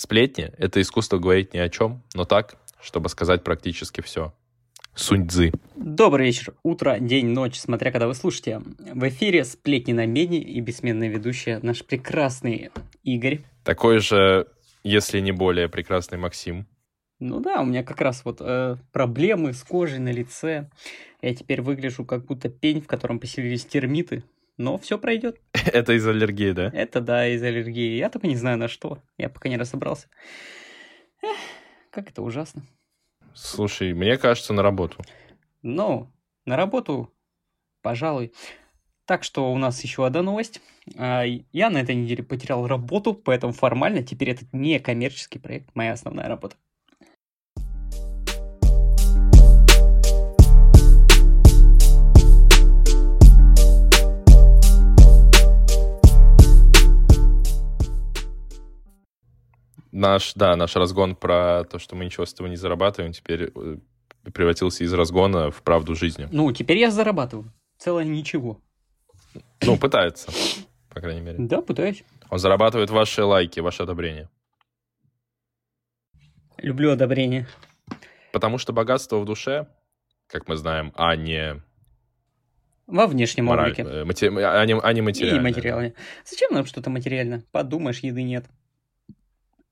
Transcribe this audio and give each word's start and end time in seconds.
Сплетни— 0.00 0.50
это 0.56 0.80
искусство 0.80 1.18
говорить 1.18 1.52
ни 1.52 1.58
о 1.58 1.68
чем, 1.68 2.02
но 2.14 2.24
так, 2.24 2.56
чтобы 2.80 3.10
сказать 3.10 3.44
практически 3.44 4.00
все. 4.00 4.32
Сунь 4.94 5.28
Цзы. 5.28 5.52
Добрый 5.76 6.24
вечер, 6.24 6.54
утро, 6.62 6.96
день, 6.98 7.26
ночь, 7.26 7.58
смотря 7.58 7.92
когда 7.92 8.06
вы 8.06 8.14
слушаете. 8.14 8.62
В 8.78 9.06
эфире 9.10 9.44
«Сплетни 9.44 9.92
на 9.92 10.06
меди» 10.06 10.36
и 10.36 10.58
бессменная 10.62 11.10
ведущая 11.10 11.60
наш 11.60 11.84
прекрасный 11.84 12.70
Игорь. 13.02 13.42
Такой 13.62 13.98
же, 13.98 14.46
если 14.84 15.20
не 15.20 15.32
более 15.32 15.68
прекрасный 15.68 16.16
Максим. 16.16 16.66
Ну 17.18 17.40
да, 17.40 17.60
у 17.60 17.66
меня 17.66 17.84
как 17.84 18.00
раз 18.00 18.24
вот 18.24 18.38
э, 18.40 18.76
проблемы 18.92 19.52
с 19.52 19.62
кожей 19.62 19.98
на 19.98 20.12
лице. 20.12 20.70
Я 21.20 21.34
теперь 21.34 21.60
выгляжу 21.60 22.06
как 22.06 22.24
будто 22.24 22.48
пень, 22.48 22.80
в 22.80 22.86
котором 22.86 23.20
поселились 23.20 23.66
термиты. 23.66 24.24
Но 24.60 24.76
все 24.76 24.98
пройдет. 24.98 25.40
Это 25.72 25.94
из 25.94 26.06
аллергии, 26.06 26.52
да? 26.52 26.70
Это 26.74 27.00
да, 27.00 27.26
из 27.26 27.42
аллергии. 27.42 27.96
Я 27.96 28.10
только 28.10 28.26
не 28.26 28.36
знаю 28.36 28.58
на 28.58 28.68
что. 28.68 28.98
Я 29.16 29.30
пока 29.30 29.48
не 29.48 29.56
разобрался. 29.56 30.08
Эх, 31.22 31.38
как 31.88 32.10
это 32.10 32.20
ужасно. 32.20 32.62
Слушай, 33.32 33.94
мне 33.94 34.18
кажется, 34.18 34.52
на 34.52 34.62
работу. 34.62 35.02
Ну, 35.62 36.12
на 36.44 36.58
работу, 36.58 37.10
пожалуй. 37.80 38.34
Так 39.06 39.24
что 39.24 39.50
у 39.50 39.56
нас 39.56 39.82
еще 39.82 40.04
одна 40.04 40.20
новость. 40.20 40.60
А, 40.94 41.24
Я 41.24 41.70
на 41.70 41.78
этой 41.78 41.94
неделе 41.94 42.22
потерял 42.22 42.66
работу, 42.66 43.14
поэтому 43.14 43.54
формально 43.54 44.02
теперь 44.02 44.28
это 44.28 44.44
не 44.52 44.78
коммерческий 44.78 45.38
проект, 45.38 45.74
моя 45.74 45.92
основная 45.94 46.28
работа. 46.28 46.56
Наш, 60.00 60.32
да, 60.32 60.56
наш 60.56 60.76
разгон 60.76 61.14
про 61.14 61.64
то, 61.64 61.78
что 61.78 61.94
мы 61.94 62.06
ничего 62.06 62.24
с 62.24 62.32
этого 62.32 62.46
не 62.46 62.56
зарабатываем, 62.56 63.12
теперь 63.12 63.52
э, 63.54 63.76
превратился 64.32 64.82
из 64.82 64.94
разгона 64.94 65.50
в 65.50 65.62
правду 65.62 65.94
жизни. 65.94 66.26
Ну, 66.32 66.50
теперь 66.52 66.78
я 66.78 66.90
зарабатываю. 66.90 67.52
Целое 67.76 68.04
ничего. 68.04 68.62
Ну, 69.60 69.76
пытается, 69.76 70.32
по 70.88 71.00
крайней 71.00 71.20
мере. 71.20 71.36
Да, 71.40 71.60
пытаюсь. 71.60 72.02
Он 72.30 72.38
зарабатывает 72.38 72.88
ваши 72.88 73.22
лайки, 73.22 73.60
ваше 73.60 73.82
одобрение. 73.82 74.30
Люблю 76.56 76.92
одобрение. 76.92 77.46
Потому 78.32 78.56
что 78.56 78.72
богатство 78.72 79.18
в 79.18 79.26
душе, 79.26 79.66
как 80.28 80.48
мы 80.48 80.56
знаем, 80.56 80.92
а 80.96 81.14
не 81.14 81.62
Во 82.86 83.06
внешнем 83.06 83.44
мораль, 83.46 83.72
облике. 83.72 83.82
э, 83.82 84.04
мате- 84.04 84.28
а 84.28 84.64
не, 84.64 84.78
а 84.80 84.92
не 84.94 84.98
И 85.00 85.02
материальное. 85.02 85.42
материальное. 85.42 85.94
Зачем 86.24 86.54
нам 86.54 86.64
что-то 86.64 86.88
материально? 86.88 87.44
Подумаешь, 87.52 87.98
еды 88.00 88.22
нет. 88.22 88.46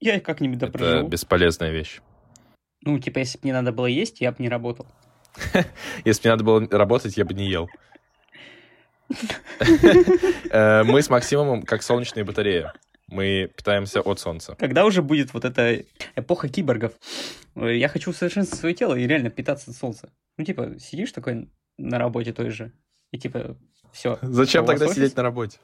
Я 0.01 0.21
как-нибудь 0.21 0.59
да 0.59 0.69
Это 0.69 1.03
бесполезная 1.03 1.71
вещь. 1.71 2.01
Ну, 2.83 2.99
типа, 2.99 3.19
если 3.19 3.39
бы 3.39 3.43
мне 3.45 3.53
надо 3.53 3.73
было 3.73 3.87
есть, 3.87 4.21
я 4.21 4.31
бы 4.31 4.37
не 4.39 4.49
работал. 4.49 4.87
Если 6.05 6.23
бы 6.23 6.29
мне 6.29 6.31
надо 6.33 6.45
было 6.45 6.69
работать, 6.71 7.17
я 7.17 7.25
бы 7.25 7.35
не 7.35 7.49
ел. 7.49 7.69
Э, 10.51 10.85
Мы 10.85 11.03
с 11.03 11.11
Максимом 11.11 11.63
как 11.63 11.83
солнечные 11.83 12.25
батареи. 12.25 12.71
Мы 13.09 13.51
питаемся 13.57 14.01
от 14.01 14.21
солнца. 14.21 14.55
Когда 14.59 14.85
уже 14.85 15.03
будет 15.03 15.33
вот 15.35 15.45
эта 15.45 15.85
эпоха 16.15 16.49
киборгов? 16.49 16.93
Я 17.55 17.89
хочу 17.89 18.11
усовершенствовать 18.11 18.61
свое 18.61 18.75
тело 18.75 18.95
и 18.95 19.07
реально 19.07 19.31
питаться 19.31 19.71
от 19.71 19.77
солнца. 19.77 20.12
Ну, 20.37 20.45
типа, 20.45 20.79
сидишь 20.79 21.12
такой 21.12 21.51
на 21.79 21.99
работе 21.99 22.33
той 22.33 22.51
же, 22.51 22.73
и 23.11 23.19
типа, 23.19 23.57
все. 23.93 24.19
Зачем 24.23 24.67
тогда 24.67 24.85
офис? 24.87 24.97
сидеть 24.97 25.17
на 25.17 25.23
работе? 25.23 25.59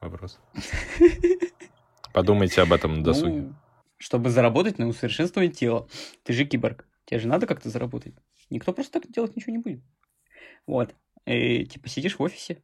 Вопрос. 0.00 0.38
Подумайте 2.18 2.60
об 2.62 2.72
этом 2.72 2.94
на 2.94 3.04
досуге. 3.04 3.42
Ну, 3.42 3.54
чтобы 3.96 4.30
заработать 4.30 4.78
на 4.78 4.88
усовершенствование 4.88 5.52
тела. 5.52 5.86
Ты 6.24 6.32
же 6.32 6.44
киборг. 6.44 6.84
Тебе 7.04 7.20
же 7.20 7.28
надо 7.28 7.46
как-то 7.46 7.68
заработать. 7.70 8.14
Никто 8.50 8.72
просто 8.72 9.00
так 9.00 9.08
делать 9.10 9.36
ничего 9.36 9.52
не 9.52 9.58
будет. 9.58 9.80
Вот. 10.66 10.94
И, 11.26 11.64
типа, 11.64 11.88
сидишь 11.88 12.18
в 12.18 12.22
офисе, 12.22 12.60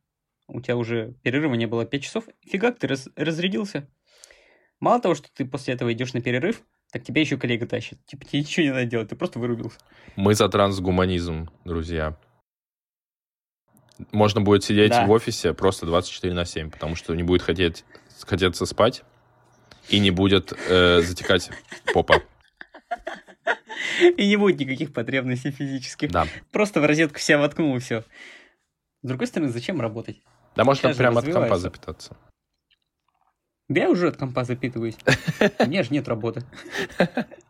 у 0.48 0.60
тебя 0.60 0.76
уже 0.76 1.14
перерыва 1.22 1.54
не 1.54 1.66
было 1.66 1.84
5 1.86 2.02
часов, 2.02 2.24
фигак, 2.44 2.80
ты 2.80 2.88
раз- 2.88 3.08
разрядился. 3.14 3.88
Мало 4.80 5.00
того, 5.00 5.14
что 5.14 5.28
ты 5.32 5.44
после 5.44 5.74
этого 5.74 5.92
идешь 5.92 6.14
на 6.14 6.20
перерыв, 6.20 6.62
так 6.90 7.04
тебя 7.04 7.20
еще 7.20 7.36
коллега 7.38 7.66
тащит. 7.66 8.04
Типа, 8.06 8.24
тебе 8.24 8.40
ничего 8.40 8.64
не 8.64 8.70
надо 8.72 8.86
делать, 8.86 9.08
ты 9.08 9.14
просто 9.14 9.38
вырубился. 9.38 9.78
Мы 10.16 10.34
за 10.34 10.48
трансгуманизм, 10.48 11.48
друзья. 11.64 12.18
Можно 14.10 14.40
будет 14.40 14.64
сидеть 14.64 14.90
Да. 14.90 15.06
в 15.06 15.10
офисе 15.12 15.54
просто 15.54 15.86
24 15.86 16.34
на 16.34 16.44
7, 16.44 16.70
потому 16.70 16.96
что 16.96 17.14
не 17.14 17.22
будет 17.22 17.42
хотеть, 17.42 17.84
хотеться 18.22 18.66
спать 18.66 19.04
и 19.88 19.98
не 20.00 20.10
будет 20.10 20.52
э, 20.68 21.00
затекать 21.02 21.50
попа. 21.92 22.22
И 24.16 24.26
не 24.26 24.36
будет 24.36 24.58
никаких 24.58 24.92
потребностей 24.92 25.50
физических. 25.50 26.10
Да. 26.10 26.26
Просто 26.50 26.80
в 26.80 26.86
розетку 26.86 27.18
себя 27.18 27.38
воткнул 27.38 27.76
и 27.76 27.80
все. 27.80 28.02
С 29.02 29.08
другой 29.08 29.26
стороны, 29.26 29.50
зачем 29.50 29.80
работать? 29.80 30.20
Да 30.56 30.64
можно 30.64 30.94
прямо 30.94 31.20
от 31.20 31.30
компа 31.30 31.56
запитаться. 31.58 32.16
Да 33.68 33.80
я 33.80 33.90
уже 33.90 34.08
от 34.08 34.16
компа 34.16 34.44
запитываюсь. 34.44 34.96
У 35.58 35.66
меня 35.66 35.82
же 35.82 35.90
нет 35.90 36.06
работы. 36.06 36.44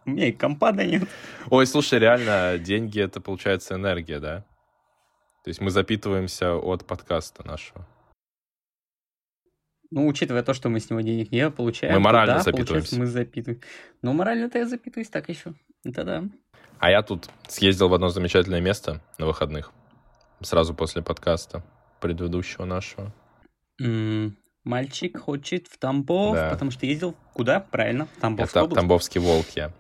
У 0.05 0.11
меня 0.11 0.29
и 0.29 0.33
компа 0.33 0.73
да 0.73 0.85
нет. 0.85 1.09
Ой, 1.51 1.67
слушай, 1.67 1.99
реально, 1.99 2.59
деньги 2.59 3.01
это 3.01 3.21
получается 3.21 3.75
энергия, 3.75 4.21
да? 4.21 4.45
То 5.45 5.49
есть 5.51 5.61
мы 5.61 5.71
запитываемся 5.71 6.55
от 6.55 6.87
подкаста 6.87 7.47
нашего. 7.47 7.87
Ну, 9.95 10.09
учитывая 10.09 10.43
то, 10.43 10.55
что 10.55 10.69
мы 10.71 10.81
с 10.81 10.91
него 10.91 11.01
денег 11.03 11.31
не 11.31 11.49
получаем. 11.51 11.95
Мы 11.95 12.01
морально 12.01 12.35
да, 12.35 12.41
запитываемся. 12.43 12.99
Мы 12.99 13.07
запитываем. 13.07 13.61
Ну, 14.03 14.13
морально-то 14.13 14.59
я 14.59 14.67
запитываюсь 14.67 15.09
так 15.09 15.29
еще. 15.29 15.55
Это 15.85 16.03
да. 16.03 16.25
А 16.81 16.91
я 16.91 17.01
тут 17.03 17.31
съездил 17.47 17.89
в 17.89 17.95
одно 17.95 18.09
замечательное 18.09 18.61
место 18.61 19.01
на 19.19 19.27
выходных. 19.27 19.71
Сразу 20.43 20.75
после 20.75 21.01
подкаста 21.01 21.63
предыдущего 22.01 22.65
нашего. 22.65 23.13
М, 23.81 24.37
Мальчик 24.65 25.17
хочет 25.21 25.69
в 25.69 25.79
Тамбов, 25.79 26.35
Да. 26.35 26.51
потому 26.51 26.73
что 26.73 26.87
ездил 26.87 27.15
куда? 27.33 27.61
Правильно, 27.61 28.07
в 28.17 28.21
Тамбовскую 28.21 28.61
Это 28.61 28.65
область. 28.65 28.81
Тамбовский 28.81 29.21
волк 29.21 29.47
я. 29.55 29.71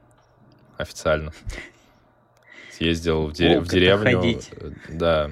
Официально. 0.78 1.32
Съездил 2.70 3.26
в, 3.28 3.32
дере- 3.32 3.56
Волк 3.56 3.66
в 3.66 3.70
деревню. 3.70 4.41
э, 4.52 4.70
Да. 4.91 5.31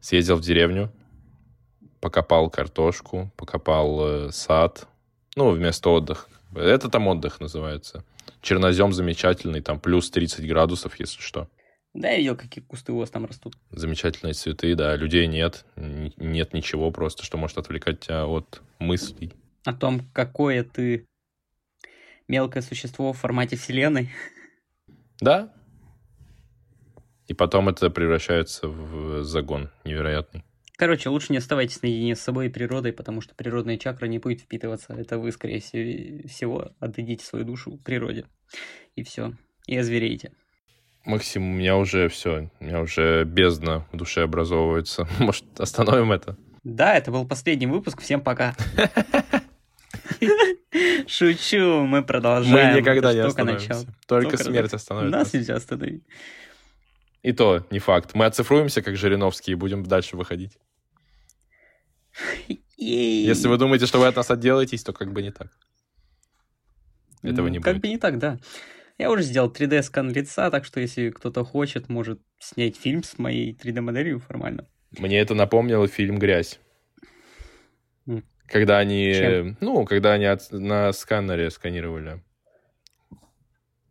Съездил 0.00 0.36
в 0.36 0.40
деревню. 0.42 0.92
Покопал 2.02 2.50
картошку, 2.50 3.30
покопал 3.36 4.26
э, 4.26 4.32
сад. 4.32 4.88
Ну, 5.36 5.52
вместо 5.52 5.88
отдыха. 5.88 6.28
Это 6.52 6.88
там 6.88 7.06
отдых 7.06 7.38
называется. 7.40 8.04
Чернозем 8.40 8.92
замечательный, 8.92 9.60
там 9.60 9.78
плюс 9.78 10.10
30 10.10 10.44
градусов, 10.48 10.98
если 10.98 11.20
что. 11.20 11.48
Да, 11.94 12.10
я 12.10 12.18
видел, 12.18 12.36
какие 12.36 12.64
кусты 12.64 12.90
у 12.90 12.98
вас 12.98 13.10
там 13.10 13.24
растут. 13.24 13.56
Замечательные 13.70 14.34
цветы, 14.34 14.74
да, 14.74 14.96
людей 14.96 15.28
нет. 15.28 15.64
Нет 15.76 16.52
ничего 16.52 16.90
просто, 16.90 17.22
что 17.22 17.38
может 17.38 17.56
отвлекать 17.56 18.00
тебя 18.00 18.26
от 18.26 18.62
мыслей. 18.80 19.32
О 19.64 19.72
том, 19.72 20.00
какое 20.12 20.64
ты 20.64 21.06
мелкое 22.26 22.64
существо 22.64 23.12
в 23.12 23.18
формате 23.18 23.54
вселенной. 23.56 24.10
Да. 25.20 25.54
И 27.28 27.34
потом 27.34 27.68
это 27.68 27.90
превращается 27.90 28.66
в 28.66 29.22
загон 29.22 29.70
невероятный. 29.84 30.42
Короче, 30.82 31.10
лучше 31.10 31.28
не 31.30 31.38
оставайтесь 31.38 31.80
наедине 31.80 32.16
с 32.16 32.20
собой 32.20 32.46
и 32.46 32.48
природой, 32.48 32.92
потому 32.92 33.20
что 33.20 33.36
природная 33.36 33.78
чакра 33.78 34.06
не 34.06 34.18
будет 34.18 34.40
впитываться. 34.40 34.94
Это 34.94 35.16
вы, 35.16 35.30
скорее 35.30 35.60
се- 35.60 36.26
всего, 36.26 36.72
отдадите 36.80 37.24
свою 37.24 37.44
душу 37.44 37.78
природе. 37.84 38.24
И 38.96 39.04
все. 39.04 39.34
И 39.68 39.76
озвереете. 39.76 40.32
Максим, 41.04 41.48
у 41.48 41.54
меня 41.54 41.76
уже 41.76 42.08
все, 42.08 42.50
у 42.58 42.64
меня 42.64 42.80
уже 42.80 43.22
бездна 43.22 43.86
в 43.92 43.96
душе 43.96 44.24
образовывается. 44.24 45.06
Может, 45.20 45.44
остановим 45.56 46.10
это? 46.10 46.36
Да, 46.64 46.96
это 46.96 47.12
был 47.12 47.28
последний 47.28 47.68
выпуск. 47.68 48.00
Всем 48.00 48.20
пока. 48.20 48.56
Шучу, 51.06 51.84
мы 51.84 52.02
продолжаем. 52.02 52.74
Мы 52.74 52.80
никогда 52.80 53.12
не 53.12 53.20
остановимся. 53.20 53.86
Только 54.08 54.36
смерть 54.36 54.74
остановит 54.74 55.12
нас. 55.12 55.32
нельзя 55.32 55.54
остановить. 55.54 56.02
И 57.22 57.30
то 57.30 57.64
не 57.70 57.78
факт. 57.78 58.14
Мы 58.14 58.24
оцифруемся, 58.24 58.82
как 58.82 58.96
Жириновский, 58.96 59.52
и 59.52 59.54
будем 59.54 59.84
дальше 59.84 60.16
выходить. 60.16 60.58
Если 62.76 63.48
вы 63.48 63.58
думаете, 63.58 63.86
что 63.86 63.98
вы 64.00 64.06
от 64.08 64.16
нас 64.16 64.30
отделаетесь, 64.30 64.82
то 64.82 64.92
как 64.92 65.12
бы 65.12 65.22
не 65.22 65.30
так. 65.30 65.48
Этого 67.22 67.46
не 67.48 67.58
Ну, 67.58 67.64
Как 67.64 67.74
будет. 67.74 67.82
бы 67.82 67.88
не 67.88 67.98
так, 67.98 68.18
да. 68.18 68.38
Я 68.98 69.10
уже 69.10 69.22
сделал 69.22 69.50
3D-скан 69.50 70.10
лица, 70.12 70.50
так 70.50 70.64
что 70.64 70.80
если 70.80 71.10
кто-то 71.10 71.44
хочет, 71.44 71.88
может 71.88 72.20
снять 72.38 72.76
фильм 72.76 73.02
с 73.02 73.18
моей 73.18 73.54
3D-моделью 73.54 74.18
формально. 74.18 74.66
Мне 74.98 75.18
это 75.20 75.34
напомнило 75.34 75.86
фильм 75.88 76.18
«Грязь». 76.18 76.58
Когда 78.48 78.78
они, 78.78 79.14
Чем? 79.14 79.56
ну, 79.60 79.84
когда 79.86 80.12
они 80.12 80.26
от- 80.26 80.50
на 80.52 80.92
сканере 80.92 81.48
сканировали. 81.50 82.22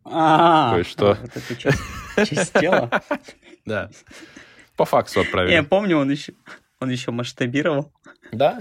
А, 0.04 0.72
Кое-что. 0.74 1.16
Вот 1.20 1.36
эту 1.36 1.56
часть, 1.56 1.80
часть 2.28 2.52
тела. 2.60 3.02
Да. 3.64 3.90
По 4.76 4.84
факсу 4.84 5.20
Я 5.20 5.24
отправили. 5.24 5.60
помню, 5.62 5.96
он 5.98 6.10
еще, 6.10 6.34
он 6.82 6.90
еще 6.90 7.10
масштабировал. 7.12 7.92
Да? 8.32 8.60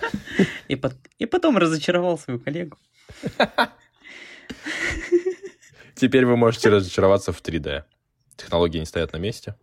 И, 0.68 0.76
пот- 0.76 1.10
и 1.18 1.26
потом 1.26 1.58
разочаровал 1.58 2.18
свою 2.18 2.40
коллегу. 2.40 2.78
Теперь 5.96 6.26
вы 6.26 6.38
можете 6.38 6.70
разочароваться 6.70 7.32
в 7.32 7.42
3D. 7.42 7.84
Технологии 8.36 8.80
не 8.80 8.86
стоят 8.86 9.14
на 9.14 9.18
месте. 9.18 9.56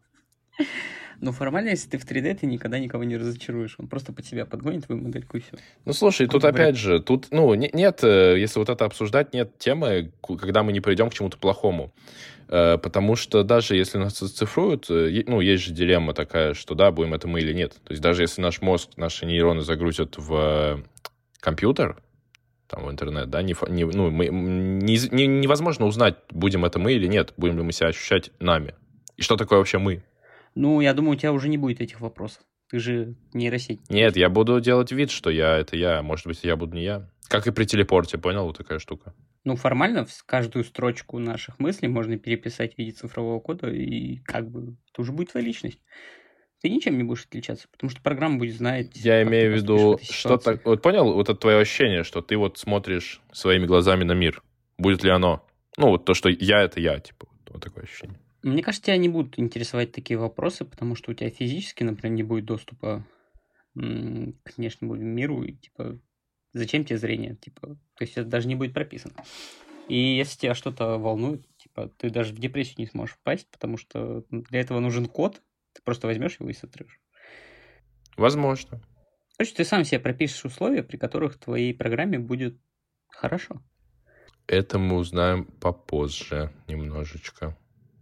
Ну, 1.21 1.33
формально, 1.33 1.71
если 1.71 1.89
ты 1.89 1.99
в 1.99 2.05
3D, 2.05 2.35
ты 2.37 2.47
никогда 2.47 2.79
никого 2.79 3.03
не 3.05 3.17
разочаруешь. 3.17 3.75
Он 3.79 3.89
просто 3.89 4.13
под 4.13 4.25
себя 4.27 4.47
подгонит 4.47 4.87
твою 4.87 5.03
модельку 5.03 5.37
и 5.37 5.41
все. 5.41 5.57
Ну, 5.85 5.93
слушай, 5.93 6.27
тут 6.29 6.43
опять 6.45 6.77
же, 6.77 7.01
тут, 7.01 7.27
ну, 7.31 7.53
не- 7.55 7.71
нет, 7.73 8.05
э, 8.05 8.39
если 8.39 8.59
вот 8.61 8.69
это 8.69 8.85
обсуждать, 8.85 9.33
нет 9.35 9.59
темы, 9.59 10.13
когда 10.41 10.63
мы 10.63 10.73
не 10.73 10.81
придем 10.81 11.11
к 11.11 11.15
чему-то 11.15 11.37
плохому. 11.39 11.93
Э, 12.49 12.79
Потому 12.79 13.17
что 13.17 13.43
даже 13.43 13.77
если 13.77 13.99
нас 13.99 14.19
зацифруют, 14.19 14.87
э, 14.91 15.23
ну, 15.27 15.41
есть 15.41 15.65
же 15.65 15.73
дилемма 15.73 16.15
такая, 16.15 16.55
что 16.55 16.75
да, 16.75 16.91
будем 16.93 17.15
это 17.15 17.27
мы 17.29 17.41
или 17.41 17.53
нет. 17.53 17.73
То 17.85 17.93
есть 17.93 18.03
даже 18.03 18.23
если 18.23 18.41
наш 18.41 18.61
мозг, 18.63 18.91
наши 18.97 19.27
нейроны 19.27 19.63
загрузят 19.63 20.15
в 20.17 20.83
компьютер, 21.41 22.01
там, 22.69 22.85
в 22.87 22.91
интернет, 22.91 23.29
да, 23.31 23.43
не, 23.43 23.55
не- 23.69 23.85
ну, 23.85 24.11
мы, 24.11 24.29
не- 24.29 25.09
не- 25.15 25.27
невозможно 25.27 25.87
узнать, 25.87 26.17
будем 26.31 26.65
это 26.65 26.79
мы 26.79 26.93
или 26.93 27.07
нет, 27.07 27.33
будем 27.37 27.57
ли 27.57 27.63
мы 27.65 27.73
себя 27.73 27.89
ощущать 27.89 28.31
нами. 28.41 28.75
И 29.17 29.23
что 29.23 29.37
такое 29.37 29.59
вообще 29.59 29.79
мы? 29.79 30.03
Ну, 30.55 30.81
я 30.81 30.95
думаю, 30.95 31.17
у 31.17 31.19
тебя 31.19 31.33
уже 31.33 31.49
не 31.49 31.59
будет 31.59 31.81
этих 31.81 32.01
вопросов. 32.01 32.43
Ты 32.71 32.79
же 32.81 33.15
нейросеть. 33.33 33.81
Нет, 33.89 34.17
я 34.17 34.29
буду 34.29 34.61
делать 34.61 34.93
вид, 34.93 35.11
что 35.11 35.31
я 35.31 35.57
это 35.57 35.77
я. 35.77 36.03
Может 36.03 36.27
быть, 36.27 36.45
я 36.45 36.57
буду 36.57 36.75
не 36.77 36.85
я. 36.85 37.11
Как 37.29 37.47
и 37.47 37.51
при 37.51 37.65
телепорте, 37.65 38.19
понял? 38.19 38.45
Вот 38.45 38.59
такая 38.59 38.79
штука. 38.79 39.15
Ну, 39.45 39.57
формально 39.57 40.05
в 40.05 40.25
каждую 40.25 40.65
строчку 40.65 41.19
наших 41.19 41.59
мыслей 41.59 41.89
можно 41.89 42.19
переписать 42.19 42.75
в 42.75 42.79
виде 42.79 42.93
цифрового 42.93 43.41
кода, 43.41 43.71
и 43.71 44.19
как 44.19 44.51
бы 44.51 44.77
это 44.93 45.01
уже 45.01 45.13
будет 45.13 45.31
твоя 45.31 45.47
личность. 45.47 45.81
Ты 46.61 46.71
ничем 46.71 46.99
не 46.99 47.05
будешь 47.05 47.25
отличаться, 47.25 47.69
потому 47.71 47.89
что 47.89 48.03
программа 48.03 48.39
будет 48.39 48.57
знать. 48.57 48.91
Я 48.97 49.23
имею 49.23 49.53
в 49.53 49.57
виду, 49.57 49.99
что 50.03 50.39
так... 50.39 50.65
Вот 50.65 50.83
понял, 50.83 51.13
вот 51.15 51.29
это 51.29 51.39
твое 51.39 51.61
ощущение, 51.61 52.03
что 52.03 52.21
ты 52.21 52.37
вот 52.37 52.59
смотришь 52.59 53.23
своими 53.33 53.65
глазами 53.65 54.05
на 54.05 54.13
мир. 54.13 54.43
Будет 54.77 55.05
ли 55.05 55.11
оно? 55.11 55.47
Ну, 55.77 55.91
вот 55.91 56.05
то, 56.05 56.15
что 56.15 56.29
я— 56.29 56.63
это 56.65 56.81
я, 56.81 56.99
типа. 56.99 57.29
Вот 57.49 57.63
такое 57.63 57.85
ощущение. 57.85 58.19
Мне 58.49 58.63
кажется, 58.63 58.87
тебя 58.87 58.97
не 58.97 59.09
будут 59.09 59.39
интересовать 59.39 59.93
такие 59.93 60.19
вопросы, 60.19 60.65
потому 60.65 60.95
что 60.95 61.11
у 61.11 61.15
тебя 61.15 61.31
физически, 61.31 61.85
например, 61.85 62.17
не 62.17 62.23
будет 62.23 62.45
доступа 62.45 63.05
к 63.75 64.57
внешнему 64.57 64.97
миру, 64.97 65.43
и 65.43 65.53
типа, 65.53 65.99
зачем 66.53 66.85
тебе 66.85 66.99
зрение? 66.99 67.37
Типа, 67.37 67.79
то 67.95 68.03
есть 68.03 68.17
это 68.17 68.29
даже 68.29 68.49
не 68.49 68.55
будет 68.55 68.75
прописано. 68.75 69.15
И 69.89 70.17
если 70.17 70.39
тебя 70.39 70.55
что-то 70.55 70.99
волнует, 70.99 71.47
типа, 71.57 71.89
ты 71.97 72.11
даже 72.11 72.35
в 72.35 72.39
депрессию 72.39 72.77
не 72.79 72.87
сможешь 72.87 73.17
впасть, 73.17 73.49
потому 73.51 73.77
что 73.77 74.25
для 74.31 74.61
этого 74.61 74.81
нужен 74.81 75.07
код, 75.07 75.41
ты 75.73 75.83
просто 75.83 76.07
возьмешь 76.07 76.41
его 76.41 76.51
и 76.51 76.55
сотрешь. 76.55 77.01
Возможно. 78.17 78.83
Короче, 79.37 79.55
ты 79.55 79.65
сам 79.65 79.85
себе 79.85 80.01
пропишешь 80.01 80.45
условия, 80.45 80.83
при 80.83 80.97
которых 80.97 81.39
твоей 81.39 81.73
программе 81.73 82.19
будет 82.19 82.59
хорошо. 83.09 83.63
Это 84.47 84.79
мы 84.79 84.97
узнаем 84.97 85.45
попозже 85.45 86.53
немножечко. 86.67 87.57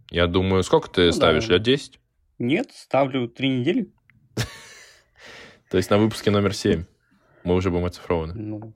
Я 0.09 0.27
думаю, 0.27 0.63
сколько 0.63 0.89
ты 0.89 1.07
Ну 1.07 1.11
ставишь? 1.11 1.47
да. 1.47 1.53
Лет 1.55 1.63
10? 1.63 1.99
Нет, 2.39 2.71
ставлю 2.73 3.27
три 3.27 3.49
недели. 3.49 3.93
То 5.69 5.77
есть 5.77 5.89
на 5.89 5.97
выпуске 5.97 6.31
номер 6.31 6.53
7 6.53 6.85
мы 7.43 7.55
уже 7.55 7.71
будем 7.71 7.85
оцифрованы. 7.85 8.33
Ну, 8.33 8.73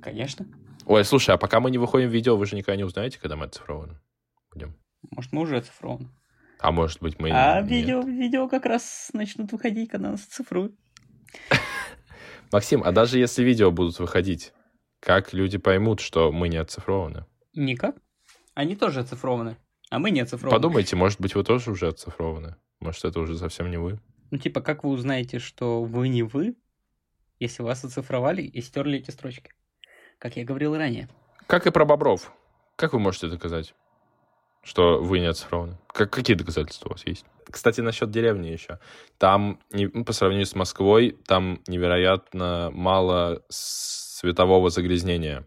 конечно. 0.00 0.46
Ой, 0.86 1.04
слушай, 1.04 1.34
а 1.34 1.38
пока 1.38 1.60
мы 1.60 1.70
не 1.70 1.78
выходим 1.78 2.08
в 2.08 2.12
видео, 2.12 2.36
вы 2.36 2.46
же 2.46 2.56
никогда 2.56 2.76
не 2.76 2.84
узнаете, 2.84 3.18
когда 3.20 3.36
мы 3.36 3.46
оцифрованы 3.46 3.98
будем. 4.52 4.76
Может, 5.10 5.32
мы 5.32 5.42
уже 5.42 5.56
оцифрованы. 5.56 6.10
А 6.58 6.70
может 6.70 7.00
быть, 7.00 7.18
мы... 7.18 7.30
А 7.32 7.60
нет. 7.60 7.70
видео, 7.70 8.00
видео 8.02 8.48
как 8.48 8.66
раз 8.66 9.10
начнут 9.12 9.50
выходить, 9.52 9.90
когда 9.90 10.10
нас 10.10 10.20
цифруют. 10.22 10.74
Максим, 12.52 12.82
а 12.84 12.92
даже 12.92 13.18
если 13.18 13.42
видео 13.42 13.70
будут 13.70 13.98
выходить, 13.98 14.52
как 15.00 15.32
люди 15.32 15.58
поймут, 15.58 16.00
что 16.00 16.30
мы 16.30 16.48
не 16.48 16.58
оцифрованы? 16.58 17.24
Никак. 17.54 17.96
Они 18.54 18.76
тоже 18.76 19.00
оцифрованы, 19.00 19.56
а 19.92 19.98
мы 19.98 20.10
не 20.10 20.20
оцифрованы. 20.20 20.56
Подумайте, 20.56 20.96
может 20.96 21.20
быть, 21.20 21.34
вы 21.34 21.44
тоже 21.44 21.70
уже 21.70 21.88
оцифрованы. 21.88 22.56
Может, 22.80 23.04
это 23.04 23.20
уже 23.20 23.36
совсем 23.36 23.70
не 23.70 23.76
вы. 23.76 24.00
Ну, 24.30 24.38
типа, 24.38 24.62
как 24.62 24.84
вы 24.84 24.90
узнаете, 24.90 25.38
что 25.38 25.82
вы 25.84 26.08
не 26.08 26.22
вы, 26.22 26.56
если 27.38 27.62
вас 27.62 27.84
оцифровали 27.84 28.40
и 28.40 28.62
стерли 28.62 29.00
эти 29.00 29.10
строчки? 29.10 29.52
Как 30.16 30.36
я 30.38 30.44
говорил 30.44 30.74
ранее. 30.74 31.10
Как 31.46 31.66
и 31.66 31.70
про 31.70 31.84
бобров. 31.84 32.32
Как 32.76 32.94
вы 32.94 33.00
можете 33.00 33.28
доказать, 33.28 33.74
что 34.62 34.98
вы 35.02 35.18
не 35.18 35.26
оцифрованы? 35.26 35.76
Как, 35.88 36.10
какие 36.10 36.36
доказательства 36.36 36.88
у 36.88 36.92
вас 36.92 37.04
есть? 37.06 37.26
Кстати, 37.50 37.82
насчет 37.82 38.10
деревни 38.10 38.48
еще. 38.48 38.78
Там, 39.18 39.60
не- 39.72 39.90
ну, 39.92 40.06
по 40.06 40.14
сравнению 40.14 40.46
с 40.46 40.54
Москвой, 40.54 41.18
там 41.26 41.60
невероятно 41.66 42.70
мало 42.72 43.42
светового 43.50 44.70
загрязнения. 44.70 45.44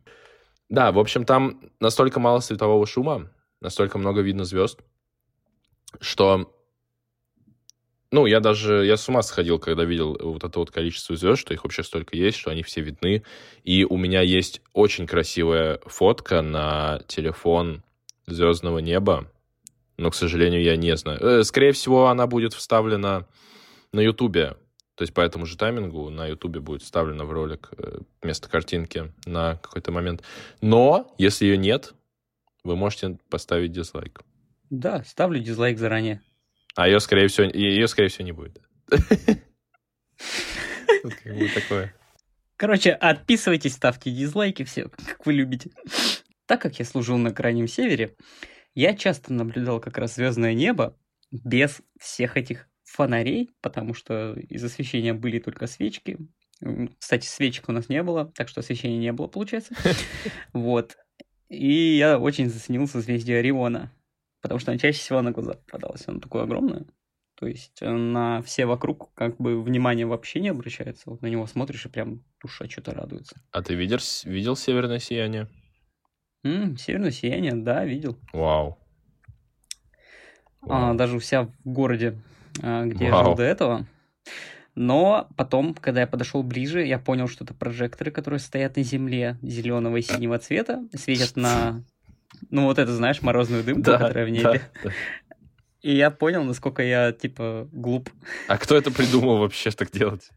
Да, 0.69 0.91
в 0.91 0.99
общем, 0.99 1.25
там 1.25 1.61
настолько 1.79 2.19
мало 2.19 2.41
светового 2.41 2.85
шума, 2.85 3.31
настолько 3.65 3.97
много 3.97 4.21
видно 4.21 4.45
звезд, 4.45 4.79
что... 5.99 6.51
Ну, 8.11 8.27
я 8.27 8.39
даже... 8.39 8.85
Я 8.85 8.95
с 8.95 9.09
ума 9.09 9.23
сходил, 9.23 9.59
когда 9.59 9.83
видел 9.83 10.17
вот 10.21 10.43
это 10.43 10.59
вот 10.59 10.71
количество 10.71 11.15
звезд, 11.15 11.41
что 11.41 11.53
их 11.53 11.63
вообще 11.63 11.83
столько 11.83 12.15
есть, 12.15 12.37
что 12.37 12.51
они 12.51 12.63
все 12.63 12.81
видны. 12.81 13.23
И 13.63 13.83
у 13.83 13.97
меня 13.97 14.21
есть 14.21 14.61
очень 14.73 15.07
красивая 15.07 15.79
фотка 15.85 16.41
на 16.41 17.01
телефон 17.07 17.83
звездного 18.27 18.79
неба, 18.79 19.29
но, 19.97 20.11
к 20.11 20.15
сожалению, 20.15 20.61
я 20.61 20.77
не 20.77 20.95
знаю. 20.95 21.19
Э, 21.21 21.43
Скорее 21.43 21.71
всего, 21.71 22.07
она 22.07 22.27
будет 22.27 22.53
вставлена 22.53 23.27
на 23.91 23.99
Ютубе. 24.01 24.55
То 24.95 25.01
есть 25.01 25.13
по 25.13 25.21
этому 25.21 25.45
же 25.45 25.57
таймингу 25.57 26.09
на 26.09 26.27
Ютубе 26.27 26.59
будет 26.59 26.83
вставлена 26.83 27.25
в 27.25 27.31
ролик 27.31 27.69
э, 27.77 27.99
вместо 28.21 28.49
картинки 28.49 29.11
на 29.25 29.57
какой-то 29.57 29.91
момент. 29.91 30.23
Но, 30.61 31.13
если 31.17 31.45
ее 31.45 31.57
нет, 31.57 31.93
вы 32.65 32.75
можете 32.75 33.17
поставить 33.29 33.71
дизлайк. 33.71 34.21
Да, 34.69 35.03
ставлю 35.03 35.39
дизлайк 35.39 35.77
заранее. 35.77 36.21
А 36.75 36.87
ее, 36.87 36.99
скорее 36.99 37.27
всего, 37.27 37.47
ее, 37.47 37.87
скорее 37.87 38.09
всего, 38.09 38.25
не 38.25 38.31
будет. 38.33 38.59
Такое. 41.53 41.95
Короче, 42.57 42.91
отписывайтесь, 42.91 43.73
ставьте 43.73 44.11
дизлайки, 44.11 44.63
все, 44.63 44.89
как 44.89 45.25
вы 45.25 45.33
любите. 45.33 45.71
Так 46.45 46.61
как 46.61 46.79
я 46.79 46.85
служил 46.85 47.17
на 47.17 47.31
Крайнем 47.31 47.67
Севере, 47.67 48.15
я 48.73 48.95
часто 48.95 49.33
наблюдал 49.33 49.79
как 49.79 49.97
раз 49.97 50.15
звездное 50.15 50.53
небо 50.53 50.97
без 51.31 51.81
всех 51.99 52.37
этих 52.37 52.67
фонарей, 52.83 53.51
потому 53.61 53.93
что 53.93 54.33
из 54.33 54.63
освещения 54.63 55.13
были 55.13 55.39
только 55.39 55.67
свечки. 55.67 56.17
Кстати, 56.99 57.27
свечек 57.27 57.67
у 57.67 57.71
нас 57.71 57.89
не 57.89 58.01
было, 58.03 58.31
так 58.33 58.47
что 58.47 58.61
освещения 58.61 58.97
не 58.97 59.11
было, 59.11 59.27
получается. 59.27 59.73
Вот. 60.53 60.97
И 61.55 61.97
я 61.97 62.19
очень 62.19 62.49
заценил 62.49 62.87
созвездие 62.87 63.39
Ориона, 63.39 63.91
потому 64.41 64.59
что 64.59 64.71
оно 64.71 64.79
чаще 64.79 64.99
всего 64.99 65.21
на 65.21 65.31
глаза 65.31 65.53
попадалось. 65.53 66.03
Оно 66.07 66.19
такое 66.19 66.43
огромное. 66.43 66.85
То 67.35 67.47
есть 67.47 67.81
на 67.81 68.41
все 68.43 68.65
вокруг 68.65 69.13
как 69.13 69.37
бы 69.37 69.61
внимание 69.61 70.05
вообще 70.05 70.39
не 70.39 70.49
обращается. 70.49 71.09
Вот 71.09 71.21
на 71.21 71.27
него 71.27 71.45
смотришь 71.47 71.85
и 71.85 71.89
прям 71.89 72.23
душа 72.41 72.69
что-то 72.69 72.93
радуется. 72.93 73.35
А 73.51 73.61
ты 73.61 73.75
видел, 73.75 73.97
видел 74.23 74.55
северное 74.55 74.99
сияние? 74.99 75.49
М, 76.43 76.77
северное 76.77 77.11
сияние, 77.11 77.53
да, 77.53 77.83
видел. 77.83 78.17
Вау. 78.31 78.77
А, 80.61 80.67
Вау. 80.67 80.95
даже 80.95 81.17
у 81.17 81.19
себя 81.19 81.43
в 81.43 81.51
городе, 81.65 82.17
а, 82.61 82.85
где 82.85 83.05
я 83.05 83.11
Вау. 83.11 83.25
жил 83.25 83.35
до 83.35 83.43
этого. 83.43 83.85
Но 84.75 85.29
потом, 85.37 85.73
когда 85.73 86.01
я 86.01 86.07
подошел 86.07 86.43
ближе, 86.43 86.85
я 86.85 86.99
понял, 86.99 87.27
что 87.27 87.45
это 87.45 87.53
прожекторы, 87.53 88.11
которые 88.11 88.39
стоят 88.39 88.75
на 88.75 88.83
земле 88.83 89.37
зеленого 89.41 89.95
и 89.97 90.01
синего 90.01 90.37
цвета, 90.37 90.85
светят 90.93 91.37
на, 91.37 91.81
ну 92.49 92.65
вот 92.65 92.77
это, 92.77 92.93
знаешь, 92.93 93.21
морозную 93.21 93.63
дымку, 93.63 93.83
Да, 93.83 93.97
которая 93.97 94.25
в 94.25 94.29
да, 94.29 94.51
небе. 94.51 94.61
да. 94.83 94.91
И 95.81 95.95
я 95.95 96.11
понял, 96.11 96.43
насколько 96.43 96.81
я, 96.83 97.11
типа, 97.13 97.69
глуп. 97.71 98.09
А 98.47 98.57
кто 98.57 98.75
это 98.75 98.91
придумал 98.91 99.37
вообще 99.37 99.71
так 99.71 99.91
делать? 99.91 100.29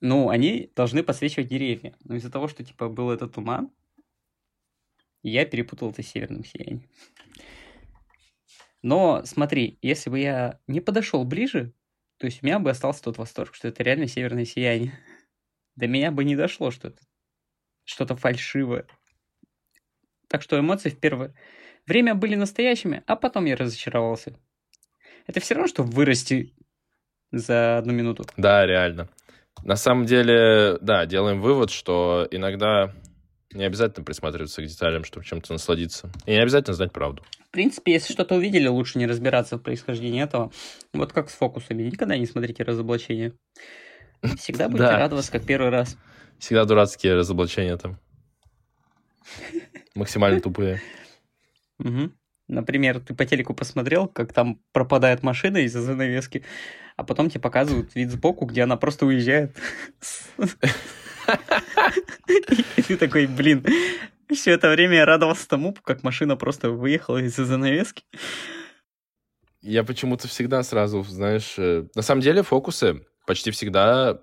Ну, 0.00 0.28
они 0.28 0.70
должны 0.74 1.04
подсвечивать 1.04 1.46
деревья. 1.48 1.94
Но 2.04 2.16
из-за 2.16 2.28
того, 2.30 2.48
что, 2.48 2.64
типа, 2.64 2.88
был 2.88 3.10
этот 3.10 3.34
туман, 3.34 3.70
я 5.22 5.46
перепутал 5.46 5.90
это 5.90 6.02
с 6.02 6.08
северным 6.08 6.44
сиянием. 6.44 6.82
Но 8.82 9.22
смотри, 9.24 9.78
если 9.80 10.10
бы 10.10 10.18
я 10.18 10.58
не 10.66 10.80
подошел 10.80 11.24
ближе, 11.24 11.72
то 12.22 12.26
есть 12.26 12.40
у 12.40 12.46
меня 12.46 12.60
бы 12.60 12.70
остался 12.70 13.02
тот 13.02 13.18
восторг, 13.18 13.52
что 13.52 13.66
это 13.66 13.82
реально 13.82 14.06
северное 14.06 14.44
сияние. 14.44 14.96
До 15.74 15.88
меня 15.88 16.12
бы 16.12 16.22
не 16.22 16.36
дошло, 16.36 16.70
что 16.70 16.86
это 16.86 17.00
что-то 17.82 18.14
фальшивое. 18.14 18.86
Так 20.28 20.40
что 20.42 20.56
эмоции 20.56 20.90
в 20.90 21.00
первое 21.00 21.34
время 21.84 22.14
были 22.14 22.36
настоящими, 22.36 23.02
а 23.08 23.16
потом 23.16 23.46
я 23.46 23.56
разочаровался. 23.56 24.38
Это 25.26 25.40
все 25.40 25.54
равно, 25.54 25.66
что 25.66 25.82
вырасти 25.82 26.54
за 27.32 27.78
одну 27.78 27.92
минуту. 27.92 28.24
Да, 28.36 28.66
реально. 28.66 29.08
На 29.64 29.74
самом 29.74 30.06
деле, 30.06 30.78
да, 30.80 31.06
делаем 31.06 31.40
вывод, 31.40 31.70
что 31.70 32.28
иногда 32.30 32.94
не 33.52 33.64
обязательно 33.64 34.04
присматриваться 34.04 34.62
к 34.62 34.66
деталям, 34.66 35.02
чтобы 35.02 35.26
чем-то 35.26 35.52
насладиться. 35.52 36.08
И 36.26 36.30
не 36.30 36.40
обязательно 36.40 36.74
знать 36.74 36.92
правду. 36.92 37.24
В 37.52 37.54
принципе, 37.54 37.92
если 37.92 38.14
что-то 38.14 38.36
увидели, 38.36 38.66
лучше 38.66 38.96
не 38.98 39.06
разбираться 39.06 39.58
в 39.58 39.60
происхождении 39.60 40.22
этого. 40.22 40.50
Вот 40.94 41.12
как 41.12 41.28
с 41.28 41.34
фокусами. 41.34 41.82
Никогда 41.82 42.16
не 42.16 42.24
смотрите 42.24 42.62
разоблачения. 42.62 43.34
Всегда 44.38 44.70
будете 44.70 44.88
Да. 44.88 44.98
радоваться, 44.98 45.30
как 45.30 45.44
первый 45.44 45.68
раз. 45.68 45.98
Всегда 46.38 46.64
дурацкие 46.64 47.14
разоблачения 47.14 47.76
там. 47.76 47.98
Максимально 49.94 50.40
тупые. 50.40 50.80
Мгм. 51.76 52.14
Например, 52.48 53.00
ты 53.00 53.14
по 53.14 53.26
телеку 53.26 53.52
посмотрел, 53.52 54.08
как 54.08 54.32
там 54.32 54.58
пропадает 54.72 55.22
машина 55.22 55.58
из-за 55.58 55.82
занавески, 55.82 56.44
а 56.96 57.04
потом 57.04 57.28
тебе 57.28 57.40
показывают 57.40 57.94
вид 57.94 58.10
сбоку, 58.12 58.46
где 58.46 58.62
она 58.62 58.78
просто 58.78 59.04
уезжает. 59.04 59.54
И 62.78 62.82
ты 62.82 62.96
такой, 62.96 63.26
блин, 63.26 63.62
все 64.34 64.52
это 64.52 64.70
время 64.70 64.96
я 64.96 65.04
радовался 65.06 65.48
тому, 65.48 65.74
как 65.82 66.02
машина 66.02 66.36
просто 66.36 66.70
выехала 66.70 67.18
из-за 67.18 67.44
занавески. 67.44 68.04
Я 69.60 69.84
почему-то 69.84 70.26
всегда 70.28 70.62
сразу, 70.62 71.02
знаешь... 71.04 71.54
э, 71.56 71.86
На 71.94 72.02
самом 72.02 72.20
деле 72.20 72.42
фокусы 72.42 73.06
почти 73.26 73.50
всегда... 73.50 74.20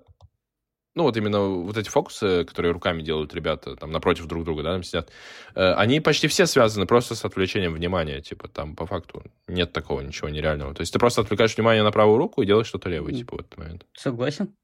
Ну, 0.96 1.04
вот 1.04 1.16
именно 1.16 1.40
вот 1.40 1.76
эти 1.76 1.88
фокусы, 1.88 2.44
которые 2.44 2.72
руками 2.72 3.00
делают 3.02 3.32
ребята, 3.32 3.76
там, 3.76 3.92
напротив 3.92 4.26
друг 4.26 4.44
друга, 4.44 4.64
да, 4.64 4.72
там 4.72 4.82
сидят, 4.82 5.10
э, 5.54 5.72
они 5.74 6.00
почти 6.00 6.26
все 6.26 6.46
связаны 6.46 6.84
просто 6.84 7.14
с 7.14 7.24
отвлечением 7.24 7.74
внимания. 7.74 8.20
Типа, 8.20 8.48
там, 8.48 8.74
по 8.74 8.86
факту, 8.86 9.22
нет 9.46 9.72
такого 9.72 10.00
ничего 10.00 10.28
нереального. 10.28 10.74
То 10.74 10.80
есть 10.80 10.92
ты 10.92 10.98
просто 10.98 11.20
отвлекаешь 11.22 11.56
внимание 11.56 11.84
на 11.84 11.92
правую 11.92 12.18
руку 12.18 12.42
и 12.42 12.46
делаешь 12.46 12.66
что-то 12.66 12.88
левой, 12.88 13.12
Мгм. 13.12 13.18
типа, 13.18 13.36
в 13.36 13.40
этот 13.40 13.56
момент. 13.56 13.86
Согласен. 13.96 14.54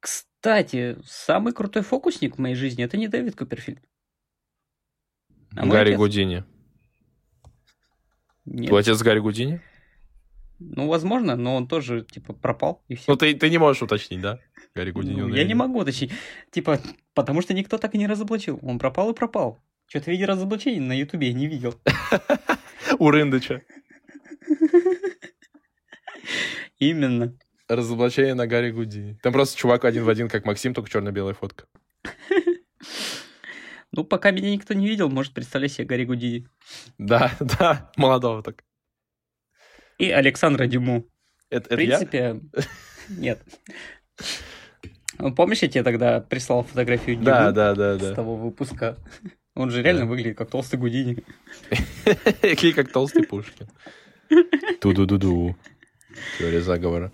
Кстати, 0.00 0.96
самый 1.04 1.52
крутой 1.52 1.82
фокусник 1.82 2.36
в 2.36 2.38
моей 2.38 2.54
жизни 2.54 2.84
это 2.84 2.96
не 2.96 3.08
Дэвид 3.08 3.36
Куперфильд. 3.36 3.80
А 5.56 5.66
Гарри 5.66 5.90
отец? 5.90 5.98
Гудини. 5.98 6.44
Нет. 8.44 8.68
Твой 8.68 8.80
отец 8.80 9.00
Гарри 9.02 9.20
Гудини? 9.20 9.60
Ну, 10.58 10.88
возможно, 10.88 11.36
но 11.36 11.56
он 11.56 11.66
тоже, 11.66 12.04
типа, 12.04 12.32
пропал, 12.32 12.82
и 12.88 12.94
все. 12.94 13.12
Ну, 13.12 13.16
ты, 13.16 13.34
ты 13.34 13.50
не 13.50 13.58
можешь 13.58 13.82
уточнить, 13.82 14.20
да? 14.20 14.38
Гарри 14.74 14.90
Гудини. 14.92 15.20
Ну, 15.20 15.28
я 15.28 15.44
не 15.44 15.54
могу 15.54 15.80
уточнить. 15.80 16.12
Типа, 16.50 16.80
потому 17.14 17.42
что 17.42 17.54
никто 17.54 17.78
так 17.78 17.94
и 17.94 17.98
не 17.98 18.06
разоблачил. 18.06 18.58
Он 18.62 18.78
пропал 18.78 19.10
и 19.10 19.14
пропал. 19.14 19.62
Что-то 19.86 20.06
в 20.06 20.08
виде 20.08 20.24
разоблачений 20.24 20.80
на 20.80 20.92
Ютубе 20.92 21.28
я 21.28 21.34
не 21.34 21.46
видел. 21.46 21.74
У 22.98 23.10
Рындыча. 23.10 23.62
Именно. 26.78 27.36
Разоблачение 27.68 28.34
на 28.34 28.46
Гарри 28.46 28.72
Гудини. 28.72 29.18
Там 29.22 29.32
просто 29.32 29.58
чувак 29.58 29.84
один 29.84 30.04
в 30.04 30.08
один, 30.08 30.28
как 30.28 30.44
Максим, 30.44 30.74
только 30.74 30.90
черно-белая 30.90 31.34
фотка. 31.34 31.66
Ну, 33.96 34.02
пока 34.04 34.32
меня 34.32 34.50
никто 34.50 34.74
не 34.74 34.88
видел, 34.88 35.08
может 35.08 35.32
представлять 35.32 35.72
себе 35.72 35.84
Гарри 35.86 36.04
Гудини. 36.04 36.48
Да, 36.98 37.32
да, 37.40 37.92
молодого 37.96 38.42
так. 38.42 38.64
И 39.98 40.10
Александра 40.10 40.66
Дюму. 40.66 41.06
Это, 41.50 41.68
В 41.68 41.72
это 41.72 41.82
я? 41.82 41.98
принципе, 41.98 42.40
нет. 43.08 43.40
Ну, 45.18 45.32
Помнишь, 45.32 45.62
я 45.62 45.68
тебе 45.68 45.84
тогда 45.84 46.20
прислал 46.20 46.64
фотографию 46.64 47.14
Дюму 47.16 47.26
Да, 47.26 47.52
да, 47.52 47.74
да, 47.74 47.96
с 47.98 48.00
да. 48.00 48.14
того 48.14 48.36
выпуска? 48.36 48.96
Он 49.54 49.70
же 49.70 49.80
реально 49.82 50.02
Да. 50.02 50.06
выглядит 50.08 50.36
как 50.36 50.50
толстый 50.50 50.76
Гудини. 50.76 51.18
Кли 52.56 52.72
как 52.72 52.90
толстый 52.90 53.24
Пушкин. 53.24 53.68
Ту-ду-ду-ду. 54.80 55.56
Теория 56.38 56.60
заговора. 56.60 57.12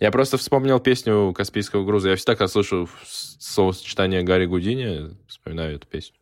Я 0.00 0.10
просто 0.10 0.38
вспомнил 0.38 0.80
песню 0.80 1.32
«Каспийского 1.34 1.84
груза». 1.84 2.08
Я 2.10 2.16
всегда, 2.16 2.34
когда 2.34 2.48
слышу 2.48 2.88
с- 3.04 3.36
словосочетание 3.38 4.22
Гарри 4.22 4.46
Гудини, 4.46 5.14
вспоминаю 5.28 5.76
эту 5.76 5.86
песню. 5.86 6.16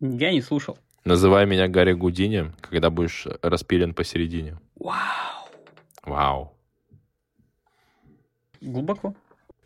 Я 0.00 0.32
не 0.32 0.40
слушал. 0.40 0.78
Называй 1.04 1.46
меня 1.46 1.68
Гарри 1.68 1.92
Гудини, 1.92 2.52
когда 2.60 2.90
будешь 2.90 3.26
распилен 3.42 3.94
посередине. 3.94 4.58
Вау. 4.76 5.48
Вау. 6.04 6.56
Глубоко. 8.60 9.14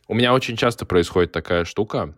У 0.06 0.14
меня 0.14 0.34
очень 0.34 0.56
часто 0.56 0.86
происходит 0.86 1.32
такая 1.32 1.64
штука, 1.64 2.16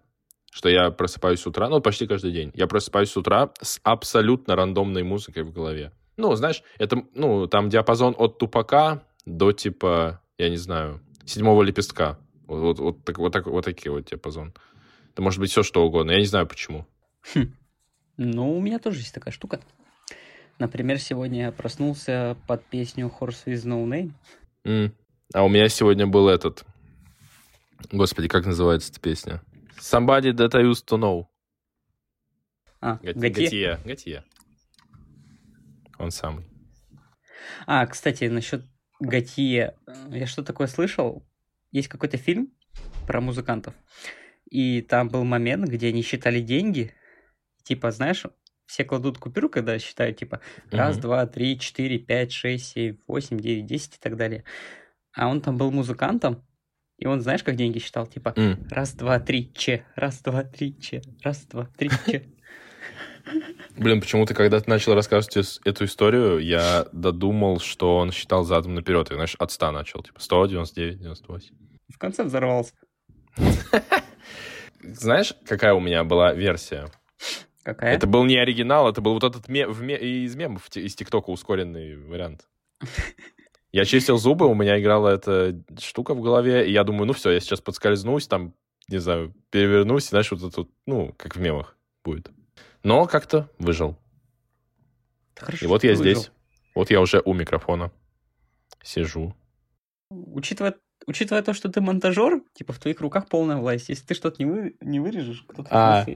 что 0.50 0.68
я 0.68 0.90
просыпаюсь 0.90 1.40
с 1.40 1.46
утра, 1.46 1.68
ну, 1.68 1.80
почти 1.80 2.06
каждый 2.06 2.32
день. 2.32 2.50
Я 2.54 2.66
просыпаюсь 2.66 3.10
с 3.10 3.16
утра 3.16 3.50
с 3.60 3.80
абсолютно 3.82 4.56
рандомной 4.56 5.02
музыкой 5.02 5.42
в 5.42 5.52
голове. 5.52 5.92
Ну, 6.16 6.34
знаешь, 6.34 6.62
это, 6.78 7.02
ну, 7.14 7.46
там 7.46 7.68
диапазон 7.68 8.14
от 8.16 8.38
тупака 8.38 9.02
до, 9.26 9.52
типа, 9.52 10.22
я 10.38 10.48
не 10.48 10.56
знаю, 10.56 11.00
седьмого 11.26 11.62
лепестка. 11.62 12.18
Вот, 12.46 12.60
вот, 12.60 12.78
вот, 12.78 13.04
так, 13.04 13.18
вот, 13.18 13.32
так, 13.32 13.46
вот 13.46 13.64
такие 13.64 13.92
вот 13.92 14.06
диапазон. 14.06 14.54
Это 15.12 15.22
может 15.22 15.40
быть 15.40 15.50
все, 15.50 15.62
что 15.62 15.84
угодно. 15.84 16.12
Я 16.12 16.18
не 16.18 16.26
знаю, 16.26 16.46
почему. 16.46 16.86
Ну, 18.16 18.56
у 18.56 18.60
меня 18.60 18.78
тоже 18.78 19.00
есть 19.00 19.14
такая 19.14 19.32
штука. 19.32 19.60
Например, 20.58 20.98
сегодня 20.98 21.46
я 21.46 21.52
проснулся 21.52 22.36
под 22.46 22.64
песню 22.64 23.12
Horse 23.20 23.44
with 23.46 23.64
No 23.64 23.84
Name. 23.84 24.12
М. 24.64 24.94
А 25.34 25.44
у 25.44 25.48
меня 25.48 25.68
сегодня 25.68 26.06
был 26.06 26.28
этот... 26.28 26.64
Господи, 27.92 28.28
как 28.28 28.46
называется 28.46 28.90
эта 28.90 29.00
песня? 29.00 29.42
Somebody 29.78 30.32
that 30.32 30.56
I 30.56 30.64
used 30.64 30.86
to 30.88 30.98
know. 30.98 31.26
А, 32.80 32.98
Готье. 33.02 33.78
Готье. 33.84 34.24
Он 35.98 36.10
самый. 36.10 36.46
А, 37.66 37.86
кстати, 37.86 38.24
насчет 38.24 38.64
Готье. 38.98 39.74
Я 40.08 40.26
что 40.26 40.42
такое 40.42 40.68
слышал? 40.68 41.26
Есть 41.70 41.88
какой-то 41.88 42.16
фильм 42.16 42.52
про 43.06 43.20
музыкантов. 43.20 43.74
И 44.50 44.80
там 44.80 45.08
был 45.08 45.24
момент, 45.24 45.68
где 45.68 45.88
они 45.88 46.02
считали 46.02 46.40
деньги. 46.40 46.94
Типа, 47.66 47.90
знаешь, 47.90 48.22
все 48.66 48.84
кладут 48.84 49.18
купюру, 49.18 49.48
когда 49.48 49.76
считают, 49.80 50.18
типа, 50.18 50.40
раз, 50.70 50.94
Мгм. 50.96 51.02
два, 51.02 51.26
три, 51.26 51.58
четыре, 51.58 51.98
пять, 51.98 52.30
шесть, 52.30 52.68
семь, 52.68 52.98
восемь, 53.08 53.38
девять, 53.38 53.66
десять 53.66 53.96
и 53.96 53.98
так 54.00 54.16
далее. 54.16 54.44
А 55.12 55.26
он 55.26 55.40
там 55.40 55.56
был 55.58 55.72
музыкантом, 55.72 56.46
и 56.96 57.08
он, 57.08 57.20
знаешь, 57.20 57.42
как 57.42 57.56
деньги 57.56 57.80
считал? 57.80 58.06
Типа, 58.06 58.34
М. 58.36 58.68
раз, 58.70 58.94
два, 58.94 59.18
три, 59.18 59.52
че, 59.52 59.84
раз, 59.96 60.22
два, 60.22 60.44
три, 60.44 60.78
че, 60.78 61.02
раз, 61.24 61.44
два, 61.46 61.66
три, 61.76 61.90
че. 62.06 62.22
Блин, 63.76 64.00
почему-то, 64.00 64.32
когда 64.32 64.60
ты 64.60 64.70
начал 64.70 64.94
рассказывать 64.94 65.58
эту 65.64 65.84
историю, 65.86 66.38
я 66.38 66.86
додумал, 66.92 67.58
что 67.58 67.96
он 67.96 68.12
считал 68.12 68.44
задом 68.44 68.74
наперед. 68.76 69.10
Я, 69.10 69.16
знаешь, 69.16 69.34
от 69.40 69.50
100 69.50 69.72
начал. 69.72 70.02
Типа 70.04 70.20
100, 70.20 70.46
99, 70.46 70.98
98. 71.00 71.54
В 71.92 71.98
конце 71.98 72.22
взорвался. 72.22 72.72
Знаешь, 74.80 75.34
какая 75.44 75.74
у 75.74 75.80
меня 75.80 76.04
была 76.04 76.32
версия? 76.32 76.88
Какая? 77.66 77.92
Это 77.96 78.06
был 78.06 78.22
не 78.24 78.36
оригинал, 78.36 78.88
это 78.88 79.00
был 79.00 79.14
вот 79.14 79.24
этот 79.24 79.48
ме- 79.48 79.66
в 79.66 79.82
ме- 79.82 79.98
из 79.98 80.36
мемов, 80.36 80.68
из 80.76 80.94
ТикТока 80.94 81.30
ускоренный 81.30 81.96
вариант. 81.96 82.46
Я 83.72 83.84
чистил 83.84 84.18
зубы, 84.18 84.46
у 84.46 84.54
меня 84.54 84.80
играла 84.80 85.08
эта 85.08 85.60
штука 85.80 86.14
в 86.14 86.20
голове, 86.20 86.68
и 86.68 86.70
я 86.72 86.84
думаю, 86.84 87.06
ну 87.08 87.12
все, 87.12 87.32
я 87.32 87.40
сейчас 87.40 87.60
подскользнусь, 87.60 88.28
там, 88.28 88.54
не 88.88 88.98
знаю, 88.98 89.34
перевернусь, 89.50 90.06
и, 90.06 90.08
знаешь, 90.10 90.30
вот 90.30 90.42
это 90.44 90.68
ну, 90.86 91.12
как 91.18 91.34
в 91.34 91.40
мемах 91.40 91.76
будет. 92.04 92.30
Но 92.84 93.06
как-то 93.06 93.50
выжил. 93.58 93.98
Хорошо, 95.34 95.64
И 95.66 95.68
вот 95.68 95.82
я 95.82 95.90
выжил. 95.90 96.04
здесь. 96.04 96.30
Вот 96.76 96.90
я 96.90 97.00
уже 97.00 97.20
у 97.24 97.34
микрофона 97.34 97.90
сижу. 98.82 99.34
Учитывая, 100.10 100.76
учитывая 101.06 101.42
то, 101.42 101.54
что 101.54 101.68
ты 101.68 101.80
монтажер, 101.80 102.42
типа 102.54 102.72
в 102.72 102.78
твоих 102.78 103.00
руках 103.00 103.28
полная 103.28 103.56
власть. 103.56 103.88
Если 103.88 104.04
ты 104.04 104.14
что-то 104.14 104.42
не, 104.42 104.50
вы, 104.50 104.76
не 104.80 105.00
вырежешь, 105.00 105.44
кто-то 105.46 105.68
А. 105.70 106.06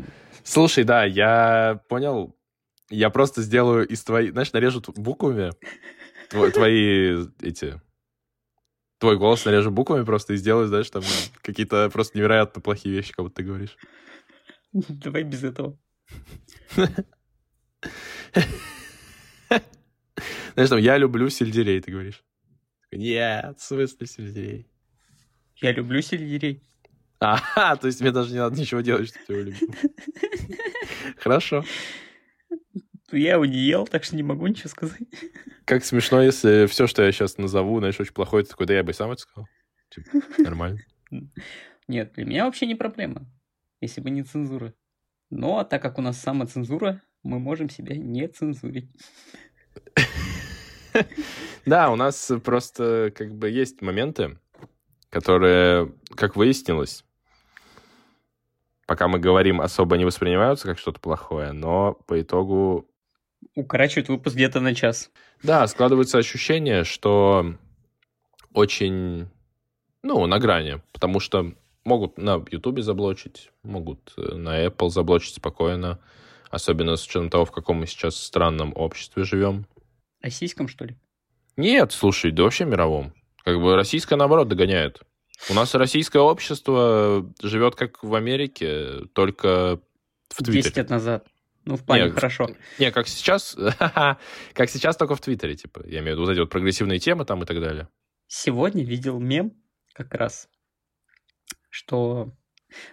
Слушай, 0.42 0.84
да, 0.84 1.04
я 1.04 1.80
понял. 1.88 2.36
Я 2.88 3.10
просто 3.10 3.42
сделаю 3.42 3.86
из 3.86 4.02
твоей... 4.02 4.30
Знаешь, 4.30 4.52
нарежу 4.52 4.80
т- 4.80 4.92
буквами 4.92 5.52
тво- 6.30 6.50
твои 6.50 7.26
эти... 7.40 7.80
Твой 8.98 9.16
голос 9.16 9.44
нарежу 9.44 9.70
буквами 9.70 10.04
просто 10.04 10.34
и 10.34 10.36
сделаю, 10.36 10.66
знаешь, 10.66 10.90
там 10.90 11.02
какие-то 11.40 11.88
просто 11.90 12.18
невероятно 12.18 12.60
плохие 12.60 12.94
вещи, 12.94 13.12
как 13.14 13.24
будто 13.24 13.36
ты 13.36 13.44
говоришь. 13.44 13.76
Давай 14.72 15.22
без 15.22 15.42
этого. 15.44 15.78
Знаешь, 20.54 20.68
там, 20.68 20.78
я 20.78 20.98
люблю 20.98 21.28
сельдерей, 21.30 21.80
ты 21.80 21.92
говоришь. 21.92 22.22
Нет, 22.92 23.58
в 23.58 23.62
смысле 23.62 24.06
сельдерей? 24.06 24.69
Я 25.60 25.72
люблю 25.72 26.00
сельдерей. 26.00 26.62
Ага, 27.18 27.76
то 27.76 27.86
есть 27.86 28.00
мне 28.00 28.12
даже 28.12 28.32
не 28.32 28.38
надо 28.38 28.58
ничего 28.58 28.80
делать, 28.80 29.08
чтобы 29.08 29.24
ты 29.26 29.32
его 29.34 29.42
любил. 29.42 29.74
Хорошо. 31.18 31.64
Я 33.12 33.34
его 33.34 33.44
не 33.44 33.58
ел, 33.58 33.86
так 33.86 34.04
что 34.04 34.16
не 34.16 34.22
могу 34.22 34.46
ничего 34.46 34.70
сказать. 34.70 35.02
Как 35.66 35.84
смешно, 35.84 36.22
если 36.22 36.66
все, 36.66 36.86
что 36.86 37.02
я 37.02 37.12
сейчас 37.12 37.36
назову, 37.36 37.78
знаешь, 37.78 38.00
очень 38.00 38.14
плохое, 38.14 38.44
ты 38.44 38.50
такой, 38.50 38.66
да 38.66 38.74
я 38.74 38.82
бы 38.82 38.92
и 38.92 38.94
сам 38.94 39.10
это 39.10 39.20
сказал. 39.20 39.48
Типа, 39.90 40.08
нормально. 40.38 40.80
Нет, 41.88 42.12
для 42.14 42.24
меня 42.24 42.44
вообще 42.46 42.66
не 42.66 42.74
проблема, 42.74 43.26
если 43.80 44.00
бы 44.00 44.10
не 44.10 44.22
цензура. 44.22 44.72
Но 45.28 45.58
а 45.58 45.64
так 45.64 45.82
как 45.82 45.98
у 45.98 46.02
нас 46.02 46.18
самоцензура, 46.20 47.02
мы 47.22 47.38
можем 47.38 47.68
себя 47.68 47.96
не 47.96 48.28
цензурить. 48.28 48.90
Да, 51.66 51.90
у 51.92 51.96
нас 51.96 52.32
просто 52.42 53.12
как 53.14 53.32
бы 53.34 53.48
есть 53.48 53.82
моменты, 53.82 54.38
которые, 55.10 55.92
как 56.14 56.36
выяснилось, 56.36 57.04
пока 58.86 59.08
мы 59.08 59.18
говорим, 59.18 59.60
особо 59.60 59.96
не 59.96 60.04
воспринимаются 60.04 60.66
как 60.66 60.78
что-то 60.78 61.00
плохое, 61.00 61.52
но 61.52 61.94
по 62.06 62.20
итогу, 62.20 62.86
Укорачивают 63.54 64.08
выпуск 64.08 64.34
где-то 64.36 64.60
на 64.60 64.74
час. 64.74 65.10
да, 65.42 65.66
складывается 65.66 66.18
ощущение, 66.18 66.84
что 66.84 67.54
очень, 68.52 69.28
ну, 70.02 70.26
на 70.26 70.38
грани, 70.38 70.82
потому 70.92 71.20
что 71.20 71.54
могут 71.84 72.18
на 72.18 72.44
Ютубе 72.50 72.82
заблочить, 72.82 73.50
могут 73.62 74.12
э, 74.16 74.34
на 74.34 74.64
Apple 74.66 74.90
заблочить 74.90 75.36
спокойно, 75.36 75.98
особенно 76.50 76.96
с 76.96 77.04
учетом 77.06 77.30
того, 77.30 77.44
в 77.44 77.52
каком 77.52 77.78
мы 77.78 77.86
сейчас 77.86 78.16
странном 78.16 78.72
обществе 78.76 79.24
живем. 79.24 79.66
Российском, 80.20 80.68
что 80.68 80.84
ли? 80.84 80.96
Нет, 81.56 81.92
слушай, 81.92 82.30
да 82.30 82.42
вообще 82.42 82.64
мировом. 82.64 83.14
Как 83.44 83.60
бы 83.60 83.76
российское, 83.76 84.16
наоборот, 84.16 84.48
догоняет. 84.48 85.02
У 85.48 85.54
нас 85.54 85.74
российское 85.74 86.20
общество 86.20 87.32
живет 87.42 87.74
как 87.74 88.02
в 88.02 88.14
Америке, 88.14 89.06
только 89.14 89.80
в 90.28 90.42
10 90.42 90.44
Твиттере. 90.44 90.82
лет 90.82 90.90
назад. 90.90 91.26
Ну, 91.64 91.76
в 91.76 91.84
плане 91.84 92.04
Не, 92.04 92.10
хорошо. 92.10 92.50
Не, 92.78 92.90
как 92.90 93.08
сейчас, 93.08 93.56
как 94.54 94.70
сейчас, 94.70 94.96
только 94.96 95.14
в 95.14 95.20
Твиттере, 95.20 95.56
типа. 95.56 95.82
Я 95.86 96.00
имею 96.00 96.16
в 96.16 96.18
виду 96.18 96.22
вот 96.22 96.32
эти 96.32 96.40
вот 96.40 96.50
прогрессивные 96.50 96.98
темы 96.98 97.24
там 97.24 97.42
и 97.42 97.46
так 97.46 97.60
далее. 97.60 97.88
Сегодня 98.26 98.84
видел 98.84 99.18
мем 99.18 99.52
как 99.92 100.14
раз, 100.14 100.48
что 101.68 102.32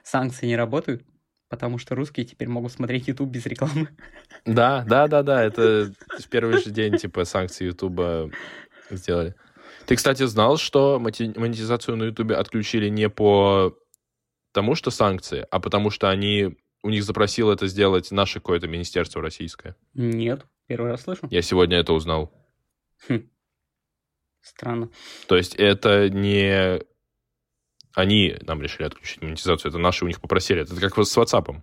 санкции 0.03 0.47
не 0.47 0.55
работают, 0.55 1.03
потому 1.49 1.77
что 1.77 1.95
русские 1.95 2.25
теперь 2.25 2.47
могут 2.47 2.71
смотреть 2.71 3.07
YouTube 3.07 3.29
без 3.29 3.45
рекламы. 3.45 3.89
Да, 4.45 4.83
да, 4.87 5.07
да, 5.07 5.23
да, 5.23 5.43
это 5.43 5.93
в 6.19 6.27
первый 6.29 6.61
же 6.61 6.71
день, 6.71 6.97
типа, 6.97 7.25
санкции 7.25 7.65
Ютуба 7.65 8.31
сделали. 8.89 9.35
Ты, 9.87 9.95
кстати, 9.95 10.23
знал, 10.23 10.57
что 10.57 10.99
монетизацию 10.99 11.95
на 11.95 12.03
Ютубе 12.03 12.35
отключили 12.35 12.89
не 12.89 13.09
по 13.09 13.77
тому, 14.51 14.75
что 14.75 14.91
санкции, 14.91 15.47
а 15.49 15.59
потому 15.59 15.91
что 15.91 16.09
они 16.09 16.57
у 16.83 16.89
них 16.89 17.03
запросило 17.03 17.53
это 17.53 17.67
сделать 17.67 18.11
наше 18.11 18.35
какое-то 18.39 18.67
министерство 18.67 19.21
российское. 19.21 19.77
Нет, 19.93 20.45
первый 20.67 20.91
раз 20.91 21.03
слышу. 21.03 21.27
Я 21.31 21.41
сегодня 21.41 21.77
это 21.77 21.93
узнал. 21.93 22.33
Хм. 23.07 23.29
Странно. 24.41 24.89
То 25.27 25.37
есть 25.37 25.55
это 25.55 26.09
не 26.09 26.81
они 27.93 28.37
нам 28.41 28.61
решили 28.61 28.83
отключить 28.83 29.21
монетизацию, 29.21 29.69
это 29.69 29.79
наши 29.79 30.03
у 30.03 30.07
них 30.07 30.19
попросили. 30.19 30.61
Это 30.61 30.75
как 30.75 30.97
с 30.97 31.17
WhatsApp. 31.17 31.61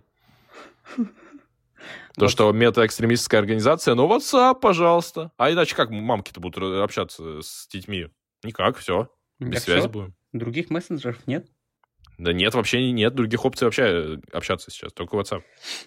То, 2.17 2.25
Вот. 2.25 2.31
что 2.31 2.51
мета-экстремистская 2.51 3.39
организация, 3.41 3.93
ну, 3.95 4.07
WhatsApp, 4.07 4.59
пожалуйста. 4.61 5.31
А 5.37 5.51
иначе 5.51 5.75
как 5.75 5.89
мамки-то 5.89 6.39
будут 6.39 6.63
р- 6.63 6.81
общаться 6.81 7.41
с 7.41 7.67
детьми? 7.67 8.07
Никак, 8.43 8.77
все. 8.77 9.09
Без 9.39 9.55
Так 9.55 9.63
связи 9.63 9.79
всё? 9.81 9.89
будем. 9.89 10.15
Других 10.31 10.69
мессенджеров 10.69 11.27
нет? 11.27 11.47
Да 12.17 12.31
нет, 12.31 12.53
вообще 12.53 12.91
нет 12.91 13.13
других 13.15 13.43
опций 13.43 13.65
вообще 13.67 13.83
э, 13.83 14.17
общаться 14.31 14.71
сейчас, 14.71 14.93
только 14.93 15.17
WhatsApp. 15.17 15.41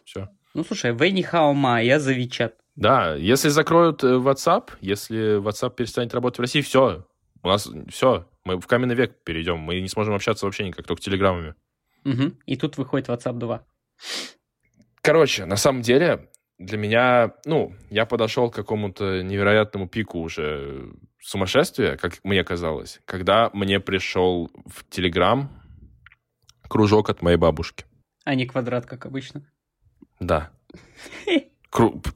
Все. 0.05 0.29
Ну, 0.55 0.65
слушай, 0.65 0.93
Вэни 0.93 1.23
Хаума, 1.23 1.83
я 1.83 1.99
за 1.99 2.13
Вичат. 2.13 2.57
Да, 2.77 3.15
если 3.15 3.49
закроют 3.49 4.05
э, 4.05 4.09
WhatsApp, 4.09 4.73
если 4.83 5.41
WhatsApp 5.41 5.75
перестанет 5.75 6.13
работать 6.13 6.39
в 6.39 6.43
России, 6.43 6.61
все. 6.61 7.07
У 7.43 7.49
нас 7.49 7.69
все. 7.89 8.29
Мы 8.45 8.61
в 8.61 8.67
каменный 8.67 8.95
век 8.95 9.23
перейдем. 9.25 9.59
Мы 9.61 9.81
не 9.81 9.89
сможем 9.89 10.15
общаться 10.15 10.45
вообще 10.45 10.65
никак, 10.67 10.87
только 10.87 11.01
телеграммами. 11.03 11.55
Мгм. 12.05 12.39
И 12.47 12.57
тут 12.57 12.77
выходит 12.77 13.09
WhatsApp 13.09 13.35
2. 13.39 13.65
Короче, 15.09 15.47
на 15.47 15.57
самом 15.57 15.81
деле, 15.81 16.29
для 16.59 16.77
меня, 16.77 17.33
ну, 17.47 17.73
я 17.89 18.05
подошел 18.05 18.51
к 18.51 18.55
какому-то 18.55 19.23
невероятному 19.23 19.89
пику 19.89 20.21
уже 20.21 20.93
сумасшествия, 21.19 21.97
как 21.97 22.23
мне 22.25 22.45
казалось, 22.45 23.01
когда 23.07 23.49
мне 23.55 23.81
пришел 23.81 24.51
в 24.67 24.85
Телеграм 24.91 25.51
кружок 26.69 27.09
от 27.09 27.23
моей 27.23 27.39
бабушки. 27.39 27.87
А 28.27 28.35
не 28.35 28.45
квадрат, 28.45 28.85
как 28.85 29.07
обычно. 29.07 29.51
Да. 30.21 30.51
Кру- 31.73 32.07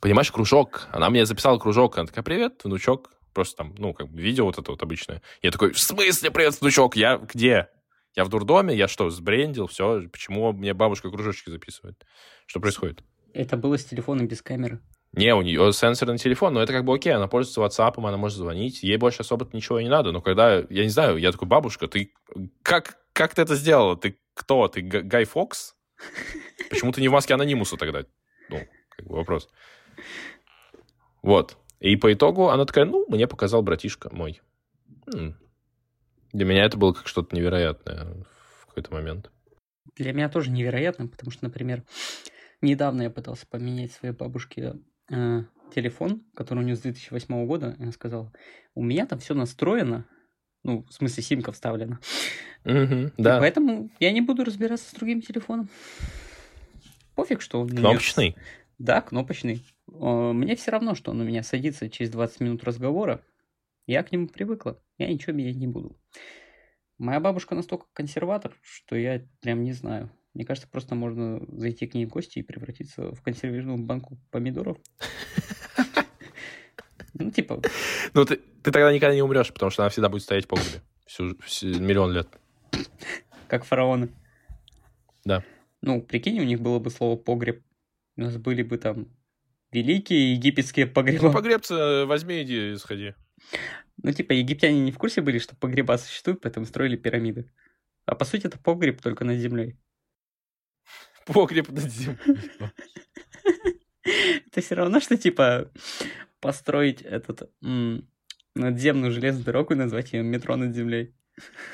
Понимаешь, 0.00 0.32
кружок. 0.32 0.88
Она 0.90 1.10
мне 1.10 1.26
записала 1.26 1.58
кружок. 1.58 1.98
Она 1.98 2.06
такая, 2.06 2.24
привет, 2.24 2.64
внучок. 2.64 3.10
Просто 3.34 3.58
там, 3.58 3.74
ну, 3.76 3.92
как 3.92 4.08
бы 4.08 4.22
видео 4.22 4.46
вот 4.46 4.56
это 4.56 4.70
вот 4.70 4.82
обычное. 4.82 5.20
Я 5.42 5.50
такой, 5.50 5.72
в 5.72 5.78
смысле, 5.78 6.30
привет, 6.30 6.58
внучок? 6.58 6.96
Я 6.96 7.18
где? 7.18 7.68
Я 8.14 8.24
в 8.24 8.28
дурдоме? 8.28 8.74
Я 8.74 8.88
что, 8.88 9.10
сбрендил? 9.10 9.66
Все? 9.66 10.08
Почему 10.10 10.52
мне 10.52 10.74
бабушка 10.74 11.10
кружочки 11.10 11.50
записывает? 11.50 12.04
Что 12.46 12.60
происходит? 12.60 13.02
Это 13.32 13.56
было 13.56 13.78
с 13.78 13.84
телефоном 13.84 14.26
без 14.26 14.42
камеры. 14.42 14.80
Не, 15.12 15.34
у 15.34 15.42
нее 15.42 15.72
сенсорный 15.72 16.18
телефон, 16.18 16.54
но 16.54 16.62
это 16.62 16.72
как 16.72 16.84
бы 16.84 16.94
окей, 16.94 17.14
она 17.14 17.28
пользуется 17.28 17.62
WhatsApp, 17.62 17.94
она 17.96 18.18
может 18.18 18.36
звонить, 18.36 18.82
ей 18.82 18.96
больше 18.98 19.22
особо 19.22 19.48
ничего 19.52 19.80
не 19.80 19.88
надо. 19.88 20.12
Но 20.12 20.20
когда, 20.20 20.56
я 20.58 20.82
не 20.82 20.90
знаю, 20.90 21.16
я 21.16 21.32
такой, 21.32 21.48
бабушка, 21.48 21.88
ты 21.88 22.12
как, 22.62 22.98
как 23.12 23.34
ты 23.34 23.42
это 23.42 23.54
сделала? 23.54 23.96
Ты 23.96 24.18
кто? 24.34 24.68
Ты 24.68 24.82
Гай 24.82 25.24
Фокс? 25.24 25.74
Почему 26.70 26.92
ты 26.92 27.00
не 27.00 27.08
в 27.08 27.12
маске 27.12 27.34
анонимуса 27.34 27.76
тогда? 27.76 28.04
Ну, 28.50 28.60
как 28.90 29.06
бы 29.06 29.16
вопрос. 29.16 29.48
Вот. 31.22 31.56
И 31.80 31.96
по 31.96 32.12
итогу 32.12 32.48
она 32.48 32.64
такая, 32.64 32.84
ну, 32.84 33.04
мне 33.08 33.26
показал 33.26 33.62
братишка 33.62 34.14
мой. 34.14 34.40
М. 35.14 35.36
Для 36.32 36.44
меня 36.44 36.64
это 36.64 36.76
было 36.76 36.92
как 36.92 37.08
что-то 37.08 37.34
невероятное 37.34 38.06
в 38.60 38.66
какой-то 38.66 38.92
момент. 38.92 39.30
Для 39.96 40.12
меня 40.12 40.28
тоже 40.28 40.50
невероятно, 40.50 41.08
потому 41.08 41.30
что, 41.30 41.44
например, 41.44 41.82
недавно 42.60 43.02
я 43.02 43.10
пытался 43.10 43.46
поменять 43.46 43.92
своей 43.92 44.14
бабушке 44.14 44.74
э, 45.10 45.42
телефон, 45.74 46.22
который 46.34 46.60
у 46.60 46.62
нее 46.62 46.76
с 46.76 46.80
2008 46.80 47.46
года. 47.46 47.76
и 47.78 47.82
Она 47.82 47.92
сказала, 47.92 48.32
у 48.74 48.82
меня 48.82 49.06
там 49.06 49.18
все 49.18 49.34
настроено, 49.34 50.06
ну, 50.62 50.84
в 50.88 50.92
смысле, 50.92 51.22
симка 51.22 51.52
вставлена. 51.52 51.98
И 52.64 53.08
да. 53.16 53.38
поэтому 53.38 53.90
я 53.98 54.12
не 54.12 54.20
буду 54.20 54.44
разбираться 54.44 54.90
с 54.90 54.92
другим 54.94 55.22
телефоном. 55.22 55.68
Пофиг, 57.14 57.40
что 57.40 57.60
он 57.60 57.70
Кнопочный. 57.70 58.36
Да, 58.78 59.00
кнопочный. 59.00 59.64
Э, 59.92 60.32
Мне 60.32 60.54
все 60.54 60.70
равно, 60.70 60.94
что 60.94 61.10
он 61.10 61.20
у 61.20 61.24
меня 61.24 61.42
садится 61.42 61.88
через 61.88 62.10
20 62.10 62.40
минут 62.40 62.64
разговора. 62.64 63.22
Я 63.88 64.02
к 64.02 64.12
нему 64.12 64.28
привыкла. 64.28 64.78
Я 64.98 65.08
ничего 65.08 65.32
менять 65.32 65.56
не 65.56 65.66
буду. 65.66 65.98
Моя 66.98 67.20
бабушка 67.20 67.54
настолько 67.54 67.86
консерватор, 67.94 68.54
что 68.60 68.96
я 68.96 69.26
прям 69.40 69.62
не 69.64 69.72
знаю. 69.72 70.10
Мне 70.34 70.44
кажется, 70.44 70.68
просто 70.68 70.94
можно 70.94 71.40
зайти 71.58 71.86
к 71.86 71.94
ней 71.94 72.04
в 72.04 72.10
гости 72.10 72.38
и 72.38 72.42
превратиться 72.42 73.12
в 73.14 73.22
консервированную 73.22 73.78
банку 73.86 74.20
помидоров. 74.30 74.76
Ну, 77.14 77.30
типа, 77.30 77.62
Ну, 78.12 78.24
ты, 78.26 78.36
ты 78.36 78.70
тогда 78.70 78.92
никогда 78.92 79.14
не 79.14 79.22
умрешь, 79.22 79.52
потому 79.52 79.70
что 79.70 79.82
она 79.82 79.90
всегда 79.90 80.08
будет 80.10 80.22
стоять 80.22 80.44
в 80.44 80.48
погребе. 80.48 80.82
Всю, 81.06 81.36
всю- 81.40 81.80
миллион 81.80 82.12
лет. 82.12 82.28
как 83.48 83.64
фараоны. 83.64 84.10
Да. 85.24 85.42
Ну, 85.80 86.02
прикинь, 86.02 86.38
у 86.40 86.44
них 86.44 86.60
было 86.60 86.78
бы 86.78 86.90
слово 86.90 87.16
погреб. 87.16 87.64
У 88.16 88.20
нас 88.20 88.36
были 88.36 88.62
бы 88.62 88.76
там 88.76 89.08
великие 89.72 90.34
египетские 90.34 90.86
Ну, 90.86 90.92
погреба. 90.92 91.32
погребца 91.32 92.04
возьми, 92.06 92.42
иди, 92.42 92.76
сходи. 92.76 93.14
Ну, 94.02 94.12
типа, 94.12 94.32
египтяне 94.32 94.80
не 94.80 94.92
в 94.92 94.98
курсе 94.98 95.20
были, 95.20 95.38
что 95.38 95.56
погреба 95.56 95.96
существуют, 95.98 96.40
поэтому 96.40 96.66
строили 96.66 96.96
пирамиды. 96.96 97.50
А 98.06 98.14
по 98.14 98.24
сути, 98.24 98.46
это 98.46 98.58
погреб 98.58 99.00
только 99.02 99.24
над 99.24 99.38
землей. 99.38 99.76
Погреб 101.26 101.68
над 101.68 101.90
землей. 101.90 102.18
Это 104.46 104.62
все 104.62 104.74
равно, 104.74 105.00
что, 105.00 105.16
типа, 105.18 105.70
построить 106.40 107.02
этот 107.02 107.50
надземную 108.54 109.12
железную 109.12 109.44
дорогу 109.44 109.74
и 109.74 109.76
назвать 109.76 110.12
ее 110.12 110.22
метро 110.22 110.56
над 110.56 110.74
землей. 110.74 111.14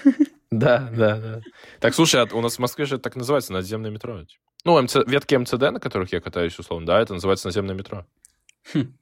Да, 0.51 0.89
да, 0.97 1.19
да. 1.19 1.41
Так, 1.81 1.95
слушай, 1.95 2.21
а 2.21 2.33
у 2.33 2.41
нас 2.41 2.57
в 2.57 2.59
Москве 2.61 2.85
же 2.85 2.99
так 2.99 3.17
называется, 3.17 3.53
надземное 3.53 3.91
метро. 3.91 4.25
Ну, 4.65 4.81
МЦ 4.81 4.99
ветки 5.05 5.35
МЦД, 5.35 5.73
на 5.73 5.81
которых 5.81 6.13
я 6.13 6.21
катаюсь, 6.21 6.57
условно, 6.57 6.87
да, 6.87 7.01
это 7.01 7.13
называется 7.13 7.49
наземное 7.49 7.75
метро. 7.75 8.07
Хм. 8.73 8.97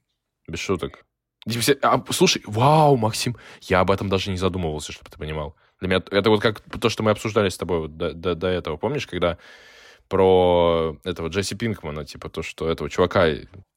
Без 0.47 0.59
шуток. 0.59 1.05
Типа 1.47 1.77
а, 1.81 2.03
слушай, 2.11 2.41
вау, 2.45 2.95
Максим, 2.95 3.35
я 3.61 3.81
об 3.81 3.91
этом 3.91 4.09
даже 4.09 4.31
не 4.31 4.37
задумывался, 4.37 4.91
чтобы 4.91 5.09
ты 5.09 5.17
понимал. 5.17 5.55
Для 5.79 5.89
меня 5.89 6.03
это 6.11 6.29
вот 6.29 6.41
как 6.41 6.61
то, 6.61 6.89
что 6.89 7.03
мы 7.03 7.11
обсуждали 7.11 7.49
с 7.49 7.57
тобой 7.57 7.79
вот 7.79 7.97
до, 7.97 8.13
до- 8.13 8.35
до 8.35 8.47
этого. 8.47 8.77
Помнишь, 8.77 9.05
когда 9.07 9.37
про 10.07 10.97
этого 11.03 11.27
Джесси 11.27 11.55
Пинкмана, 11.55 12.05
типа 12.05 12.29
то, 12.29 12.43
что 12.43 12.69
этого 12.69 12.89
чувака... 12.89 13.27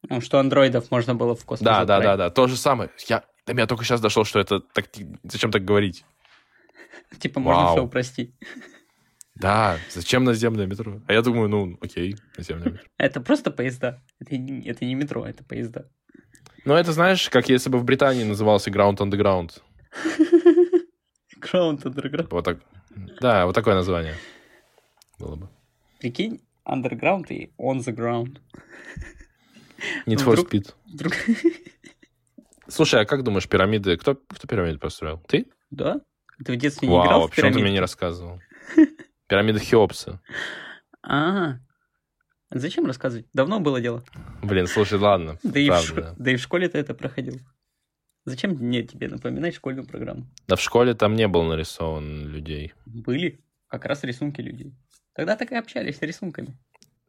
Ну, 0.09 0.21
что 0.21 0.39
андроидов 0.39 0.91
можно 0.91 1.15
было 1.15 1.35
в 1.35 1.45
космос 1.45 1.65
Да, 1.65 1.81
да, 1.81 1.85
да, 1.87 1.97
отправить. 1.97 2.19
да, 2.19 2.31
то 2.31 2.47
же 2.47 2.57
самое. 2.57 2.91
Я, 3.09 3.25
до 3.47 3.55
меня 3.55 3.67
только 3.67 3.85
сейчас 3.85 4.01
дошло, 4.01 4.25
что 4.25 4.39
это 4.39 4.61
так... 4.61 4.87
Зачем 5.25 5.51
так 5.51 5.65
говорить? 5.65 6.05
Типа, 7.19 7.41
можно 7.41 7.73
все 7.73 7.83
упростить. 7.83 8.35
Да, 9.39 9.77
зачем 9.91 10.25
наземное 10.25 10.67
метро? 10.67 11.03
А 11.07 11.13
я 11.13 11.21
думаю, 11.21 11.51
ну, 11.51 11.77
окей, 11.83 12.17
наземное 12.39 12.73
метро. 12.73 12.87
Это 12.97 13.21
просто 13.21 13.51
поезда. 13.51 14.03
Это 14.19 14.35
не 14.35 14.95
метро, 14.95 15.27
это 15.27 15.45
поезда. 15.45 15.91
Ну, 16.67 16.75
это, 16.75 16.93
знаешь, 16.93 17.31
как 17.31 17.49
если 17.49 17.71
бы 17.71 17.79
в 17.79 17.85
Британии 17.85 18.25
назывался 18.25 18.71
Ground 18.71 18.97
Underground. 18.97 19.63
Ground 21.41 21.83
Underground. 21.85 22.27
Вот 22.31 22.45
так. 22.45 22.59
Да, 23.21 23.47
вот 23.47 23.55
такое 23.55 23.75
название 23.75 24.15
было 25.19 25.37
бы. 25.37 25.49
Прикинь, 26.01 26.41
Underground 26.67 27.29
и 27.29 27.53
On 27.59 27.79
the 27.79 27.95
Ground. 27.95 28.41
Need 30.07 30.17
for 30.25 30.33
Вдруг- 30.33 30.53
Speed. 30.53 30.75
Вдруг- 30.87 31.13
Слушай, 32.69 33.03
а 33.03 33.05
как 33.05 33.23
думаешь, 33.23 33.49
пирамиды... 33.49 33.97
Кто, 33.97 34.17
кто 34.17 34.49
пирамиды 34.49 34.79
построил? 34.79 35.19
Ты? 35.29 35.47
Да? 35.71 36.01
Ты 36.45 36.53
в 36.53 36.57
детстве 36.57 36.89
не 36.89 36.95
играл 36.95 37.21
Вау, 37.21 37.29
в 37.29 37.31
почему 37.31 37.53
ты 37.53 37.61
мне 37.61 37.71
не 37.73 37.81
рассказывал? 37.81 38.41
Пирамида 39.29 39.61
Хеопса. 39.61 40.21
А, 41.09 41.61
зачем 42.51 42.87
рассказывать? 42.87 43.27
Давно 43.33 43.61
было 43.61 43.81
дело. 43.81 44.05
Блин, 44.43 44.67
слушай, 44.67 44.99
ладно. 44.99 45.39
Да 45.43 45.59
и, 45.59 45.69
в, 45.69 45.73
шко- 45.73 46.15
да 46.17 46.31
и 46.31 46.37
в 46.37 46.41
школе 46.41 46.69
ты 46.69 46.79
это 46.79 46.95
проходил. 46.95 47.41
Зачем 48.25 48.53
мне 48.53 48.83
тебе 48.83 49.09
напоминать 49.09 49.55
школьную 49.55 49.87
программу? 49.87 50.27
Да 50.49 50.57
в 50.57 50.61
школе 50.61 50.95
там 50.95 51.15
не 51.15 51.29
было 51.29 51.45
нарисован 51.45 52.27
людей. 52.29 52.73
Были 52.85 53.41
как 53.69 53.85
раз 53.85 54.03
рисунки 54.03 54.41
людей. 54.41 54.75
Тогда 55.15 55.37
так 55.37 55.53
и 55.53 55.57
общались 55.57 55.99
с 55.99 56.03
рисунками. 56.03 56.57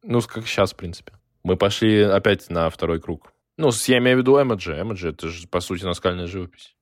Ну, 0.04 0.22
как 0.22 0.48
сейчас, 0.48 0.74
в 0.74 0.76
принципе. 0.76 1.14
Мы 1.44 1.58
пошли 1.58 2.02
опять 2.02 2.50
на 2.50 2.70
второй 2.70 3.02
круг. 3.02 3.34
Ну, 3.58 3.72
я 3.88 3.98
имею 3.98 4.18
в 4.18 4.22
виду 4.22 4.40
Эмоджи. 4.40 4.80
Эмоджи— 4.80 5.10
это 5.10 5.28
же, 5.30 5.48
по 5.48 5.60
сути, 5.60 5.84
наскальная 5.84 6.28
живопись. 6.28 6.76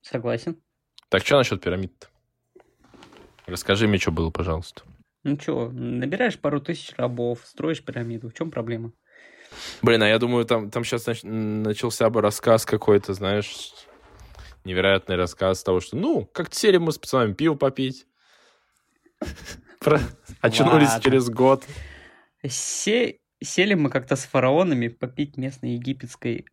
Согласен. 0.00 0.56
Так, 1.10 1.24
что 1.24 1.36
насчет 1.36 1.60
пирамид 1.60 2.10
Расскажи 3.46 3.86
мне, 3.86 3.98
что 3.98 4.10
было, 4.10 4.30
пожалуйста. 4.30 4.82
Ну 5.24 5.38
что, 5.40 5.70
набираешь 5.70 6.38
пару 6.38 6.60
тысяч 6.60 6.92
рабов, 6.96 7.40
строишь 7.46 7.82
пирамиду. 7.82 8.28
В 8.28 8.34
чем 8.34 8.50
проблема? 8.50 8.92
Блин, 9.82 10.02
а 10.02 10.08
я 10.08 10.18
думаю, 10.18 10.44
там, 10.44 10.70
там 10.70 10.84
сейчас 10.84 11.22
начался 11.22 12.10
бы 12.10 12.20
рассказ 12.20 12.66
какой-то, 12.66 13.14
знаешь, 13.14 13.72
невероятный 14.64 15.16
рассказ 15.16 15.62
того, 15.62 15.80
что, 15.80 15.96
ну, 15.96 16.26
как-то 16.26 16.56
сели 16.56 16.76
мы 16.76 16.92
с 16.92 16.98
пацанами 16.98 17.32
пиво 17.32 17.54
попить. 17.54 18.06
Очнулись 20.40 21.00
через 21.02 21.28
год. 21.30 21.64
Се- 22.46 23.18
Сели 23.42 23.74
мы 23.74 23.90
как-то 23.90 24.16
с 24.16 24.24
фараонами 24.24 24.88
попить 24.88 25.36
местной 25.36 25.72
египетской 25.72 26.46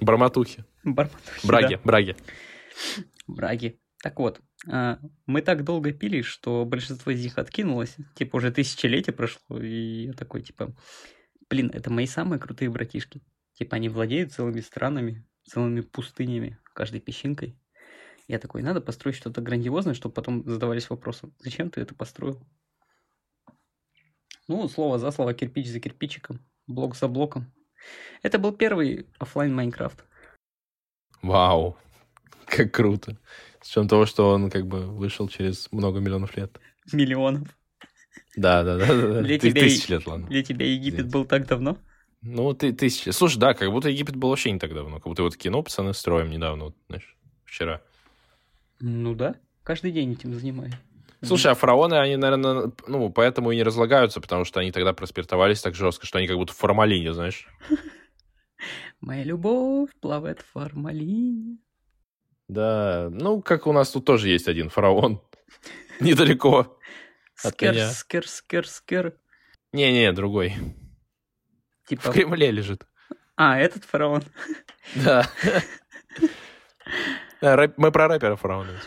Браматухи. 0.00 0.64
барматухи. 0.82 1.46
Браги, 1.46 1.80
браги. 1.84 2.16
браги. 3.26 3.78
Так 4.02 4.18
вот, 4.18 4.40
а, 4.68 4.98
мы 5.26 5.42
так 5.42 5.62
долго 5.62 5.92
пили, 5.92 6.22
что 6.22 6.64
большинство 6.64 7.12
из 7.12 7.22
них 7.22 7.38
откинулось. 7.38 7.96
Типа 8.16 8.36
уже 8.36 8.50
тысячелетие 8.50 9.14
прошло, 9.14 9.60
и 9.60 10.06
я 10.06 10.12
такой, 10.12 10.42
типа, 10.42 10.74
блин, 11.48 11.70
это 11.72 11.90
мои 11.90 12.06
самые 12.06 12.40
крутые 12.40 12.68
братишки. 12.68 13.22
Типа 13.54 13.76
они 13.76 13.88
владеют 13.88 14.32
целыми 14.32 14.60
странами, 14.60 15.24
целыми 15.44 15.82
пустынями, 15.82 16.58
каждой 16.74 17.00
песчинкой. 17.00 17.56
Я 18.26 18.40
такой, 18.40 18.62
надо 18.62 18.80
построить 18.80 19.16
что-то 19.16 19.40
грандиозное, 19.40 19.94
чтобы 19.94 20.14
потом 20.14 20.44
задавались 20.48 20.90
вопросом, 20.90 21.32
зачем 21.38 21.70
ты 21.70 21.80
это 21.80 21.94
построил? 21.94 22.44
Ну, 24.48 24.68
слово 24.68 24.98
за 24.98 25.12
слово, 25.12 25.32
кирпич 25.32 25.68
за 25.68 25.78
кирпичиком, 25.78 26.40
блок 26.66 26.96
за 26.96 27.06
блоком. 27.06 27.52
Это 28.22 28.40
был 28.40 28.52
первый 28.52 29.06
оффлайн 29.18 29.54
Minecraft. 29.54 30.04
Вау. 31.22 31.76
Как 32.46 32.72
круто. 32.72 33.16
С 33.62 33.68
учетом 33.70 33.88
того, 33.88 34.06
что 34.06 34.30
он 34.30 34.50
как 34.50 34.66
бы 34.66 34.86
вышел 34.86 35.28
через 35.28 35.70
много 35.72 36.00
миллионов 36.00 36.36
лет. 36.36 36.58
Миллионов. 36.92 37.48
Да, 38.36 38.62
да, 38.64 38.76
да. 38.76 38.86
да. 38.86 39.22
Для 39.22 39.38
Ты- 39.38 39.50
тебя 39.50 39.62
Тысяч 39.62 39.88
лет, 39.88 40.06
ладно. 40.06 40.26
Для 40.26 40.42
тебя 40.42 40.66
Египет 40.66 41.00
Извините. 41.00 41.12
был 41.12 41.24
так 41.24 41.46
давно? 41.46 41.78
Ну, 42.22 42.52
ты 42.54 42.72
тысячи. 42.72 43.10
Слушай, 43.10 43.38
да, 43.38 43.54
как 43.54 43.70
будто 43.70 43.88
Египет 43.88 44.16
был 44.16 44.30
вообще 44.30 44.52
не 44.52 44.58
так 44.58 44.72
давно. 44.72 44.96
Как 44.96 45.06
будто 45.06 45.22
вот 45.22 45.36
кино 45.36 45.62
пацаны 45.62 45.92
строим 45.92 46.30
недавно, 46.30 46.66
вот, 46.66 46.76
знаешь, 46.88 47.16
вчера. 47.44 47.82
Ну 48.80 49.14
да, 49.14 49.36
каждый 49.62 49.92
день 49.92 50.12
этим 50.12 50.34
занимаюсь. 50.34 50.74
Слушай, 51.24 51.52
а 51.52 51.54
фараоны, 51.54 51.94
они, 51.94 52.16
наверное, 52.16 52.72
ну, 52.88 53.10
поэтому 53.10 53.52
и 53.52 53.56
не 53.56 53.62
разлагаются, 53.62 54.20
потому 54.20 54.44
что 54.44 54.58
они 54.58 54.72
тогда 54.72 54.92
проспиртовались 54.92 55.60
так 55.62 55.74
жестко, 55.74 56.04
что 56.04 56.18
они 56.18 56.26
как 56.26 56.36
будто 56.36 56.52
в 56.52 56.56
формалине, 56.56 57.12
знаешь. 57.12 57.46
Моя 59.00 59.22
любовь 59.22 59.90
плавает 60.00 60.40
в 60.40 60.46
формалине. 60.52 61.58
Да, 62.52 63.08
ну, 63.10 63.40
как 63.40 63.66
у 63.66 63.72
нас 63.72 63.90
тут 63.90 64.04
тоже 64.04 64.28
есть 64.28 64.46
один 64.46 64.68
фараон. 64.68 65.22
Недалеко. 66.00 66.78
Скер, 67.34 67.88
скер, 67.88 68.28
скер, 68.28 68.68
скер. 68.68 69.18
Не-не, 69.72 70.12
другой. 70.12 70.52
В 71.84 71.88
Типа, 71.88 72.12
Кремле 72.12 72.50
лежит. 72.50 72.86
а, 73.36 73.58
этот 73.58 73.84
фараон. 73.84 74.22
Да. 74.96 75.26
Мы 77.78 77.90
про 77.90 78.08
рэпера 78.08 78.36
фараона. 78.36 78.78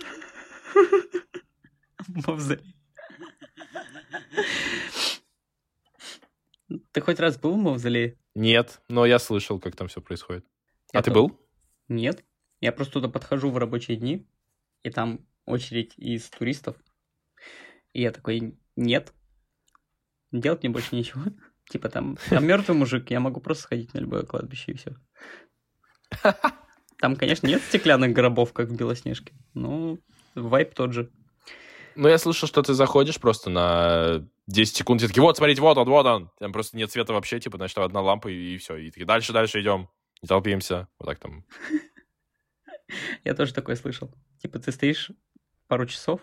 Мавзолей. 2.28 2.75
Ты 6.91 7.01
хоть 7.01 7.19
раз 7.19 7.38
был 7.39 7.54
в 7.56 7.58
Мавзолее? 7.58 8.19
Нет, 8.36 8.82
но 8.89 9.06
я 9.08 9.17
слышал, 9.17 9.60
как 9.60 9.75
там 9.75 9.88
все 9.88 10.01
происходит. 10.01 10.45
А 10.93 11.01
ты 11.01 11.10
был? 11.10 11.39
Нет. 11.88 12.23
Я 12.65 12.71
просто 12.71 12.93
туда 12.93 13.10
подхожу 13.10 13.51
в 13.51 13.60
рабочие 13.60 13.95
дни, 13.95 14.28
и 14.82 14.89
там 14.89 15.19
очередь 15.45 15.93
из 15.97 16.28
туристов. 16.30 16.75
И 17.93 18.01
я 18.01 18.12
такой, 18.12 18.58
нет. 18.75 19.13
Делать 20.32 20.63
мне 20.63 20.71
больше 20.71 20.95
нечего. 20.95 21.25
Типа 21.69 21.89
там, 21.89 22.17
там 22.28 22.43
мертвый 22.43 22.75
мужик, 22.75 23.12
я 23.12 23.19
могу 23.19 23.39
просто 23.39 23.65
сходить 23.65 23.93
на 23.93 23.99
любое 23.99 24.23
кладбище 24.23 24.71
и 24.71 24.75
все. 24.78 24.95
Там, 26.97 27.15
конечно, 27.17 27.45
нет 27.45 27.62
стеклянных 27.62 28.13
гробов, 28.13 28.51
как 28.51 28.69
в 28.69 28.75
Белоснежке. 28.75 29.36
Ну, 29.54 29.99
вайп 30.34 30.73
тот 30.73 30.91
же. 30.91 31.12
Ну, 31.95 32.08
я 32.08 32.17
слышал, 32.17 32.47
что 32.47 32.63
ты 32.63 32.73
заходишь 32.73 33.19
просто 33.19 33.51
на 33.51 34.28
10 34.47 34.75
секунд, 34.75 35.04
и 35.04 35.08
такие, 35.08 35.21
вот, 35.21 35.38
смотрите, 35.38 35.62
вот 35.62 35.78
он, 35.78 35.88
вот 35.88 36.06
он. 36.08 36.32
Там 36.39 36.51
просто 36.51 36.78
нет 36.78 36.89
света 36.89 37.13
вообще, 37.13 37.39
типа, 37.39 37.58
значит, 37.58 37.78
одна 37.78 38.01
лампа, 38.01 38.28
и, 38.28 38.58
все. 38.58 38.78
И 38.78 38.89
такие, 38.89 39.06
дальше, 39.06 39.34
дальше 39.34 39.62
идем. 39.62 39.88
Не 40.23 40.28
толпимся. 40.28 40.88
Вот 40.97 41.06
так 41.06 41.19
там. 41.19 41.45
Я 43.24 43.34
тоже 43.34 43.54
такое 43.54 43.76
слышал. 43.76 44.12
Типа 44.41 44.60
ты 44.60 44.71
стоишь 44.71 45.12
пару 45.67 45.86
часов, 45.86 46.21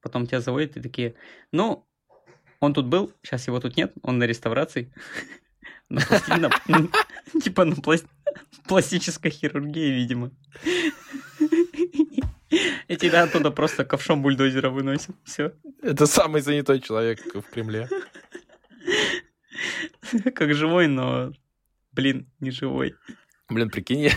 потом 0.00 0.26
тебя 0.26 0.40
заводят 0.40 0.76
и 0.76 0.80
такие, 0.80 1.14
ну, 1.52 1.86
он 2.60 2.74
тут 2.74 2.86
был, 2.86 3.12
сейчас 3.22 3.46
его 3.46 3.60
тут 3.60 3.76
нет, 3.76 3.92
он 4.02 4.18
на 4.18 4.24
реставрации. 4.24 4.92
Типа 7.42 7.64
на 7.64 7.74
плас- 7.76 8.06
пластической 8.66 9.30
хирургии, 9.30 9.90
видимо. 9.92 10.30
И 12.88 12.96
тебя 12.96 13.24
оттуда 13.24 13.50
просто 13.50 13.84
ковшом 13.84 14.22
бульдозера 14.22 14.70
выносят. 14.70 15.16
Все. 15.24 15.52
Это 15.82 16.06
самый 16.06 16.40
занятой 16.40 16.80
человек 16.80 17.20
в 17.34 17.42
Кремле. 17.42 17.88
Как 20.34 20.54
живой, 20.54 20.86
но, 20.86 21.32
блин, 21.92 22.30
не 22.40 22.50
живой. 22.50 22.94
Блин, 23.48 23.70
прикинь, 23.70 24.10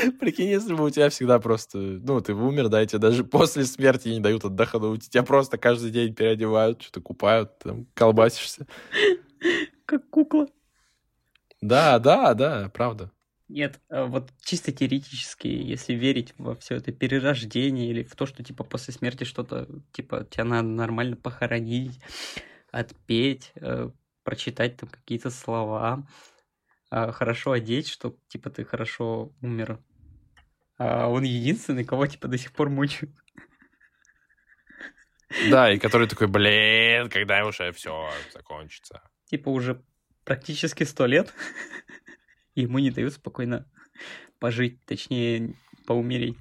Прикинь, 0.20 0.48
если 0.48 0.74
бы 0.74 0.84
у 0.84 0.90
тебя 0.90 1.10
всегда 1.10 1.38
просто... 1.38 1.78
Ну, 1.78 2.20
ты 2.20 2.34
умер, 2.34 2.68
да, 2.68 2.82
и 2.82 2.86
тебе 2.86 2.98
даже 2.98 3.24
после 3.24 3.64
смерти 3.64 4.08
не 4.08 4.20
дают 4.20 4.44
отдохнуть. 4.44 5.08
Тебя 5.10 5.22
просто 5.22 5.58
каждый 5.58 5.90
день 5.90 6.14
переодевают, 6.14 6.82
что-то 6.82 7.00
купают, 7.00 7.58
там, 7.58 7.86
колбасишься. 7.94 8.66
Как 9.86 10.08
кукла. 10.10 10.48
Да, 11.60 11.98
да, 11.98 12.34
да, 12.34 12.70
правда. 12.72 13.10
Нет, 13.48 13.80
а 13.88 14.06
вот 14.06 14.30
чисто 14.42 14.70
теоретически, 14.70 15.48
если 15.48 15.94
верить 15.94 16.34
во 16.38 16.54
все 16.54 16.76
это 16.76 16.92
перерождение 16.92 17.90
или 17.90 18.04
в 18.04 18.14
то, 18.14 18.24
что 18.24 18.44
типа 18.44 18.62
после 18.62 18.94
смерти 18.94 19.24
что-то, 19.24 19.66
типа 19.90 20.24
тебя 20.30 20.44
надо 20.44 20.68
нормально 20.68 21.16
похоронить, 21.16 22.00
отпеть, 22.70 23.50
э, 23.56 23.90
прочитать 24.22 24.76
там 24.76 24.88
какие-то 24.88 25.30
слова, 25.30 26.06
а, 26.90 27.10
хорошо 27.12 27.52
одеть, 27.52 27.88
чтобы 27.88 28.18
типа 28.28 28.50
ты 28.50 28.64
хорошо 28.64 29.32
умер. 29.42 29.80
А 30.80 31.08
он 31.08 31.24
единственный, 31.24 31.84
кого 31.84 32.06
типа 32.06 32.26
до 32.26 32.38
сих 32.38 32.52
пор 32.52 32.70
мучают. 32.70 33.14
Да, 35.50 35.70
и 35.70 35.78
который 35.78 36.08
такой, 36.08 36.26
блин, 36.26 37.10
когда 37.10 37.44
уже 37.44 37.70
все 37.72 38.10
закончится. 38.32 39.02
Типа 39.26 39.50
уже 39.50 39.84
практически 40.24 40.84
сто 40.84 41.04
лет, 41.04 41.34
и 42.54 42.62
ему 42.62 42.78
не 42.78 42.90
дают 42.90 43.12
спокойно 43.12 43.70
пожить, 44.38 44.82
точнее, 44.86 45.54
поумереть. 45.86 46.38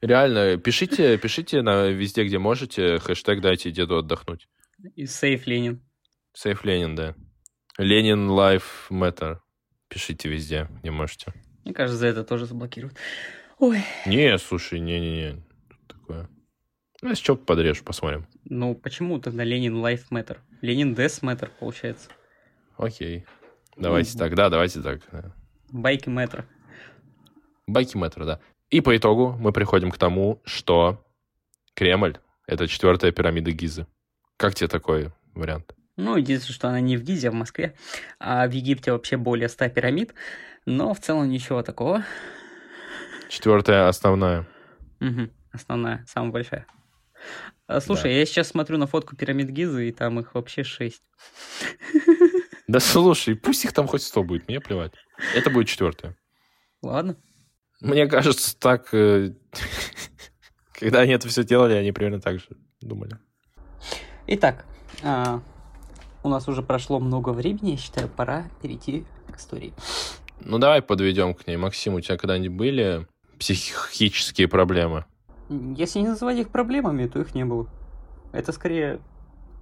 Реально, 0.00 0.56
пишите, 0.56 1.16
пишите 1.16 1.62
на 1.62 1.90
везде, 1.90 2.24
где 2.24 2.40
можете, 2.40 2.98
хэштег 2.98 3.40
«Дайте 3.40 3.70
деду 3.70 3.98
отдохнуть». 3.98 4.48
И 4.96 5.06
сейф 5.06 5.46
Ленин. 5.46 5.80
Сейф 6.32 6.64
Ленин, 6.64 6.96
да. 6.96 7.14
Ленин 7.78 8.28
Life 8.30 8.90
Matter. 8.90 9.36
Пишите 9.86 10.28
везде, 10.28 10.66
где 10.80 10.90
можете. 10.90 11.32
Мне 11.64 11.74
кажется, 11.74 11.98
за 11.98 12.06
это 12.06 12.24
тоже 12.24 12.46
заблокируют. 12.46 12.96
Ой. 13.58 13.82
Не, 14.06 14.36
слушай, 14.38 14.80
не-не-не. 14.80 15.42
Тут 15.68 15.98
Такое. 16.00 16.28
Ну, 17.02 17.10
если 17.10 17.22
что, 17.22 17.36
подрежу, 17.36 17.84
посмотрим. 17.84 18.26
Ну, 18.44 18.74
почему 18.74 19.18
тогда 19.20 19.44
Ленин 19.44 19.76
Life 19.76 20.04
Matter? 20.10 20.38
Ленин 20.60 20.94
Death 20.94 21.22
Matter, 21.22 21.50
получается. 21.58 22.10
Окей. 22.76 23.24
Давайте 23.76 24.12
Ну, 24.14 24.18
так, 24.18 24.34
да, 24.34 24.48
давайте 24.50 24.80
так. 24.80 25.00
да. 25.12 25.34
Байки 25.70 26.08
Matter. 26.08 26.44
Байки 27.66 27.96
метро, 27.96 28.24
да. 28.24 28.40
И 28.70 28.80
по 28.80 28.96
итогу 28.96 29.36
мы 29.38 29.52
приходим 29.52 29.90
к 29.90 29.98
тому, 29.98 30.40
что 30.44 31.04
Кремль— 31.74 32.18
это 32.46 32.66
четвертая 32.66 33.12
пирамида 33.12 33.52
Гизы. 33.52 33.86
Как 34.36 34.54
тебе 34.54 34.68
такой 34.68 35.12
вариант? 35.34 35.74
Ну, 36.00 36.16
единственное, 36.16 36.54
что 36.54 36.68
она 36.68 36.80
не 36.80 36.96
в 36.96 37.02
Гизе, 37.02 37.28
а 37.28 37.30
в 37.30 37.34
Москве. 37.34 37.74
А 38.18 38.46
в 38.46 38.52
Египте 38.52 38.92
вообще 38.92 39.16
более 39.16 39.48
100 39.48 39.68
пирамид. 39.68 40.14
Но 40.64 40.94
в 40.94 41.00
целом 41.00 41.28
ничего 41.28 41.62
такого. 41.62 42.04
Четвертая 43.28 43.86
основная. 43.86 44.48
Мгм. 44.98 45.30
Основная, 45.52 46.04
самая 46.08 46.32
большая. 46.32 46.66
А, 47.66 47.80
Слушай, 47.80 48.14
я 48.14 48.24
сейчас 48.24 48.48
смотрю 48.48 48.78
на 48.78 48.86
фотку 48.86 49.14
пирамид 49.14 49.50
Гизы, 49.50 49.88
и 49.88 49.92
там 49.92 50.18
их 50.20 50.34
вообще 50.34 50.64
6. 50.64 51.02
Да 52.66 52.80
слушай, 52.80 53.34
пусть 53.34 53.64
их 53.64 53.72
там 53.72 53.86
хоть 53.86 54.02
сто 54.02 54.22
будет, 54.22 54.48
мне 54.48 54.60
плевать. 54.60 54.92
Это 55.34 55.50
будет 55.50 55.68
четвертая. 55.68 56.16
Ладно. 56.82 57.16
Мне 57.80 58.06
кажется, 58.06 58.58
так... 58.58 58.94
э, 58.94 59.34
Когда 60.72 61.00
они 61.00 61.12
это 61.12 61.28
все 61.28 61.44
делали, 61.44 61.74
они 61.74 61.92
примерно 61.92 62.20
так 62.20 62.38
же 62.38 62.46
думали. 62.80 63.18
Итак, 64.28 64.64
а, 65.02 65.42
у 66.22 66.28
нас 66.28 66.48
уже 66.48 66.62
прошло 66.62 67.00
много 67.00 67.30
времени, 67.30 67.72
я 67.72 67.76
считаю, 67.76 68.08
пора 68.08 68.44
перейти 68.62 69.04
к 69.30 69.38
истории. 69.38 69.72
Ну, 70.40 70.58
давай 70.58 70.82
подведем 70.82 71.34
к 71.34 71.46
ней. 71.46 71.56
Максим, 71.56 71.94
у 71.94 72.00
тебя 72.00 72.16
когда-нибудь 72.16 72.56
были 72.56 73.06
психические 73.38 74.48
проблемы? 74.48 75.04
Если 75.48 75.98
не 75.98 76.08
называть 76.08 76.38
их 76.38 76.50
проблемами, 76.50 77.06
то 77.06 77.20
их 77.20 77.34
не 77.34 77.44
было. 77.44 77.66
Это 78.32 78.52
скорее 78.52 79.00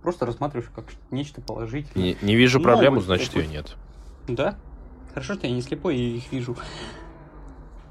просто 0.03 0.27
рассматриваешь 0.27 0.71
как 0.75 0.85
нечто 1.11 1.41
положительное. 1.41 2.09
Не, 2.09 2.17
не 2.23 2.37
вижу 2.37 2.61
проблему, 2.61 2.97
Новый 2.97 3.07
значит, 3.07 3.35
ее 3.35 3.47
нет. 3.47 3.77
Да? 4.29 4.57
Хорошо, 5.11 5.35
что 5.35 5.47
я 5.47 5.53
не 5.53 5.63
слепой 5.63 5.97
и 5.97 6.17
их 6.19 6.31
вижу. 6.31 6.57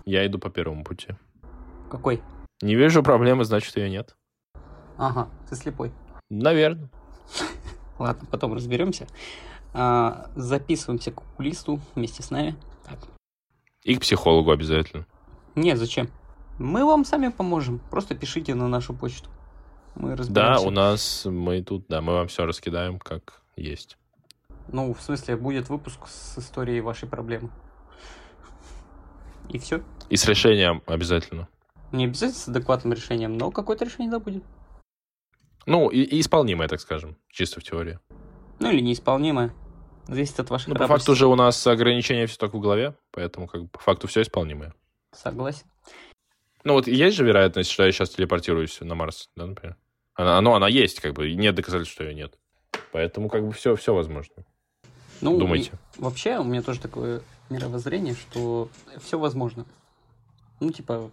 Я 0.06 0.26
иду 0.26 0.40
по 0.40 0.50
первому 0.50 0.84
пути. 0.84 1.10
Какой? 1.90 2.22
Не 2.62 2.76
вижу 2.76 3.04
проблемы, 3.04 3.44
значит, 3.44 3.76
ее 3.76 3.90
нет. 3.90 4.16
Ага, 4.98 5.30
ты 5.50 5.56
слепой. 5.56 5.92
Наверное. 6.30 6.90
Ладно, 8.00 8.28
потом 8.30 8.54
разберемся. 8.54 9.08
А, 9.74 10.30
записываемся 10.36 11.12
к 11.12 11.20
окулисту 11.22 11.80
вместе 11.96 12.24
с 12.24 12.32
нами. 12.32 12.56
Так. 12.86 13.00
И 13.84 13.96
к 13.96 14.02
психологу 14.02 14.52
обязательно. 14.52 15.06
Нет, 15.56 15.78
зачем? 15.78 16.10
Мы 16.60 16.86
вам 16.86 17.06
сами 17.06 17.30
поможем. 17.30 17.80
Просто 17.90 18.16
пишите 18.16 18.56
на 18.56 18.68
нашу 18.68 18.94
почту. 18.94 19.30
Мы 19.96 20.10
Да, 20.10 20.16
разберемся. 20.18 20.68
у 20.68 20.70
нас 20.72 21.26
мы 21.26 21.62
тут, 21.64 21.86
да, 21.88 22.02
мы 22.02 22.14
вам 22.14 22.28
все 22.28 22.46
раскидаем, 22.46 23.00
как 23.00 23.42
есть. 23.56 23.98
Ну, 24.72 24.94
в 24.94 25.02
смысле, 25.02 25.38
будет 25.38 25.70
выпуск 25.70 26.08
с 26.08 26.38
историей 26.38 26.82
вашей 26.82 27.08
проблемы. 27.08 27.50
И 29.50 29.58
все. 29.60 29.82
И 30.10 30.18
с 30.18 30.26
решением 30.26 30.84
обязательно. 30.86 31.48
Не 31.92 32.06
обязательно 32.06 32.40
с 32.40 32.48
адекватным 32.50 32.94
решением, 32.94 33.38
но 33.38 33.50
какое-то 33.50 33.86
решение 33.86 34.12
да 34.12 34.20
будет. 34.20 34.44
Ну, 35.68 35.90
и, 35.90 36.00
и 36.00 36.22
исполнимое, 36.22 36.70
так 36.70 36.80
скажем, 36.80 37.18
чисто 37.30 37.60
в 37.60 37.64
теории. 37.64 38.00
Ну 38.60 38.72
или 38.72 38.80
неисполнимое. 38.80 39.54
Зависит 40.08 40.40
от 40.40 40.50
вашей 40.50 40.70
Ну, 40.70 40.76
по 40.76 40.88
факту 40.88 41.14
же 41.14 41.28
у 41.28 41.36
нас 41.36 41.68
ограничения 41.68 42.26
все 42.26 42.38
только 42.38 42.56
в 42.56 42.62
голове, 42.62 42.96
поэтому 43.12 43.48
как 43.48 43.64
бы 43.64 43.68
по 43.68 43.80
факту 43.80 44.08
все 44.08 44.22
исполнимое. 44.22 44.74
Согласен. 45.12 45.66
Ну 46.64 46.74
вот 46.74 46.88
есть 46.88 47.18
же 47.18 47.26
вероятность, 47.26 47.70
что 47.70 47.86
я 47.86 47.92
сейчас 47.92 48.12
телепортируюсь 48.12 48.80
на 48.80 48.96
Марс, 48.96 49.30
да, 49.36 49.46
например? 49.46 49.76
Она, 50.16 50.40
ну, 50.40 50.54
она 50.54 50.70
есть, 50.70 51.02
как 51.02 51.14
бы, 51.14 51.34
нет 51.34 51.54
доказательств, 51.54 51.94
что 51.94 52.06
ее 52.06 52.16
нет. 52.16 52.40
Поэтому 52.94 53.28
как 53.28 53.46
бы 53.46 53.52
все, 53.52 53.76
все 53.76 53.94
возможно. 53.94 54.46
Ну, 55.20 55.38
Думайте. 55.38 55.72
и 55.98 56.02
вообще, 56.02 56.40
у 56.40 56.46
меня 56.46 56.62
тоже 56.62 56.80
такое 56.80 57.22
мировоззрение, 57.50 58.16
что 58.16 58.70
все 59.02 59.20
возможно. 59.20 59.66
Ну, 60.62 60.72
типа, 60.72 61.12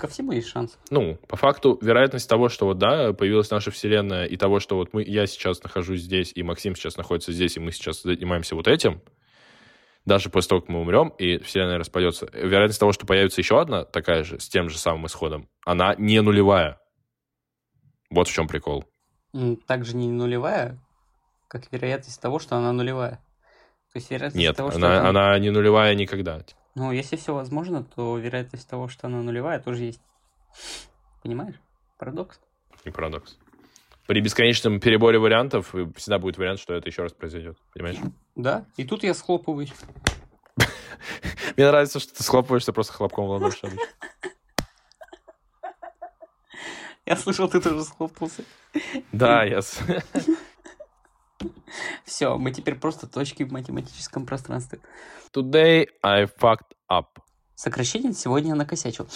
ко 0.00 0.08
всему 0.08 0.32
есть 0.32 0.48
шанс. 0.48 0.78
Ну, 0.90 1.16
по 1.28 1.36
факту, 1.36 1.78
вероятность 1.80 2.28
того, 2.28 2.48
что 2.48 2.66
вот, 2.66 2.78
да, 2.78 3.12
появилась 3.12 3.50
наша 3.50 3.70
Вселенная, 3.70 4.24
и 4.24 4.36
того, 4.36 4.58
что 4.58 4.76
вот 4.76 4.92
мы, 4.92 5.04
я 5.04 5.26
сейчас 5.26 5.62
нахожусь 5.62 6.00
здесь, 6.00 6.32
и 6.34 6.42
Максим 6.42 6.74
сейчас 6.74 6.96
находится 6.96 7.32
здесь, 7.32 7.56
и 7.56 7.60
мы 7.60 7.70
сейчас 7.72 8.02
занимаемся 8.02 8.56
вот 8.56 8.66
этим, 8.66 9.02
даже 10.04 10.30
после 10.30 10.48
того, 10.48 10.60
как 10.62 10.70
мы 10.70 10.80
умрем, 10.80 11.08
и 11.18 11.38
Вселенная 11.38 11.78
распадется, 11.78 12.28
вероятность 12.32 12.80
того, 12.80 12.92
что 12.92 13.06
появится 13.06 13.40
еще 13.40 13.60
одна 13.60 13.84
такая 13.84 14.24
же, 14.24 14.40
с 14.40 14.48
тем 14.48 14.68
же 14.68 14.78
самым 14.78 15.06
исходом, 15.06 15.48
она 15.64 15.94
не 15.96 16.20
нулевая. 16.20 16.80
Вот 18.10 18.26
в 18.26 18.32
чем 18.32 18.48
прикол. 18.48 18.84
Также 19.66 19.94
не 19.94 20.08
нулевая, 20.08 20.80
как 21.46 21.70
вероятность 21.70 22.20
того, 22.20 22.38
что 22.40 22.56
она 22.56 22.72
нулевая. 22.72 23.22
То 23.92 23.96
есть 23.96 24.10
вероятность 24.10 24.36
Нет, 24.36 24.56
того, 24.56 24.70
что... 24.70 24.78
она, 24.78 25.08
она 25.08 25.38
не 25.38 25.50
нулевая 25.50 25.94
никогда. 25.94 26.44
Ну, 26.74 26.92
если 26.92 27.16
все 27.16 27.34
возможно, 27.34 27.82
то 27.82 28.16
вероятность 28.16 28.68
того, 28.68 28.88
что 28.88 29.08
она 29.08 29.22
нулевая, 29.22 29.60
тоже 29.60 29.84
есть. 29.84 30.00
Понимаешь? 31.22 31.60
Парадокс. 31.98 32.40
Не 32.84 32.92
парадокс. 32.92 33.38
При 34.06 34.20
бесконечном 34.20 34.80
переборе 34.80 35.18
вариантов 35.18 35.74
всегда 35.96 36.18
будет 36.18 36.38
вариант, 36.38 36.60
что 36.60 36.74
это 36.74 36.88
еще 36.88 37.02
раз 37.02 37.12
произойдет. 37.12 37.58
Понимаешь? 37.74 37.98
Да, 38.34 38.66
и 38.76 38.84
тут 38.84 39.02
я 39.04 39.14
схлопываюсь. 39.14 39.72
Мне 41.56 41.66
нравится, 41.66 42.00
что 42.00 42.14
ты 42.14 42.22
схлопываешься 42.22 42.72
просто 42.72 42.92
хлопком 42.92 43.26
в 43.26 43.30
ладоши. 43.30 43.70
Я 47.06 47.16
слышал, 47.16 47.48
ты 47.48 47.60
тоже 47.60 47.84
схлопнулся. 47.84 48.44
Да, 49.12 49.44
я... 49.44 49.60
Все, 52.04 52.36
мы 52.36 52.50
теперь 52.52 52.76
просто 52.76 53.06
точки 53.06 53.42
в 53.42 53.52
математическом 53.52 54.26
пространстве. 54.26 54.80
Today 55.32 55.88
I 56.02 56.24
fucked 56.24 56.72
up. 56.90 57.06
Сокращение 57.54 58.12
сегодня 58.12 58.54
накосячил. 58.54 59.08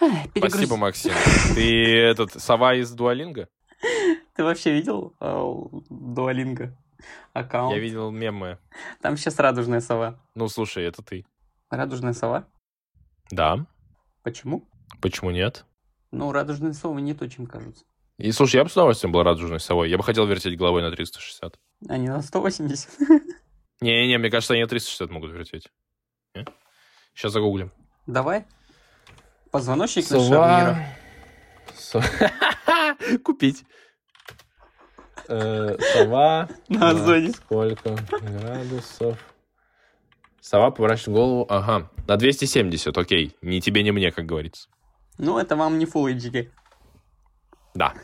Перегруз- 0.00 0.48
Спасибо, 0.50 0.76
Максим. 0.76 1.12
Ты 1.54 1.96
этот, 1.98 2.40
сова 2.40 2.74
из 2.74 2.90
Дуалинга? 2.90 3.48
Ты 4.34 4.44
вообще 4.44 4.72
видел 4.72 5.14
Дуалинга 5.88 6.76
аккаунт? 7.32 7.72
Я 7.74 7.78
видел 7.80 8.10
мемы. 8.10 8.58
Там 9.00 9.16
сейчас 9.16 9.38
радужная 9.38 9.80
сова. 9.80 10.20
Ну, 10.34 10.48
слушай, 10.48 10.84
это 10.84 11.02
ты. 11.02 11.24
Радужная 11.70 12.12
сова? 12.12 12.46
Да. 13.30 13.66
Почему? 14.22 14.68
Почему 15.00 15.30
нет? 15.30 15.64
Ну, 16.10 16.32
радужные 16.32 16.74
совы 16.74 17.00
не 17.00 17.14
то, 17.14 17.28
чем 17.28 17.46
кажутся. 17.46 17.84
И, 18.18 18.32
слушай, 18.32 18.56
я 18.56 18.64
бы 18.64 18.70
с 18.70 18.72
удовольствием 18.72 19.12
был 19.12 19.22
радужной 19.22 19.60
совой. 19.60 19.90
Я 19.90 19.98
бы 19.98 20.02
хотел 20.02 20.26
вертеть 20.26 20.56
головой 20.56 20.82
на 20.82 20.90
360. 20.90 21.58
Они 21.88 22.08
на 22.08 22.22
180. 22.22 22.88
Не-не-не, 23.80 24.18
мне 24.18 24.30
кажется, 24.30 24.54
они 24.54 24.62
на 24.62 24.68
360 24.68 25.10
могут 25.10 25.32
вертеть. 25.32 25.68
Сейчас 27.14 27.32
загуглим. 27.32 27.72
Давай. 28.06 28.46
Позвоночник 29.50 30.10
нашего 30.10 30.60
мира. 30.60 30.86
Со- 31.74 32.02
Купить. 33.24 33.64
Э, 35.28 35.76
Сова. 35.92 36.48
На 36.68 36.90
Озоне. 36.90 37.30
Сколько 37.32 37.96
градусов? 38.22 39.18
Сова 40.40 40.70
поворачивает 40.70 41.16
голову. 41.16 41.46
Ага. 41.50 41.90
На 42.06 42.16
270, 42.16 42.96
окей. 42.96 43.36
Ни 43.42 43.60
тебе, 43.60 43.82
ни 43.82 43.90
мне, 43.90 44.10
как 44.12 44.24
говорится. 44.26 44.68
Ну, 45.18 45.38
это 45.38 45.56
вам 45.56 45.78
не 45.78 45.84
Full 45.84 46.14
HD. 46.16 46.50
Да. 47.76 47.94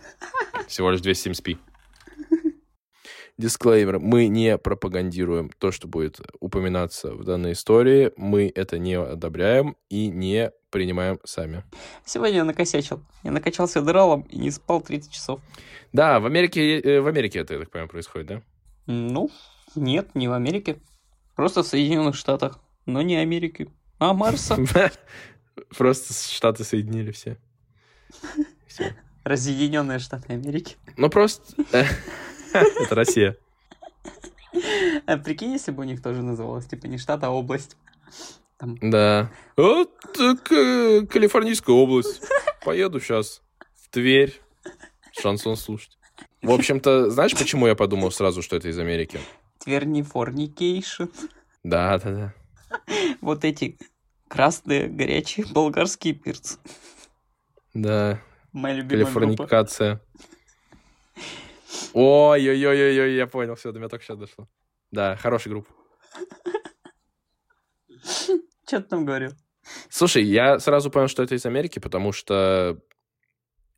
Всего 0.69 0.91
лишь 0.91 1.01
270p. 1.01 1.59
Дисклеймер. 3.39 3.99
Мы 3.99 4.29
не 4.29 4.59
пропагандируем 4.59 5.51
то, 5.59 5.73
что 5.73 5.89
будет 5.89 6.21
упоминаться 6.39 7.13
в 7.13 7.25
данной 7.25 7.53
истории. 7.53 8.13
Мы 8.17 8.53
это 8.55 8.79
не 8.79 8.95
одобряем 8.95 9.77
и 9.89 10.09
не 10.09 10.53
принимаем 10.71 11.19
сами. 11.25 11.65
Сегодня 12.05 12.37
я 12.37 12.45
накосячил. 12.45 13.03
Я 13.23 13.33
накачался 13.33 13.81
дралом 13.81 14.23
и 14.23 14.39
не 14.39 14.51
спал 14.51 14.83
30 14.83 15.11
часов. 15.11 15.41
Да, 15.93 16.21
в 16.21 16.27
Америке, 16.27 16.79
э, 16.79 17.01
в 17.01 17.07
Америке 17.07 17.41
это, 17.41 17.55
я 17.55 17.61
так 17.61 17.71
понимаю, 17.71 17.89
происходит, 17.89 18.27
да? 18.29 18.43
Ну, 18.87 19.31
нет, 19.75 20.15
не 20.15 20.29
в 20.29 20.33
Америке. 20.33 20.79
Просто 21.35 21.63
в 21.63 21.67
Соединенных 21.67 22.15
Штатах. 22.15 22.61
Но 22.85 23.01
не 23.01 23.17
Америки, 23.17 23.71
а 23.99 24.13
Марса. 24.13 24.59
Просто 25.77 26.13
Штаты 26.13 26.65
соединили 26.65 27.11
все. 27.11 27.39
Все. 28.67 28.95
Разъединенные 29.25 29.99
Штаты 29.99 30.33
Америки. 30.33 30.77
Ну 30.97 31.09
просто... 31.11 31.43
Это 32.53 32.95
Россия. 32.95 33.37
А 35.07 35.17
прикинь, 35.17 35.53
если 35.53 35.71
бы 35.71 35.83
у 35.83 35.87
них 35.87 36.03
тоже 36.03 36.23
называлось, 36.23 36.67
типа, 36.67 36.87
не 36.87 36.99
штат, 36.99 37.25
а 37.25 37.31
область. 37.31 37.77
Там, 38.59 38.77
Да. 38.81 39.31
Вот 39.57 39.91
э, 40.19 41.07
Калифорнийская 41.07 41.75
область. 41.75 42.23
Поеду 42.65 43.01
сейчас 43.01 43.43
в 43.75 43.89
Тверь 43.89 44.41
шансон 45.21 45.57
слушать. 45.57 45.99
В 46.43 46.51
общем-то, 46.51 47.11
знаешь, 47.11 47.37
почему 47.37 47.67
я 47.67 47.75
подумал 47.75 48.11
сразу, 48.11 48.43
что 48.43 48.57
это 48.57 48.69
из 48.69 48.79
Америки? 48.79 49.21
Твернифорникейшн. 49.59 51.05
Да, 51.63 51.99
да, 51.99 52.11
да. 52.11 52.35
Вот 53.21 53.45
эти 53.45 53.79
красные, 54.29 54.89
горячие 54.89 55.47
болгарские 55.47 56.15
перцы. 56.15 56.59
Да, 57.75 58.21
Моя 58.53 58.75
любимая 58.77 59.05
калифорникация. 59.05 60.01
Ой-ой-ой-ой, 61.95 63.15
я 63.15 63.27
понял, 63.27 63.55
все, 63.55 63.73
до 63.73 63.79
меня 63.79 63.89
только 63.89 64.05
сейчас 64.05 64.19
дошло. 64.19 64.49
Да, 64.91 65.17
хорошая 65.17 65.53
группа. 65.53 65.71
Что 68.03 68.81
ты 68.81 68.83
там 68.83 69.05
говорил? 69.05 69.33
Слушай, 69.89 70.25
я 70.25 70.59
сразу 70.59 70.91
понял, 70.91 71.09
что 71.09 71.23
это 71.23 71.35
из 71.35 71.47
Америки, 71.47 71.79
потому 71.79 72.13
что 72.13 72.79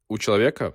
у 0.09 0.19
человека... 0.19 0.75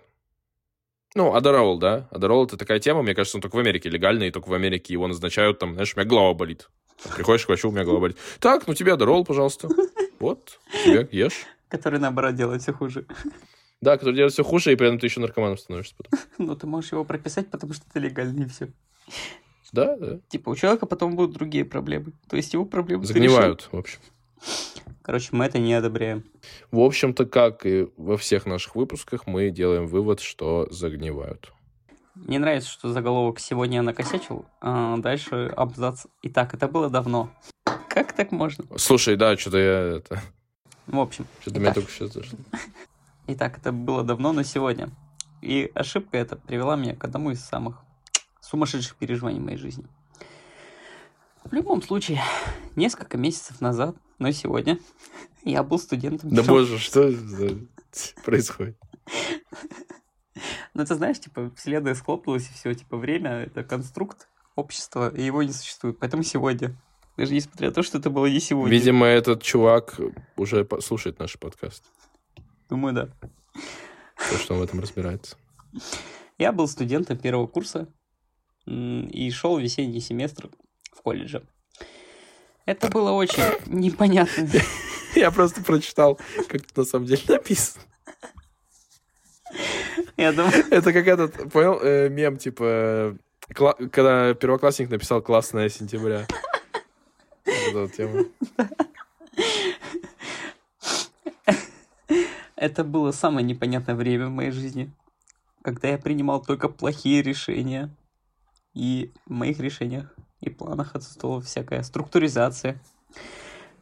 Ну, 1.15 1.33
Адерол, 1.33 1.79
да? 1.79 2.07
Адерол— 2.11 2.45
это 2.45 2.55
такая 2.55 2.79
тема, 2.79 3.01
мне 3.01 3.15
кажется, 3.15 3.37
он 3.37 3.41
только 3.41 3.55
в 3.55 3.59
Америке 3.59 3.89
легальный, 3.89 4.27
и 4.27 4.31
только 4.31 4.49
в 4.49 4.53
Америке 4.53 4.93
его 4.93 5.07
назначают, 5.07 5.57
там, 5.59 5.73
знаешь, 5.73 5.93
у 5.95 5.99
меня 5.99 6.07
голова 6.07 6.33
болит. 6.33 6.69
Приходишь 7.15 7.45
к 7.45 7.49
врачу, 7.49 7.69
у 7.69 7.71
меня 7.71 7.83
голова 7.83 8.01
болит. 8.01 8.17
Так, 8.39 8.67
ну 8.67 8.75
тебе 8.75 8.93
Адерол, 8.93 9.25
пожалуйста. 9.25 9.69
Вот, 10.19 10.59
тебе 10.83 11.07
ешь. 11.11 11.45
Который, 11.69 11.99
наоборот, 11.99 12.35
делает 12.35 12.61
все 12.61 12.73
хуже. 12.73 13.05
Да, 13.81 13.97
который 13.97 14.15
делает 14.15 14.33
все 14.33 14.43
хуже, 14.43 14.73
и 14.73 14.75
при 14.75 14.87
этом 14.87 14.99
ты 14.99 15.07
еще 15.07 15.21
наркоманом 15.21 15.57
становишься 15.57 15.95
потом. 15.95 16.19
Ну, 16.37 16.55
ты 16.55 16.67
можешь 16.67 16.91
его 16.91 17.05
прописать, 17.05 17.49
потому 17.49 17.73
что 17.73 17.85
это 17.89 17.99
легально, 17.99 18.43
и 18.43 18.47
все. 18.47 18.69
Да, 19.71 19.95
да. 19.97 20.19
Типа, 20.29 20.49
у 20.49 20.55
человека 20.55 20.87
потом 20.87 21.15
будут 21.15 21.35
другие 21.35 21.63
проблемы. 21.63 22.13
То 22.27 22.35
есть 22.35 22.53
его 22.53 22.65
проблемы 22.65 23.05
Загнивают, 23.05 23.69
в 23.71 23.77
общем. 23.77 23.99
Короче, 25.03 25.29
мы 25.31 25.45
это 25.45 25.59
не 25.59 25.75
одобряем. 25.75 26.23
В 26.71 26.79
общем-то, 26.79 27.27
как 27.27 27.67
и 27.67 27.87
во 27.95 28.17
всех 28.17 28.47
наших 28.47 28.75
выпусках, 28.75 29.27
мы 29.27 29.51
делаем 29.51 29.85
вывод, 29.85 30.21
что 30.21 30.67
загнивают. 30.71 31.53
Мне 32.15 32.39
нравится, 32.39 32.69
что 32.69 32.91
заголовок 32.91 33.39
«Сегодня 33.39 33.77
я 33.77 33.83
накосячил», 33.83 34.45
а 34.59 34.97
дальше 34.97 35.53
абзац 35.55 36.05
«Итак, 36.23 36.53
это 36.53 36.67
было 36.67 36.89
давно». 36.89 37.31
Как 37.87 38.13
так 38.13 38.31
можно? 38.31 38.65
Слушай, 38.77 39.15
да, 39.15 39.37
что-то 39.37 39.57
я 39.57 39.97
это... 39.97 40.21
В 40.87 40.99
общем, 40.99 41.27
Что-то 41.41 41.59
меня 41.59 41.73
только 41.73 41.91
сейчас 41.91 42.11
зашло. 42.13 42.39
итак, 43.33 43.57
это 43.57 43.71
было 43.71 44.03
давно, 44.03 44.33
но 44.33 44.43
сегодня. 44.43 44.89
И 45.41 45.71
ошибка 45.73 46.17
эта 46.17 46.35
привела 46.35 46.75
меня 46.75 46.95
к 46.95 47.03
одному 47.03 47.31
из 47.31 47.41
самых 47.41 47.81
сумасшедших 48.41 48.95
переживаний 48.95 49.39
в 49.39 49.43
моей 49.43 49.57
жизни. 49.57 49.85
В 51.43 51.53
любом 51.53 51.81
случае, 51.81 52.21
несколько 52.75 53.17
месяцев 53.17 53.61
назад, 53.61 53.95
но 54.17 54.31
сегодня, 54.31 54.79
я 55.43 55.63
был 55.63 55.79
студентом. 55.79 56.29
Да 56.31 56.43
боже, 56.43 56.77
что 56.77 57.11
происходит? 58.25 58.77
Ну, 60.73 60.85
ты 60.85 60.95
знаешь, 60.95 61.19
типа, 61.19 61.51
вселенная 61.55 61.95
схлопнулась, 61.95 62.49
и 62.49 62.53
все, 62.53 62.73
типа, 62.73 62.97
время— 62.97 63.31
это 63.45 63.63
конструкт 63.63 64.27
общества, 64.55 65.13
и 65.13 65.23
его 65.23 65.43
не 65.43 65.51
существует. 65.51 65.97
Поэтому 65.99 66.23
сегодня. 66.23 66.75
Даже 67.17 67.33
несмотря 67.33 67.67
на 67.69 67.73
то, 67.73 67.83
что 67.83 67.97
это 67.97 68.09
было 68.09 68.27
не 68.27 68.39
сегодня. 68.39 68.71
Видимо, 68.71 69.05
этот 69.05 69.41
чувак 69.41 69.99
уже 70.37 70.67
слушает 70.79 71.19
наш 71.19 71.37
подкаст. 71.37 71.83
Думаю, 72.69 72.93
да. 72.93 73.09
То, 74.29 74.37
что 74.37 74.53
он 74.53 74.59
в 74.59 74.63
этом 74.63 74.79
разбирается. 74.79 75.37
Я 76.37 76.51
был 76.51 76.67
студентом 76.67 77.17
первого 77.17 77.47
курса 77.47 77.87
и 78.65 79.31
шел 79.31 79.57
весенний 79.57 79.99
семестр 79.99 80.49
в 80.91 81.01
колледже. 81.01 81.43
Это 82.65 82.89
было 82.89 83.11
очень 83.11 83.43
непонятно. 83.65 84.47
Я 85.15 85.31
просто 85.31 85.63
прочитал, 85.63 86.19
как 86.47 86.61
это 86.61 86.81
на 86.81 86.85
самом 86.85 87.07
деле 87.07 87.23
написано. 87.27 87.83
Я 90.17 90.31
думаю, 90.33 90.53
Это 90.69 90.93
как 90.93 91.07
этот, 91.07 91.51
понял, 91.51 91.79
э, 91.81 92.09
мем, 92.09 92.37
типа, 92.37 93.17
кла- 93.55 93.89
когда 93.89 94.35
первоклассник 94.35 94.91
написал 94.91 95.23
«Классное 95.23 95.69
сентября». 95.69 96.27
Вот 97.45 97.89
эта 97.89 97.95
тема. 97.95 98.25
это 102.59 102.83
было 102.83 103.11
самое 103.11 103.45
непонятное 103.45 103.95
время 103.95 104.27
в 104.27 104.31
моей 104.31 104.51
жизни, 104.51 104.93
когда 105.63 105.87
я 105.87 105.97
принимал 105.97 106.41
только 106.43 106.69
плохие 106.69 107.21
решения. 107.21 107.95
И 108.73 109.11
в 109.25 109.31
моих 109.31 109.59
решениях 109.59 110.13
и 110.41 110.49
планах 110.49 110.95
отсутствовала 110.95 111.41
всякая 111.41 111.81
структуризация. 111.83 112.79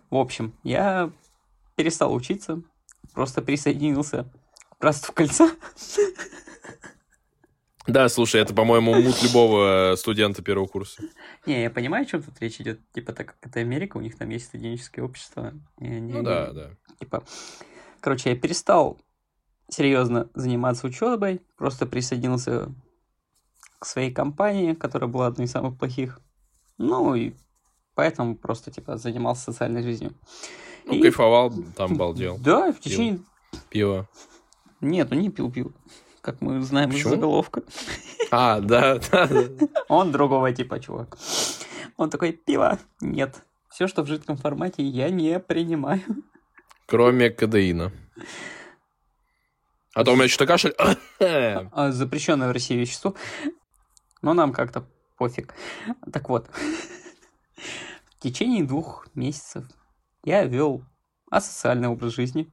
В 0.09 0.15
общем, 0.15 0.53
я 0.63 1.11
перестал 1.75 2.13
учиться, 2.13 2.61
просто 3.13 3.41
присоединился 3.41 4.23
к 4.69 4.79
братству 4.79 5.13
кольца. 5.13 5.51
Да, 7.85 8.09
слушай, 8.09 8.41
это, 8.41 8.53
по-моему, 8.53 8.95
мут 9.01 9.23
любого 9.23 9.95
студента 9.97 10.41
первого 10.41 10.67
курса. 10.67 11.01
Не, 11.45 11.63
я 11.63 11.69
понимаю, 11.69 12.03
о 12.03 12.05
чем 12.05 12.21
тут 12.21 12.37
речь 12.41 12.59
идет. 12.59 12.81
Типа, 12.91 13.13
так 13.13 13.27
как 13.27 13.37
это 13.49 13.59
Америка, 13.61 13.95
у 13.97 14.01
них 14.01 14.17
там 14.17 14.29
есть 14.29 14.47
студенческое 14.47 15.05
общество. 15.05 15.53
они- 15.79 16.11
Ну 16.11 16.21
да, 16.21 16.51
да. 16.51 16.71
Типа, 16.99 17.23
короче, 17.99 18.31
я 18.31 18.35
перестал 18.35 18.97
серьезно 19.69 20.29
заниматься 20.33 20.87
учебой, 20.87 21.41
просто 21.57 21.85
присоединился 21.85 22.71
к 23.79 23.85
своей 23.85 24.11
компании, 24.11 24.73
которая 24.73 25.09
была 25.09 25.27
одной 25.27 25.45
из 25.45 25.51
самых 25.51 25.77
плохих. 25.77 26.19
Ну 26.77 27.15
и 27.15 27.33
поэтому 27.95 28.35
просто, 28.35 28.71
типа, 28.71 28.97
занимался 28.97 29.43
социальной 29.51 29.83
жизнью. 29.83 30.13
Ну, 30.85 30.93
И- 30.93 31.01
кайфовал, 31.01 31.51
там 31.75 31.95
балдел. 31.95 32.37
Да, 32.41 32.71
в 32.71 32.79
течение... 32.79 33.19
Пиво. 33.69 34.07
Нет, 34.81 35.11
он 35.11 35.19
не 35.19 35.29
пил 35.29 35.51
пиво, 35.51 35.71
как 36.21 36.41
мы 36.41 36.61
знаем 36.61 36.89
из 36.89 36.95
Почему? 36.95 37.11
заголовка. 37.11 37.63
А, 38.29 38.59
да, 38.59 38.99
да, 39.11 39.27
да. 39.27 39.43
Он 39.87 40.11
другого 40.11 40.51
типа 40.51 40.79
чувак. 40.79 41.17
Он 41.95 42.09
такой, 42.09 42.33
пиво? 42.33 42.77
Нет. 43.01 43.43
Все, 43.69 43.87
что 43.87 44.03
в 44.03 44.07
жидком 44.07 44.37
формате, 44.37 44.83
я 44.83 45.09
не 45.09 45.39
принимаю. 45.39 46.01
Кроме 46.87 47.29
кадеина. 47.29 47.91
А 49.93 50.03
то 50.05 50.13
у 50.13 50.15
меня 50.15 50.27
что-то 50.27 50.47
кашель. 50.47 50.75
А, 51.19 51.91
запрещенное 51.91 52.47
в 52.47 52.51
России 52.51 52.75
вещество. 52.75 53.13
Но 54.21 54.33
нам 54.33 54.53
как-то 54.53 54.87
пофиг. 55.17 55.53
Так 56.13 56.29
вот, 56.29 56.47
в 58.05 58.19
течение 58.19 58.63
двух 58.63 59.07
месяцев 59.15 59.65
я 60.23 60.43
вел 60.45 60.83
асоциальный 61.29 61.89
образ 61.89 62.13
жизни. 62.13 62.49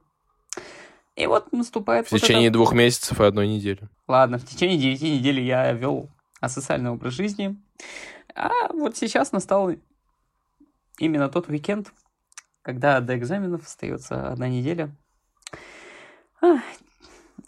И 1.15 1.27
вот 1.27 1.53
наступает... 1.53 2.07
В 2.07 2.11
вот 2.11 2.17
это- 2.17 2.27
течение 2.27 2.49
двух 2.49 2.73
месяцев 2.73 3.21
и 3.21 3.23
одной 3.23 3.47
недели. 3.47 3.87
Ладно, 4.05 4.37
в 4.37 4.45
течение 4.45 4.77
девяти 4.77 5.17
недель 5.17 5.39
я 5.39 5.71
вел 5.71 6.09
асоциальный 6.41 6.89
образ 6.89 7.13
жизни. 7.13 7.55
А 8.35 8.49
вот 8.73 8.97
сейчас 8.97 9.31
настал 9.31 9.71
именно 10.97 11.29
тот 11.29 11.47
уикенд, 11.47 11.93
когда 12.65 12.99
до 12.99 13.15
экзаменов 13.15 13.63
остается 13.63 14.31
одна 14.31 14.49
неделя. 14.49 14.93
А, 16.41 16.57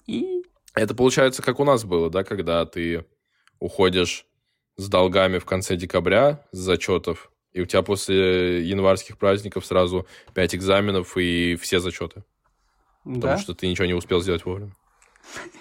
И 0.05 0.43
Это 0.75 0.93
получается, 0.93 1.41
как 1.41 1.59
у 1.59 1.63
нас 1.63 1.83
было, 1.85 2.11
да, 2.11 2.23
когда 2.23 2.63
ты 2.67 3.03
уходишь 3.59 4.27
с 4.75 4.87
долгами 4.87 5.39
в 5.39 5.45
конце 5.45 5.75
декабря 5.75 6.45
с 6.51 6.57
зачетов, 6.59 7.31
и 7.51 7.61
у 7.61 7.65
тебя 7.65 7.81
после 7.81 8.63
январских 8.63 9.17
праздников 9.17 9.65
сразу 9.65 10.05
пять 10.35 10.53
экзаменов 10.53 11.17
и 11.17 11.55
все 11.55 11.79
зачеты. 11.79 12.23
Потому 13.03 13.21
да, 13.21 13.37
что 13.37 13.55
ты 13.55 13.67
ничего 13.67 13.87
не 13.87 13.95
успел 13.95 14.21
сделать 14.21 14.45
вовремя. 14.45 14.75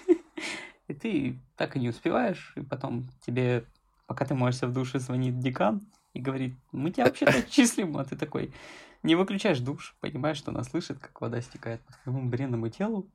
и 0.87 0.93
ты 0.93 1.39
так 1.55 1.75
и 1.75 1.79
не 1.79 1.89
успеваешь, 1.89 2.53
и 2.55 2.61
потом 2.61 3.09
тебе, 3.25 3.65
пока 4.05 4.23
ты 4.23 4.35
моешься 4.35 4.67
в 4.67 4.73
душе, 4.73 4.99
звонит 4.99 5.39
декан 5.39 5.81
и 6.13 6.19
говорит, 6.19 6.55
мы 6.71 6.91
тебя 6.91 7.05
вообще-то 7.05 7.39
отчислим, 7.39 7.97
а 7.97 8.05
ты 8.05 8.15
такой, 8.15 8.53
не 9.03 9.15
выключаешь 9.15 9.59
душ, 9.59 9.95
понимаешь, 9.99 10.37
что 10.37 10.51
она 10.51 10.63
слышит, 10.63 10.99
как 10.99 11.21
вода 11.21 11.41
стекает 11.41 11.81
по 11.85 11.93
твоему 11.93 12.29
бренному 12.29 12.69
телу, 12.69 13.09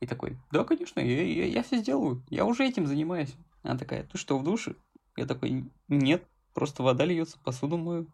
и 0.00 0.06
такой, 0.06 0.38
да, 0.50 0.64
конечно, 0.64 1.00
я, 1.00 1.22
я, 1.22 1.46
я 1.46 1.62
все 1.62 1.78
сделаю, 1.78 2.24
я 2.30 2.44
уже 2.44 2.66
этим 2.66 2.86
занимаюсь. 2.86 3.34
Она 3.62 3.78
такая, 3.78 4.04
ты 4.04 4.18
что, 4.18 4.38
в 4.38 4.44
душе? 4.44 4.74
Я 5.16 5.26
такой, 5.26 5.70
нет, 5.88 6.26
просто 6.54 6.82
вода 6.82 7.04
льется, 7.04 7.38
посуду 7.44 7.76
мою. 7.76 8.06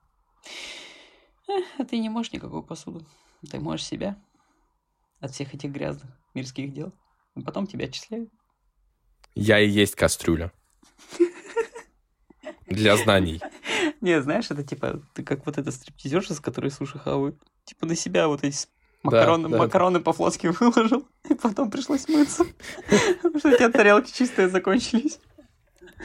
«Эх, 1.49 1.65
а 1.79 1.85
ты 1.85 1.99
не 1.99 2.11
можешь 2.11 2.33
никакую 2.33 2.63
посуду, 2.63 3.07
ты 3.51 3.59
можешь 3.59 3.87
себя 3.87 4.23
от 5.21 5.33
всех 5.33 5.55
этих 5.55 5.71
грязных 5.71 6.11
мирских 6.35 6.73
дел. 6.73 6.93
И 7.35 7.41
потом 7.41 7.67
тебя 7.67 7.87
отчисляют. 7.87 8.31
Я 9.35 9.61
и 9.61 9.69
есть 9.69 9.95
кастрюля. 9.95 10.53
Для 12.67 12.97
знаний. 12.97 13.41
Не, 14.01 14.23
знаешь, 14.23 14.51
это 14.51 14.63
типа, 14.63 15.03
ты 15.15 15.23
как 15.23 15.45
вот 15.47 15.59
эта 15.59 15.71
стриптизерша, 15.71 16.35
с 16.35 16.41
которой 16.41 16.71
суши 16.71 16.99
хавают. 16.99 17.37
Типа 17.65 17.87
на 17.87 17.97
себя 17.97 18.29
вот 18.29 18.45
эти 18.45 18.67
макароны, 19.03 19.49
да. 19.49 19.59
макароны 19.59 20.01
по-флотски 20.01 20.47
выложил, 20.61 21.07
и 21.29 21.35
потом 21.35 21.71
пришлось 21.71 22.09
мыться. 22.09 22.45
Потому 23.17 23.39
что 23.39 23.49
у 23.51 23.57
тебя 23.57 23.71
тарелки 23.71 24.13
чистые 24.13 24.49
закончились. 24.49 25.19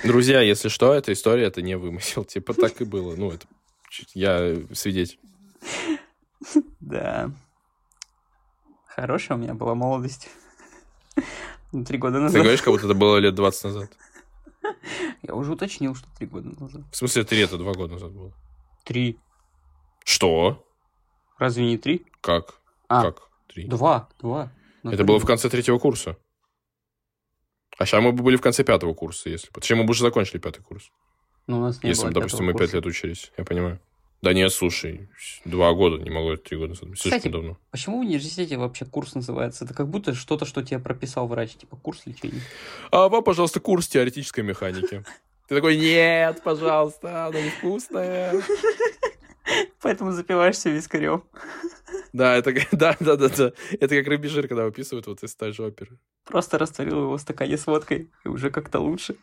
Друзья, 0.03 0.41
если 0.41 0.69
что, 0.69 0.93
эта 0.93 1.13
история, 1.13 1.45
это 1.45 1.61
не 1.61 1.77
вымысел. 1.77 2.25
Типа 2.25 2.53
так 2.53 2.81
и 2.81 2.85
было. 2.85 3.15
Ну, 3.15 3.31
это 3.31 3.45
я 4.13 4.55
свидетель. 4.73 5.19
Да. 6.79 7.31
Хорошая 8.87 9.37
у 9.37 9.41
меня 9.41 9.53
была 9.53 9.75
молодость. 9.75 10.29
Три 11.85 11.97
года 11.97 12.17
Ты 12.17 12.21
назад. 12.23 12.41
говоришь, 12.41 12.61
как 12.61 12.73
будто 12.73 12.85
это 12.85 12.95
было 12.95 13.17
лет 13.17 13.33
20 13.35 13.63
назад. 13.65 13.91
Я 15.21 15.35
уже 15.35 15.53
уточнил, 15.53 15.95
что 15.95 16.07
три 16.17 16.27
года 16.27 16.49
назад. 16.59 16.81
В 16.91 16.95
смысле, 16.95 17.23
три, 17.23 17.39
это 17.39 17.57
два 17.57 17.73
года 17.73 17.93
назад 17.93 18.11
было. 18.11 18.33
Три. 18.83 19.19
Что? 20.03 20.65
Разве 21.37 21.65
не 21.65 21.77
три? 21.77 22.05
Как? 22.21 22.55
А, 22.87 23.03
Как? 23.03 23.29
Три. 23.47 23.67
два. 23.67 24.09
Два. 24.19 24.51
Ну, 24.83 24.91
Это 24.91 24.97
три 24.97 25.07
было 25.07 25.19
в 25.19 25.25
конце 25.25 25.49
третьего 25.49 25.79
курса. 25.79 26.17
А 27.77 27.85
сейчас 27.85 28.03
мы 28.03 28.11
бы 28.11 28.23
были 28.23 28.35
в 28.35 28.41
конце 28.41 28.63
пятого 28.63 28.93
курса, 28.93 29.29
если 29.29 29.47
бы. 29.47 29.53
Точнее, 29.59 29.77
мы 29.77 29.83
бы 29.83 29.91
уже 29.91 30.01
закончили 30.01 30.37
пятый 30.39 30.61
курс. 30.61 30.91
Ну, 31.47 31.57
у 31.59 31.61
нас 31.61 31.81
не 31.81 31.89
если 31.89 32.03
было 32.03 32.09
бы, 32.09 32.13
допустим, 32.15 32.45
мы 32.45 32.53
пять 32.53 32.73
лет 32.73 32.85
учились. 32.85 33.31
Я 33.37 33.43
понимаю. 33.43 33.79
Да 34.23 34.31
нет, 34.31 34.53
слушай, 34.53 35.09
два 35.43 35.73
года, 35.73 35.97
не 35.97 36.09
это 36.09 36.41
три 36.41 36.55
года 36.55 36.69
назад. 36.69 36.85
Слишком 36.97 37.19
Кстати, 37.19 37.27
давно. 37.27 37.57
Почему 37.71 37.97
в 37.97 38.05
университете 38.05 38.55
вообще 38.55 38.85
курс 38.85 39.15
называется? 39.15 39.65
Это 39.65 39.73
как 39.73 39.89
будто 39.89 40.13
что-то, 40.13 40.45
что 40.45 40.63
тебе 40.63 40.79
прописал 40.79 41.27
врач, 41.27 41.55
типа 41.55 41.75
курс 41.75 42.05
лечения. 42.05 42.39
А 42.89 43.09
вам, 43.09 43.21
пожалуйста, 43.21 43.59
курс 43.59 43.89
теоретической 43.89 44.41
механики. 44.45 45.03
Ты 45.49 45.55
такой, 45.55 45.75
нет, 45.75 46.41
пожалуйста, 46.41 47.25
она 47.25 47.41
невкусная. 47.41 48.41
Поэтому 49.81 50.13
запиваешься 50.13 50.69
вискарем. 50.69 51.25
Да, 52.13 52.37
это, 52.37 52.53
да, 52.71 52.95
да, 53.01 53.17
да, 53.17 53.27
да. 53.27 53.51
Это 53.71 53.97
как 53.97 54.07
рыбий 54.07 54.29
жир, 54.29 54.47
когда 54.47 54.63
выписывают 54.63 55.05
вот 55.05 55.21
из 55.23 55.31
стажи 55.31 55.61
оперы. 55.61 55.99
Просто 56.23 56.57
растворил 56.57 57.01
его 57.01 57.17
в 57.17 57.19
стакане 57.19 57.57
с 57.57 57.67
водкой, 57.67 58.09
и 58.23 58.29
уже 58.29 58.51
как-то 58.51 58.79
лучше. 58.79 59.17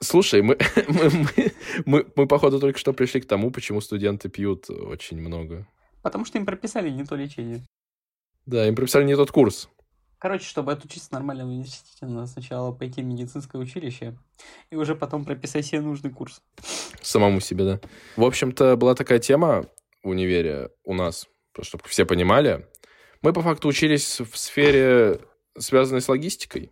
Слушай, 0.00 0.42
мы, 0.42 0.58
мы, 0.88 1.10
мы, 1.10 1.52
мы, 1.86 2.06
мы, 2.16 2.26
походу, 2.26 2.60
только 2.60 2.78
что 2.78 2.92
пришли 2.92 3.20
к 3.20 3.26
тому, 3.26 3.50
почему 3.50 3.80
студенты 3.80 4.28
пьют 4.28 4.68
очень 4.70 5.20
много. 5.20 5.66
Потому 6.02 6.24
что 6.24 6.38
им 6.38 6.46
прописали 6.46 6.90
не 6.90 7.04
то 7.04 7.16
лечение. 7.16 7.62
Да, 8.46 8.68
им 8.68 8.74
прописали 8.74 9.04
не 9.04 9.16
тот 9.16 9.30
курс. 9.30 9.68
Короче, 10.18 10.46
чтобы 10.46 10.72
отучиться 10.72 11.12
нормально 11.12 11.44
в 11.44 11.48
университете, 11.48 12.06
надо 12.06 12.26
сначала 12.26 12.72
пойти 12.72 13.02
в 13.02 13.04
медицинское 13.04 13.58
училище 13.58 14.16
и 14.70 14.76
уже 14.76 14.94
потом 14.94 15.24
прописать 15.24 15.66
себе 15.66 15.82
нужный 15.82 16.10
курс. 16.10 16.40
Самому 17.02 17.40
себе, 17.40 17.64
да. 17.64 17.80
В 18.16 18.24
общем-то, 18.24 18.76
была 18.76 18.94
такая 18.94 19.18
тема 19.18 19.66
в 20.02 20.08
универе 20.08 20.70
у 20.84 20.94
нас, 20.94 21.26
чтобы 21.60 21.84
все 21.88 22.06
понимали. 22.06 22.66
Мы 23.20 23.32
по 23.32 23.42
факту 23.42 23.68
учились 23.68 24.20
в 24.20 24.36
сфере, 24.36 25.20
связанной 25.58 26.00
с 26.00 26.08
логистикой. 26.08 26.70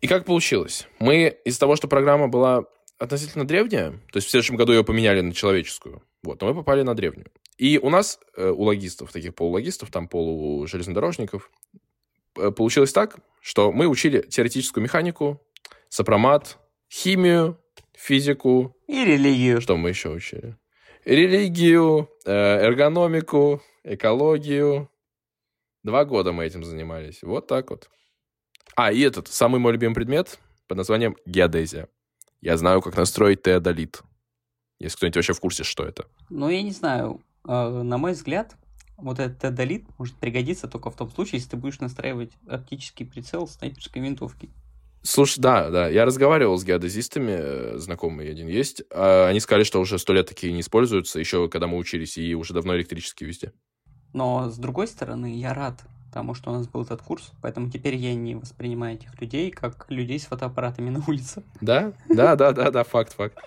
И 0.00 0.06
как 0.06 0.24
получилось? 0.24 0.88
Мы 0.98 1.38
из-за 1.44 1.60
того, 1.60 1.76
что 1.76 1.88
программа 1.88 2.28
была 2.28 2.64
относительно 2.98 3.46
древняя, 3.46 3.90
то 3.90 4.16
есть 4.16 4.28
в 4.28 4.30
следующем 4.30 4.56
году 4.56 4.72
ее 4.72 4.84
поменяли 4.84 5.20
на 5.20 5.32
человеческую, 5.32 6.02
вот, 6.22 6.40
но 6.40 6.48
мы 6.48 6.54
попали 6.54 6.82
на 6.82 6.94
древнюю. 6.94 7.26
И 7.58 7.78
у 7.78 7.90
нас, 7.90 8.18
э, 8.36 8.48
у 8.48 8.62
логистов, 8.62 9.12
таких 9.12 9.34
полулогистов, 9.34 9.90
там 9.90 10.08
полужелезнодорожников, 10.08 11.50
э, 12.36 12.50
получилось 12.50 12.92
так, 12.92 13.18
что 13.40 13.72
мы 13.72 13.86
учили 13.86 14.22
теоретическую 14.22 14.82
механику, 14.82 15.40
сопромат, 15.88 16.58
химию, 16.90 17.58
физику. 17.92 18.76
И 18.86 19.04
религию. 19.04 19.60
Что 19.60 19.76
мы 19.76 19.90
еще 19.90 20.10
учили? 20.10 20.56
Религию, 21.04 22.08
э, 22.24 22.32
эргономику, 22.32 23.62
экологию. 23.84 24.88
Два 25.82 26.04
года 26.04 26.32
мы 26.32 26.46
этим 26.46 26.64
занимались. 26.64 27.22
Вот 27.22 27.46
так 27.48 27.70
вот. 27.70 27.90
А, 28.76 28.92
и 28.92 29.00
этот, 29.00 29.28
самый 29.28 29.60
мой 29.60 29.72
любимый 29.72 29.94
предмет 29.94 30.38
под 30.66 30.78
названием 30.78 31.16
геодезия. 31.26 31.88
Я 32.40 32.56
знаю, 32.56 32.80
как 32.80 32.96
настроить 32.96 33.42
теодолит. 33.42 34.02
Если 34.78 34.96
кто-нибудь 34.96 35.16
вообще 35.16 35.32
в 35.32 35.40
курсе, 35.40 35.64
что 35.64 35.84
это. 35.84 36.06
Ну, 36.28 36.48
я 36.48 36.62
не 36.62 36.72
знаю. 36.72 37.22
А, 37.44 37.82
на 37.82 37.98
мой 37.98 38.12
взгляд, 38.12 38.56
вот 38.96 39.18
этот 39.18 39.40
теодолит 39.40 39.86
может 39.98 40.16
пригодиться 40.16 40.68
только 40.68 40.90
в 40.90 40.96
том 40.96 41.10
случае, 41.10 41.38
если 41.38 41.50
ты 41.50 41.56
будешь 41.56 41.80
настраивать 41.80 42.32
оптический 42.48 43.06
прицел 43.06 43.46
снайперской 43.46 44.02
винтовки. 44.02 44.50
Слушай, 45.04 45.40
да, 45.40 45.70
да, 45.70 45.88
я 45.88 46.04
разговаривал 46.04 46.56
с 46.56 46.64
геодезистами, 46.64 47.32
э, 47.32 47.78
знакомый 47.78 48.30
один 48.30 48.46
есть. 48.46 48.82
А 48.90 49.26
они 49.28 49.40
сказали, 49.40 49.64
что 49.64 49.80
уже 49.80 49.98
сто 49.98 50.12
лет 50.12 50.28
такие 50.28 50.52
не 50.52 50.60
используются, 50.60 51.18
еще 51.18 51.48
когда 51.48 51.66
мы 51.66 51.76
учились, 51.76 52.16
и 52.16 52.34
уже 52.36 52.54
давно 52.54 52.76
электрические 52.76 53.28
везде. 53.28 53.52
Но, 54.12 54.48
с 54.48 54.58
другой 54.58 54.86
стороны, 54.86 55.36
я 55.36 55.54
рад 55.54 55.80
тому, 56.12 56.34
что 56.34 56.50
у 56.50 56.54
нас 56.54 56.68
был 56.68 56.82
этот 56.82 57.02
курс, 57.02 57.32
поэтому 57.40 57.70
теперь 57.70 57.96
я 57.96 58.14
не 58.14 58.34
воспринимаю 58.34 58.96
этих 58.96 59.20
людей 59.20 59.50
как 59.50 59.86
людей 59.90 60.18
с 60.18 60.26
фотоаппаратами 60.26 60.90
на 60.90 61.02
улице. 61.06 61.42
Да, 61.60 61.92
да, 62.08 62.36
да, 62.36 62.52
да, 62.52 62.70
да, 62.70 62.84
факт, 62.84 63.14
факт. 63.14 63.38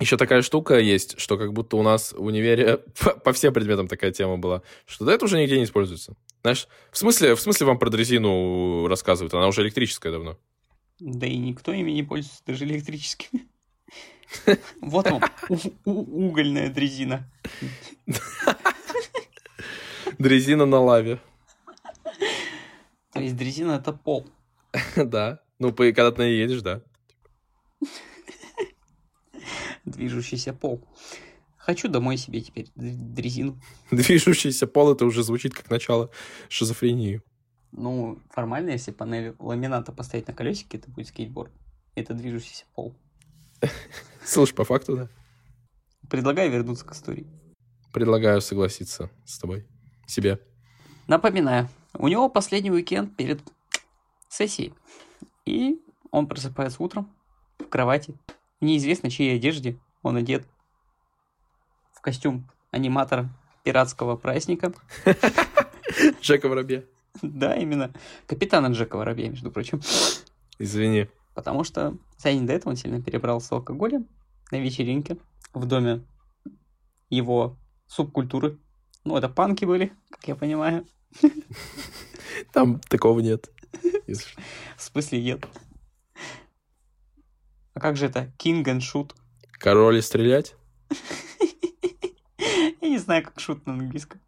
Еще 0.00 0.16
такая 0.16 0.42
штука 0.42 0.78
есть, 0.78 1.18
что 1.18 1.38
как 1.38 1.52
будто 1.52 1.76
у 1.76 1.82
нас 1.82 2.12
в 2.12 2.22
универе 2.22 2.78
по, 3.00 3.10
по 3.10 3.32
всем 3.32 3.52
предметам 3.54 3.88
такая 3.88 4.12
тема 4.12 4.36
была, 4.36 4.62
что 4.86 5.04
да 5.04 5.12
это 5.12 5.24
уже 5.24 5.38
нигде 5.38 5.58
не 5.58 5.64
используется. 5.64 6.14
Знаешь, 6.42 6.68
в 6.90 6.98
смысле, 6.98 7.34
в 7.34 7.40
смысле 7.40 7.66
вам 7.66 7.78
про 7.78 7.90
дрезину 7.90 8.86
рассказывают? 8.88 9.32
Она 9.34 9.46
уже 9.46 9.62
электрическая 9.62 10.12
давно. 10.12 10.38
Да 11.00 11.26
и 11.26 11.36
никто 11.36 11.72
ими 11.72 11.90
не 11.90 12.02
пользуется, 12.02 12.42
даже 12.46 12.64
электрическими. 12.64 13.46
Вот 14.80 15.10
вам 15.10 15.22
угольная 15.84 16.70
дрезина. 16.70 17.30
Дрезина 20.18 20.66
на 20.66 20.80
лаве. 20.80 21.20
То 23.12 23.20
есть 23.20 23.36
дрезина 23.36 23.72
это 23.72 23.92
пол. 23.92 24.26
Да. 24.96 25.40
Ну, 25.58 25.72
когда 25.72 26.10
ты 26.10 26.18
на 26.18 26.26
ней 26.26 26.40
едешь, 26.40 26.62
да. 26.62 26.82
Движущийся 29.84 30.52
пол. 30.52 30.82
Хочу 31.56 31.88
домой 31.88 32.16
себе 32.16 32.40
теперь 32.40 32.68
дрезину. 32.74 33.60
Движущийся 33.90 34.66
пол, 34.66 34.92
это 34.92 35.04
уже 35.04 35.22
звучит 35.22 35.54
как 35.54 35.70
начало 35.70 36.10
шизофрении. 36.48 37.22
Ну, 37.70 38.18
формально, 38.30 38.70
если 38.70 38.90
панель 38.90 39.34
ламината 39.38 39.92
поставить 39.92 40.26
на 40.26 40.34
колесике, 40.34 40.78
это 40.78 40.90
будет 40.90 41.08
скейтборд. 41.08 41.52
Это 41.94 42.14
движущийся 42.14 42.64
пол. 42.74 42.94
Слушай, 44.24 44.54
по 44.54 44.64
факту, 44.64 44.96
да. 44.96 45.08
Предлагаю 46.10 46.50
вернуться 46.50 46.84
к 46.84 46.92
истории. 46.92 47.26
Предлагаю 47.92 48.40
согласиться 48.40 49.10
с 49.24 49.38
тобой. 49.38 49.66
Себе. 50.06 50.40
Напоминаю, 51.06 51.68
у 51.94 52.08
него 52.08 52.28
последний 52.28 52.70
уикенд 52.70 53.16
перед 53.16 53.40
сессией. 54.28 54.74
И 55.44 55.80
он 56.10 56.26
просыпается 56.26 56.82
утром 56.82 57.10
в 57.58 57.64
кровати, 57.64 58.14
неизвестно 58.60 59.10
чьей 59.10 59.36
одежде. 59.36 59.78
Он 60.02 60.16
одет 60.16 60.46
в 61.92 62.00
костюм 62.00 62.48
аниматора 62.70 63.28
пиратского 63.62 64.16
праздника. 64.16 64.72
Джека 66.20 66.48
Воробья. 66.48 66.84
Да, 67.20 67.54
именно. 67.54 67.92
Капитана 68.26 68.68
Джека 68.68 68.96
Воробья, 68.96 69.28
между 69.28 69.50
прочим. 69.50 69.80
Извини. 70.58 71.08
Потому 71.34 71.64
что 71.64 71.96
за 72.18 72.32
день 72.32 72.46
до 72.46 72.52
этого 72.52 72.70
он 72.72 72.76
сильно 72.76 73.02
перебрался 73.02 73.54
алкоголем 73.54 74.06
на 74.50 74.60
вечеринке 74.60 75.16
в 75.54 75.66
доме 75.66 76.04
его 77.10 77.56
субкультуры. 77.86 78.58
Ну, 79.04 79.16
это 79.16 79.28
панки 79.28 79.64
были, 79.64 79.92
как 80.10 80.28
я 80.28 80.34
понимаю. 80.34 80.86
Там 82.52 82.80
такого 82.80 83.20
нет. 83.20 83.50
В 84.76 84.82
смысле 84.82 85.22
нет? 85.22 85.46
А 87.74 87.80
как 87.80 87.96
же 87.96 88.06
это? 88.06 88.32
King 88.38 88.64
and 88.64 88.80
shoot. 88.80 89.12
Король 89.52 89.98
и 89.98 90.02
стрелять? 90.02 90.54
Я 92.80 92.88
не 92.88 92.98
знаю, 92.98 93.22
как 93.24 93.38
шут 93.40 93.66
на 93.66 93.74
английском. 93.74 94.20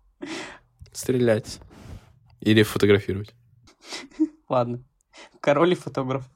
Стрелять. 0.93 1.61
Или 2.41 2.63
фотографировать. 2.63 3.35
Ладно. 4.49 4.83
Король 5.41 5.73
и 5.73 5.77
фотограф. 5.77 6.29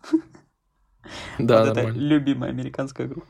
Да, 1.39 1.65
вот 1.65 1.77
это 1.77 1.89
любимая 1.91 2.51
американская 2.51 3.07
группа. 3.07 3.27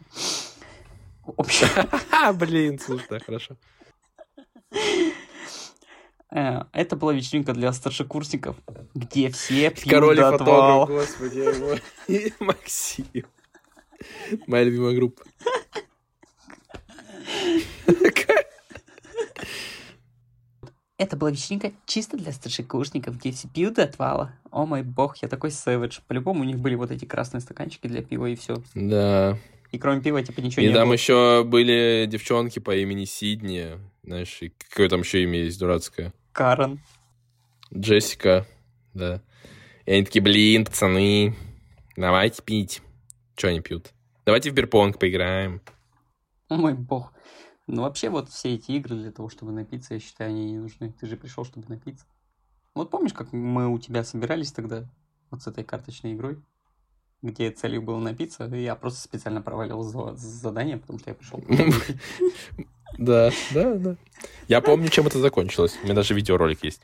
Блин, 2.34 2.78
слушай, 2.78 3.06
да, 3.10 3.18
хорошо. 3.20 3.56
Э, 6.30 6.64
это 6.72 6.96
была 6.96 7.12
вечеринка 7.12 7.52
для 7.52 7.72
старшекурсников, 7.72 8.56
где 8.94 9.30
все 9.30 9.70
пьют 9.70 9.90
Король 9.90 10.16
до 10.16 10.32
фотограф, 10.32 10.88
господи, 10.88 11.58
мой. 11.58 12.32
Максим. 12.40 13.26
Моя 14.46 14.64
любимая 14.64 14.94
группа. 14.94 15.24
Это 20.98 21.16
была 21.16 21.30
вечеринка 21.30 21.72
чисто 21.86 22.16
для 22.16 22.32
старшекурсников, 22.32 23.18
где 23.18 23.30
все 23.30 23.46
пьют 23.46 23.74
до 23.74 23.84
отвала. 23.84 24.32
О 24.50 24.66
мой 24.66 24.82
бог, 24.82 25.16
я 25.18 25.28
такой 25.28 25.52
сэвидж. 25.52 26.00
По-любому 26.08 26.40
у 26.40 26.44
них 26.44 26.58
были 26.58 26.74
вот 26.74 26.90
эти 26.90 27.04
красные 27.04 27.40
стаканчики 27.40 27.86
для 27.86 28.02
пива 28.02 28.26
и 28.26 28.34
все. 28.34 28.56
Да. 28.74 29.38
И 29.70 29.78
кроме 29.78 30.00
пива, 30.00 30.22
типа, 30.22 30.40
ничего 30.40 30.62
и 30.62 30.68
не 30.68 30.74
там 30.74 30.88
было. 30.88 30.94
еще 30.94 31.44
были 31.44 32.06
девчонки 32.08 32.58
по 32.58 32.74
имени 32.74 33.04
Сидни. 33.04 33.78
Знаешь, 34.02 34.38
и 34.40 34.48
какое 34.48 34.88
там 34.88 35.00
еще 35.00 35.22
имя 35.22 35.40
есть 35.40 35.58
дурацкое? 35.58 36.14
Карен. 36.32 36.80
Джессика, 37.74 38.46
да. 38.94 39.22
И 39.84 39.92
они 39.92 40.04
такие, 40.04 40.22
блин, 40.22 40.64
пацаны, 40.64 41.34
давайте 41.96 42.42
пить. 42.42 42.82
Что 43.36 43.48
они 43.48 43.60
пьют? 43.60 43.92
Давайте 44.24 44.50
в 44.50 44.54
бирпонг 44.54 44.98
поиграем. 44.98 45.60
О 46.48 46.56
мой 46.56 46.74
бог. 46.74 47.12
Ну, 47.66 47.82
вообще, 47.82 48.08
вот 48.08 48.30
все 48.30 48.54
эти 48.54 48.72
игры 48.72 48.96
для 48.96 49.12
того, 49.12 49.28
чтобы 49.28 49.52
напиться, 49.52 49.94
я 49.94 50.00
считаю, 50.00 50.30
они 50.30 50.52
не 50.52 50.58
нужны. 50.58 50.90
Ты 50.98 51.06
же 51.06 51.18
пришел, 51.18 51.44
чтобы 51.44 51.68
напиться. 51.68 52.06
Вот 52.74 52.90
помнишь, 52.90 53.12
как 53.12 53.32
мы 53.32 53.68
у 53.68 53.78
тебя 53.78 54.04
собирались 54.04 54.52
тогда 54.52 54.88
вот 55.30 55.42
с 55.42 55.46
этой 55.46 55.64
карточной 55.64 56.14
игрой? 56.14 56.42
Где 57.22 57.50
целью 57.50 57.82
было 57.82 57.98
напиться, 57.98 58.44
я 58.44 58.74
просто 58.74 59.00
специально 59.00 59.42
провалил 59.42 59.82
за- 59.82 60.14
задание, 60.16 60.76
потому 60.78 60.98
что 60.98 61.10
я 61.10 61.14
пришел. 61.14 61.42
Да, 62.96 63.30
да, 63.52 63.74
да. 63.74 63.96
Я 64.48 64.60
помню, 64.60 64.88
чем 64.88 65.06
это 65.06 65.18
закончилось. 65.18 65.76
У 65.82 65.84
меня 65.84 65.94
даже 65.94 66.14
видеоролик 66.14 66.64
есть. 66.64 66.80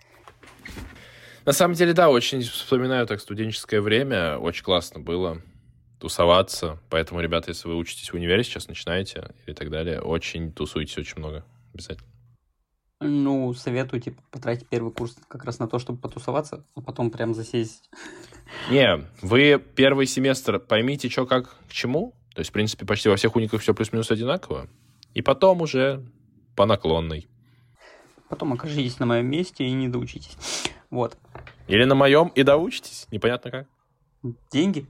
На 1.44 1.52
самом 1.52 1.74
деле, 1.74 1.92
да, 1.92 2.08
очень 2.08 2.42
вспоминаю 2.42 3.06
так 3.06 3.20
студенческое 3.20 3.80
время. 3.80 4.38
Очень 4.38 4.64
классно 4.64 5.00
было 5.00 5.40
тусоваться. 5.98 6.78
Поэтому, 6.88 7.20
ребята, 7.20 7.50
если 7.50 7.66
вы 7.68 7.76
учитесь 7.76 8.10
в 8.10 8.14
универе, 8.14 8.44
сейчас 8.44 8.68
начинаете 8.68 9.30
и 9.46 9.54
так 9.54 9.70
далее, 9.70 10.00
очень 10.00 10.52
тусуйтесь 10.52 10.98
очень 10.98 11.18
много. 11.18 11.44
Обязательно. 11.72 12.06
Ну, 13.00 13.52
советую, 13.54 14.00
типа, 14.00 14.22
потратить 14.30 14.68
первый 14.68 14.92
курс 14.92 15.16
как 15.28 15.44
раз 15.44 15.58
на 15.58 15.68
то, 15.68 15.78
чтобы 15.78 15.98
потусоваться, 15.98 16.64
а 16.74 16.80
потом 16.80 17.10
прям 17.10 17.34
засесть. 17.34 17.90
Не, 18.70 19.04
вы 19.20 19.58
первый 19.58 20.06
семестр 20.06 20.58
поймите, 20.58 21.08
что 21.08 21.26
как 21.26 21.56
к 21.68 21.72
чему. 21.72 22.14
То 22.34 22.40
есть, 22.40 22.50
в 22.50 22.52
принципе, 22.52 22.86
почти 22.86 23.08
во 23.08 23.16
всех 23.16 23.36
униках 23.36 23.60
все 23.60 23.74
плюс-минус 23.74 24.10
одинаково. 24.10 24.68
И 25.12 25.22
потом 25.22 25.60
уже 25.60 26.04
по 26.56 26.66
наклонной. 26.66 27.28
Потом 28.28 28.52
окажитесь 28.52 28.98
на 28.98 29.06
моем 29.06 29.26
месте 29.26 29.64
и 29.64 29.72
не 29.72 29.88
доучитесь. 29.88 30.36
Вот. 30.90 31.16
Или 31.68 31.84
на 31.84 31.94
моем 31.94 32.28
и 32.28 32.42
доучитесь. 32.42 33.06
Непонятно 33.10 33.50
как. 33.50 33.68
Деньги? 34.50 34.86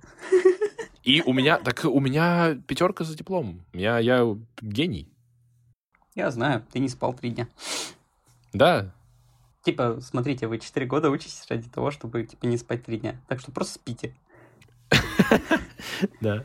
И 1.03 1.23
у 1.23 1.33
меня, 1.33 1.59
так 1.59 1.85
у 1.85 2.01
меня 2.01 2.59
пятерка 2.67 3.05
за 3.05 3.17
диплом. 3.17 3.65
Меня, 3.73 3.99
я 3.99 4.25
гений. 4.63 5.14
Я 6.15 6.31
знаю, 6.31 6.65
ты 6.73 6.79
не 6.79 6.89
спал 6.89 7.13
три 7.15 7.31
дня. 7.31 7.49
Да. 8.53 8.93
Типа, 9.63 9.99
смотрите, 10.01 10.47
вы 10.47 10.59
4 10.59 10.87
года 10.87 11.11
учитесь 11.11 11.47
ради 11.49 11.69
того, 11.69 11.91
чтобы, 11.91 12.25
типа, 12.25 12.47
не 12.47 12.57
спать 12.57 12.85
3 12.85 12.99
дня. 12.99 13.21
Так 13.29 13.41
что 13.41 13.51
просто 13.51 13.75
спите. 13.75 14.15
Да. 16.21 16.45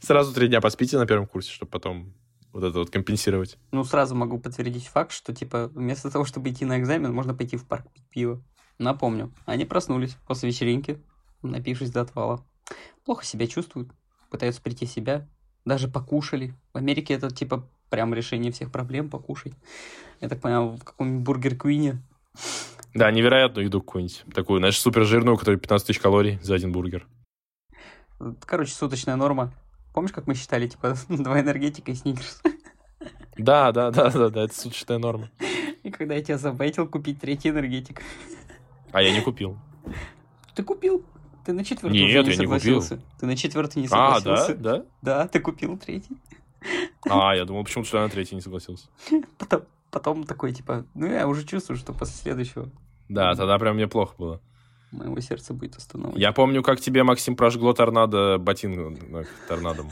Сразу 0.00 0.32
три 0.32 0.48
дня 0.48 0.60
поспите 0.60 0.98
на 0.98 1.06
первом 1.06 1.26
курсе, 1.26 1.50
чтобы 1.50 1.70
потом 1.70 2.14
вот 2.52 2.64
это 2.64 2.78
вот 2.78 2.90
компенсировать. 2.90 3.58
Ну, 3.70 3.84
сразу 3.84 4.14
могу 4.14 4.38
подтвердить 4.38 4.86
факт, 4.86 5.12
что, 5.12 5.34
типа, 5.34 5.68
вместо 5.68 6.10
того, 6.10 6.24
чтобы 6.24 6.50
идти 6.50 6.64
на 6.64 6.78
экзамен, 6.78 7.12
можно 7.12 7.34
пойти 7.34 7.56
в 7.56 7.66
парк 7.66 7.86
пить 7.92 8.08
пиво. 8.08 8.42
Напомню, 8.78 9.32
они 9.44 9.66
проснулись 9.66 10.16
после 10.26 10.48
вечеринки, 10.48 10.98
напившись 11.42 11.90
до 11.90 12.00
отвала. 12.00 12.44
Плохо 13.04 13.24
себя 13.24 13.46
чувствуют, 13.46 13.90
пытаются 14.30 14.62
прийти 14.62 14.86
в 14.86 14.90
себя, 14.90 15.28
даже 15.64 15.86
покушали. 15.86 16.54
В 16.72 16.78
Америке 16.78 17.14
это, 17.14 17.30
типа, 17.30 17.68
прям 17.90 18.14
решение 18.14 18.52
всех 18.52 18.70
проблем 18.72 19.10
покушать. 19.10 19.52
Я 20.20 20.28
так 20.28 20.40
понял, 20.40 20.76
в 20.76 20.84
каком-нибудь 20.84 21.24
бургер 21.24 21.56
Квине. 21.56 21.98
Да, 22.94 23.10
невероятную 23.10 23.66
еду 23.66 23.80
какую-нибудь. 23.80 24.24
Такую, 24.34 24.58
знаешь, 24.58 24.78
супер 24.78 25.04
жирную, 25.04 25.36
которая 25.36 25.58
15 25.60 25.86
тысяч 25.86 26.00
калорий 26.00 26.38
за 26.42 26.54
один 26.54 26.72
бургер. 26.72 27.06
Короче, 28.46 28.72
суточная 28.72 29.16
норма. 29.16 29.52
Помнишь, 29.94 30.12
как 30.12 30.26
мы 30.26 30.34
считали, 30.34 30.68
типа, 30.68 30.94
два 31.08 31.40
энергетика 31.40 31.90
и 31.90 31.94
сникерс? 31.94 32.42
Да, 33.36 33.72
да, 33.72 33.90
да, 33.90 34.10
да, 34.10 34.28
да, 34.28 34.44
это 34.44 34.54
суточная 34.54 34.98
норма. 34.98 35.30
И 35.82 35.90
когда 35.90 36.14
я 36.14 36.22
тебя 36.22 36.36
забайтил 36.38 36.86
купить 36.86 37.20
третий 37.20 37.48
энергетик. 37.48 38.02
А 38.92 39.02
я 39.02 39.12
не 39.12 39.20
купил. 39.22 39.56
Ты 40.54 40.62
купил? 40.62 41.04
Ты 41.46 41.52
на 41.54 41.64
четвертый 41.64 41.94
Нет, 41.98 42.26
уже 42.26 42.32
я 42.32 42.36
не 42.36 42.40
не 42.40 42.46
купил. 42.46 42.82
согласился. 42.82 43.02
Ты 43.18 43.26
на 43.26 43.36
четвертый 43.36 43.78
не 43.82 43.88
А, 43.90 44.20
согласился. 44.20 44.54
да, 44.56 44.76
да? 44.78 44.84
Да, 45.00 45.28
ты 45.28 45.40
купил 45.40 45.78
третий. 45.78 46.18
А, 47.08 47.34
я 47.34 47.44
думал, 47.44 47.64
почему-то 47.64 47.88
что 47.88 48.00
на 48.00 48.08
третий 48.08 48.34
не 48.34 48.40
согласился. 48.40 48.88
Потом, 49.38 49.62
потом 49.90 50.24
такой, 50.24 50.52
типа, 50.52 50.84
ну 50.94 51.06
я 51.06 51.26
уже 51.26 51.44
чувствую, 51.46 51.76
что 51.76 51.92
после 51.92 52.14
следующего 52.14 52.68
Да, 53.08 53.34
тогда 53.34 53.58
прям 53.58 53.76
мне 53.76 53.88
плохо 53.88 54.14
было. 54.18 54.40
моего 54.92 55.18
сердца 55.20 55.54
будет 55.54 55.76
остановлено. 55.76 56.20
Я 56.20 56.32
помню, 56.32 56.62
как 56.62 56.80
тебе, 56.80 57.02
Максим, 57.02 57.36
прожгло 57.36 57.72
торнадо 57.72 58.38
ботинок 58.38 59.28
торнадом. 59.48 59.90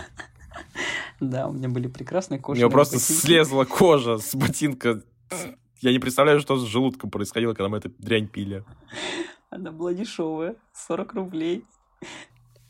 Да, 1.21 1.47
у 1.49 1.53
меня 1.53 1.69
были 1.69 1.89
прекрасные 1.89 2.39
У 2.39 2.43
кожаные 2.43 2.61
него 2.63 2.71
просто 2.71 2.97
ботинки. 2.97 3.13
слезла 3.21 3.65
кожа 3.65 4.19
с 4.19 4.35
ботинка. 4.35 5.03
Я 5.81 5.93
не 5.93 5.99
представляю, 5.99 6.41
что 6.41 6.57
с 6.57 6.65
желудком 6.65 7.11
происходило, 7.11 7.55
когда 7.55 7.69
мы 7.69 7.79
эту 7.79 7.91
дрянь 7.99 8.27
пили. 8.29 8.65
Она 9.51 9.71
была 9.73 9.93
дешевая, 9.95 10.57
40 10.75 11.15
рублей. 11.15 11.65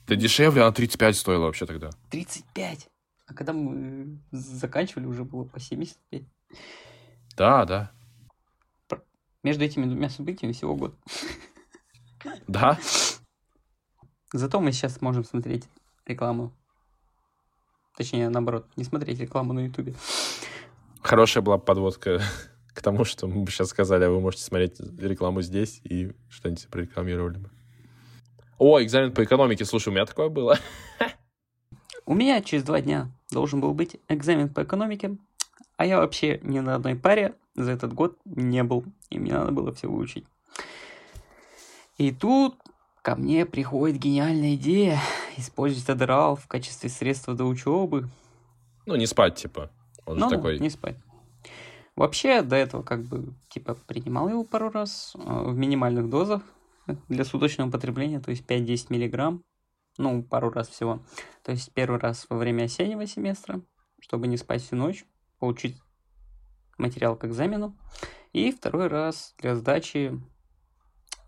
Да 0.07 0.15
дешевле, 0.15 0.63
она 0.63 0.73
35 0.73 1.17
стоила 1.17 1.45
вообще 1.45 1.67
тогда. 1.67 1.91
35. 2.11 2.89
А 3.29 3.35
когда 3.35 3.53
мы 3.53 4.19
заканчивали, 4.33 5.07
уже 5.07 5.23
было 5.25 5.45
по 5.45 5.61
75. 5.61 6.23
Да, 7.37 7.65
да. 7.67 7.93
Между 9.43 9.65
этими 9.65 9.85
двумя 9.85 10.09
событиями 10.09 10.53
всего 10.53 10.75
год. 10.75 10.97
Да? 12.49 12.79
Зато 14.33 14.61
мы 14.61 14.73
сейчас 14.73 15.01
можем 15.01 15.25
смотреть 15.25 15.69
рекламу. 16.07 16.53
Точнее, 17.97 18.29
наоборот, 18.31 18.67
не 18.77 18.85
смотреть 18.85 19.21
рекламу 19.21 19.53
на 19.53 19.67
Ютубе. 19.67 19.95
Хорошая 21.03 21.43
была 21.43 21.59
подводка 21.59 22.21
к 22.75 22.83
тому, 22.83 23.05
что 23.05 23.27
мы 23.27 23.43
бы 23.43 23.51
сейчас 23.51 23.69
сказали, 23.69 24.05
а 24.05 24.11
вы 24.11 24.21
можете 24.21 24.45
смотреть 24.45 24.81
рекламу 24.81 25.43
здесь 25.43 25.81
и 25.85 26.13
что-нибудь 26.29 26.67
прорекламировали 26.69 27.39
бы. 27.39 27.51
О, 28.59 28.83
экзамен 28.83 29.13
по 29.13 29.23
экономике. 29.23 29.65
Слушай, 29.65 29.91
у 29.91 29.93
меня 29.93 30.07
такое 30.07 30.29
было. 30.31 30.59
У 32.09 32.15
меня 32.15 32.41
через 32.41 32.65
два 32.65 32.81
дня 32.81 33.11
должен 33.31 33.61
был 33.61 33.75
быть 33.75 33.99
экзамен 34.09 34.49
по 34.49 34.63
экономике, 34.63 35.19
а 35.77 35.85
я 35.85 35.99
вообще 35.99 36.41
ни 36.43 36.59
на 36.59 36.77
одной 36.77 36.97
паре 36.97 37.35
за 37.55 37.73
этот 37.73 37.93
год 37.93 38.17
не 38.25 38.63
был, 38.63 38.87
и 39.11 39.19
мне 39.19 39.35
надо 39.35 39.53
было 39.53 39.75
все 39.75 39.91
выучить. 39.91 40.25
И 41.99 42.11
тут 42.11 42.57
ко 43.03 43.15
мне 43.15 43.45
приходит 43.45 43.99
гениальная 43.99 44.55
идея 44.55 44.99
использовать 45.37 45.87
Адderall 45.87 46.37
в 46.37 46.47
качестве 46.47 46.89
средства 46.89 47.35
до 47.35 47.45
учебы. 47.45 48.09
Ну, 48.87 48.97
не 48.97 49.05
спать, 49.05 49.35
типа. 49.35 49.71
Он 50.07 50.17
Ну, 50.17 50.31
же 50.31 50.37
такой... 50.37 50.59
не 50.61 50.71
спать. 50.71 50.97
Вообще, 51.95 52.41
до 52.41 52.57
этого 52.57 52.83
как 52.83 53.03
бы, 53.03 53.35
типа, 53.51 53.75
принимал 53.87 54.31
его 54.31 54.45
пару 54.45 54.71
раз 54.71 55.13
э, 55.15 55.19
в 55.21 55.55
минимальных 55.55 56.09
дозах 56.09 56.41
для 57.11 57.27
суточного 57.27 57.71
потребления, 57.71 58.19
то 58.19 58.31
есть 58.31 58.47
5-10 58.47 58.87
миллиграмм, 58.89 59.43
ну, 59.99 60.23
пару 60.23 60.51
раз 60.51 60.69
всего. 60.69 61.03
То 61.43 61.53
есть 61.53 61.73
первый 61.73 62.01
раз 62.01 62.27
во 62.31 62.39
время 62.39 62.65
осеннего 62.65 63.07
семестра, 63.07 63.61
чтобы 64.01 64.27
не 64.29 64.37
спать 64.37 64.63
всю 64.63 64.77
ночь, 64.77 65.05
получить 65.39 65.77
материал 66.79 67.17
к 67.17 67.25
экзамену. 67.25 67.77
И 68.33 68.53
второй 68.53 68.87
раз 68.87 69.35
для 69.39 69.55
сдачи 69.57 70.19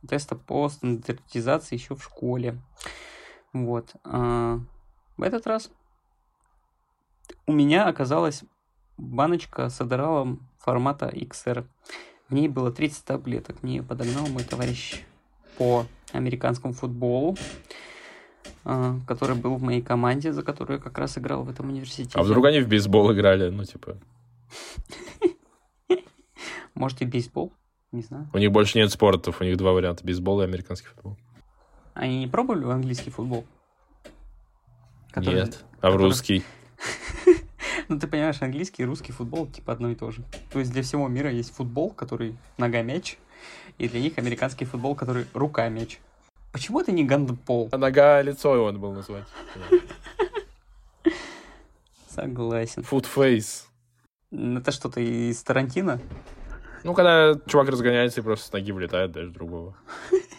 теста 0.09 0.37
по 0.37 0.69
стандартизации 0.69 1.77
еще 1.77 1.95
в 1.95 2.03
школе. 2.03 2.61
Вот. 3.53 3.95
А, 4.05 4.61
В 5.17 5.23
этот 5.23 5.47
раз 5.47 5.71
у 7.47 7.53
меня 7.53 7.87
оказалась 7.87 8.45
баночка 8.97 9.69
с 9.69 9.81
адералом 9.81 10.49
формата 10.59 11.09
XR. 11.09 11.67
В 12.29 12.35
ней 12.35 12.49
было 12.49 12.71
30 12.71 13.05
таблеток. 13.05 13.63
Мне 13.63 13.83
подогнал 13.83 14.29
мой 14.29 14.45
товарищ 14.45 15.03
по 15.59 15.85
американскому 16.13 16.73
футболу, 16.73 17.37
который 19.07 19.37
был 19.37 19.57
в 19.57 19.63
моей 19.63 19.83
команде, 19.83 20.33
за 20.33 20.43
которую 20.43 20.79
я 20.79 20.83
как 20.83 20.99
раз 20.99 21.19
играл 21.19 21.43
в 21.45 21.51
этом 21.51 21.69
университете. 21.69 22.13
А 22.15 22.23
вдруг 22.23 22.45
они 22.47 22.61
в 22.61 22.69
бейсбол 22.69 23.13
играли? 23.13 23.51
Ну, 23.51 23.65
типа... 23.65 23.97
Может 26.75 27.03
и 27.03 27.05
бейсбол? 27.05 27.53
Не 27.93 28.03
знаю. 28.03 28.29
У 28.33 28.39
них 28.39 28.53
больше 28.53 28.79
нет 28.79 28.91
спортов, 28.93 29.41
у 29.41 29.45
них 29.45 29.57
два 29.57 29.73
варианта. 29.73 30.05
Бейсбол 30.05 30.41
и 30.41 30.45
американский 30.45 30.87
футбол. 30.89 31.17
Они 31.95 32.21
не 32.21 32.27
пробовали 32.29 32.65
английский 32.65 33.11
футбол? 33.11 33.45
Который- 35.11 35.35
Нет. 35.41 35.65
А 35.81 35.89
в 35.89 35.93
который- 35.93 36.03
русский? 36.05 36.45
Ну, 37.89 37.99
ты 37.99 38.07
понимаешь, 38.07 38.41
английский 38.41 38.83
и 38.83 38.87
русский 38.87 39.11
футбол 39.11 39.49
типа 39.49 39.73
одно 39.73 39.91
и 39.91 39.97
то 39.97 40.13
же. 40.13 40.23
То 40.53 40.61
есть 40.61 40.71
для 40.73 40.83
всего 40.83 41.09
мира 41.09 41.29
есть 41.29 41.53
футбол, 41.53 41.91
который 41.91 42.37
нога-мяч, 42.57 43.19
и 43.79 43.89
для 43.89 44.01
них 44.01 44.17
американский 44.17 44.65
футбол, 44.65 44.95
который 44.95 45.27
рука-мяч. 45.35 45.99
Почему 46.53 46.81
это 46.81 46.91
не 46.93 47.05
гандбол? 47.05 47.69
А 47.73 47.79
нога 47.79 48.21
лицо 48.23 48.55
его 48.55 48.67
надо 48.67 48.79
было 48.79 48.93
назвать. 48.93 49.25
Согласен. 52.09 52.83
Футфейс. 52.83 53.69
М, 54.33 54.59
Это 54.59 54.73
что-то 54.73 55.01
из 55.01 55.43
Тарантино? 55.43 56.01
Ну, 56.83 56.95
когда 56.95 57.35
чувак 57.47 57.69
разгоняется 57.69 58.21
и 58.21 58.25
просто 58.25 58.47
с 58.49 58.53
ноги 58.53 58.73
влетает 58.73 59.13
даже 59.13 59.31
другого. 59.31 59.77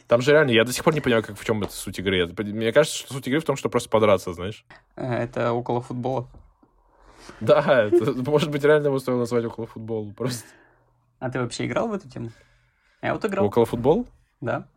Там 0.08 0.22
же 0.22 0.32
реально, 0.32 0.52
я 0.52 0.66
до 0.66 0.74
сих 0.74 0.84
пор 0.84 0.94
не 0.94 1.00
понимаю, 1.02 1.24
как 1.24 1.38
в 1.38 1.46
чем 1.46 1.62
это 1.64 1.72
суть 1.72 2.00
игры. 2.00 2.28
Мне 2.38 2.74
кажется, 2.74 2.98
что 2.98 3.14
суть 3.14 3.28
игры 3.28 3.40
в 3.40 3.46
том, 3.46 3.56
что 3.56 3.70
просто 3.70 3.90
подраться, 3.90 4.34
знаешь. 4.34 4.66
Э, 4.96 5.24
Это 5.24 5.54
около 5.54 5.82
футбола. 5.82 6.28
Да, 7.40 7.84
это, 7.86 8.14
может 8.30 8.50
быть, 8.50 8.64
реально 8.64 8.88
его 8.88 9.00
стоило 9.00 9.20
назвать 9.20 9.46
около 9.46 9.68
футбола. 9.68 10.12
Просто 10.12 10.46
А 11.20 11.30
ты 11.30 11.40
вообще 11.40 11.68
играл 11.68 11.88
в 11.88 11.94
эту 11.94 12.10
тему? 12.10 12.32
Я 13.02 13.14
вот 13.14 13.24
играл. 13.24 13.46
около 13.46 13.66
футбол? 13.66 14.08
Да. 14.42 14.68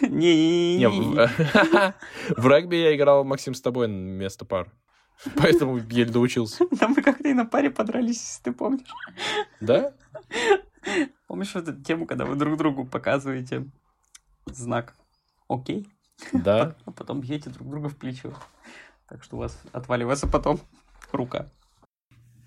Не, 0.00 0.78
Не-не-не. 0.78 1.28
в, 2.36 2.46
регби 2.46 2.76
я 2.76 2.96
играл, 2.96 3.24
Максим, 3.24 3.54
с 3.54 3.60
тобой 3.60 3.86
вместо 3.86 4.44
пар. 4.44 4.72
Поэтому 5.36 5.78
еле 5.78 6.10
доучился. 6.10 6.64
Да 6.70 6.88
мы 6.88 7.02
как-то 7.02 7.28
и 7.28 7.34
на 7.34 7.44
паре 7.44 7.70
подрались, 7.70 8.22
если 8.22 8.42
ты 8.44 8.52
помнишь. 8.52 8.88
Да? 9.60 9.92
Помнишь 11.26 11.54
эту 11.56 11.74
тему, 11.82 12.06
когда 12.06 12.24
вы 12.24 12.36
друг 12.36 12.56
другу 12.56 12.86
показываете 12.86 13.66
знак 14.46 14.94
«Окей», 15.48 15.86
Да. 16.32 16.76
а 16.86 16.90
потом 16.92 17.20
бьете 17.20 17.50
друг 17.50 17.68
друга 17.68 17.88
в 17.88 17.96
плечо. 17.96 18.32
Так 19.08 19.22
что 19.22 19.36
у 19.36 19.40
вас 19.40 19.60
отваливается 19.72 20.26
потом 20.26 20.60
рука. 21.12 21.50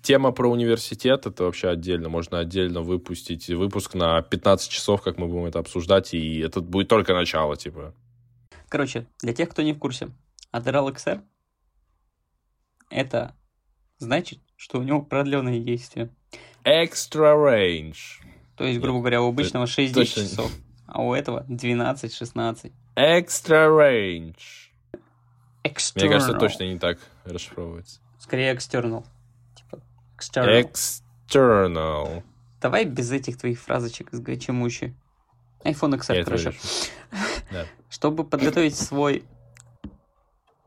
Тема 0.02 0.32
про 0.32 0.50
университет, 0.50 1.26
это 1.26 1.44
вообще 1.44 1.68
отдельно. 1.68 2.08
Можно 2.08 2.40
отдельно 2.40 2.82
выпустить 2.82 3.48
выпуск 3.48 3.94
на 3.94 4.20
15 4.20 4.70
часов, 4.70 5.00
как 5.00 5.16
мы 5.16 5.28
будем 5.28 5.44
это 5.44 5.60
обсуждать, 5.60 6.12
и 6.12 6.40
это 6.40 6.60
будет 6.60 6.88
только 6.88 7.14
начало, 7.14 7.56
типа. 7.56 7.94
Короче, 8.68 9.06
для 9.20 9.32
тех, 9.32 9.48
кто 9.48 9.62
не 9.62 9.72
в 9.72 9.78
курсе, 9.78 10.08
Adderall 10.52 10.92
XR 10.92 11.22
это 12.92 13.34
значит, 13.98 14.40
что 14.56 14.78
у 14.78 14.82
него 14.82 15.02
продленное 15.02 15.60
действие. 15.60 16.10
Extra 16.64 17.34
range. 17.34 18.22
То 18.56 18.64
есть, 18.64 18.80
грубо 18.80 19.00
говоря, 19.00 19.22
у 19.22 19.28
обычного 19.28 19.64
6-10 19.64 19.94
точно. 19.94 20.22
часов, 20.22 20.52
а 20.86 21.02
у 21.02 21.14
этого 21.14 21.44
12-16. 21.48 22.72
Extra 22.96 23.68
range. 23.68 24.34
External. 25.64 26.00
Мне 26.00 26.08
кажется, 26.08 26.34
точно 26.34 26.64
не 26.64 26.78
так 26.78 26.98
расшифровывается. 27.24 28.00
Скорее 28.18 28.54
external. 28.54 29.04
External. 30.22 30.72
External. 31.28 32.22
Давай 32.60 32.84
без 32.84 33.10
этих 33.10 33.38
твоих 33.38 33.60
фразочек 33.60 34.12
из 34.12 34.20
ГЧМУЧи. 34.20 34.94
iPhone 35.64 35.98
XR, 35.98 36.24
Я. 36.24 36.54
Да. 37.50 37.66
Чтобы 37.90 38.24
подготовить 38.24 38.76
свой 38.76 39.24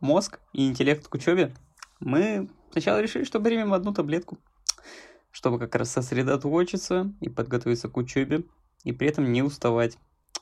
мозг 0.01 0.39
и 0.53 0.68
интеллект 0.68 1.08
к 1.08 1.14
учебе, 1.14 1.53
мы 1.99 2.49
сначала 2.72 3.01
решили, 3.01 3.24
что 3.24 3.39
примем 3.39 3.74
одну 3.74 3.93
таблетку, 3.93 4.38
чтобы 5.32 5.58
как 5.58 5.76
раз 5.76 5.91
сосредоточиться 5.91 7.14
и 7.22 7.30
подготовиться 7.30 7.89
к 7.89 7.97
учебе. 7.97 8.43
и 8.84 8.91
при 8.91 9.08
этом 9.08 9.32
не 9.32 9.41
уставать. 9.41 9.97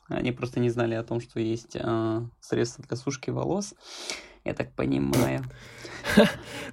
Они 0.08 0.32
просто 0.32 0.60
не 0.60 0.68
знали 0.68 0.94
о 0.94 1.02
том, 1.02 1.20
что 1.20 1.40
есть 1.40 1.76
э, 1.76 2.20
средства 2.40 2.84
для 2.84 2.96
сушки 2.96 3.30
волос. 3.30 3.74
Я 4.44 4.52
так 4.52 4.74
понимаю. 4.74 5.44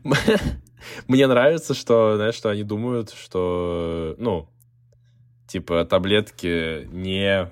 Мне 1.08 1.28
нравится, 1.28 1.74
что, 1.74 2.16
знаешь, 2.16 2.36
что 2.36 2.50
они 2.50 2.64
думают, 2.64 3.12
что, 3.12 4.16
ну, 4.18 4.50
типа, 5.48 5.86
таблетки 5.86 6.88
не 6.92 7.52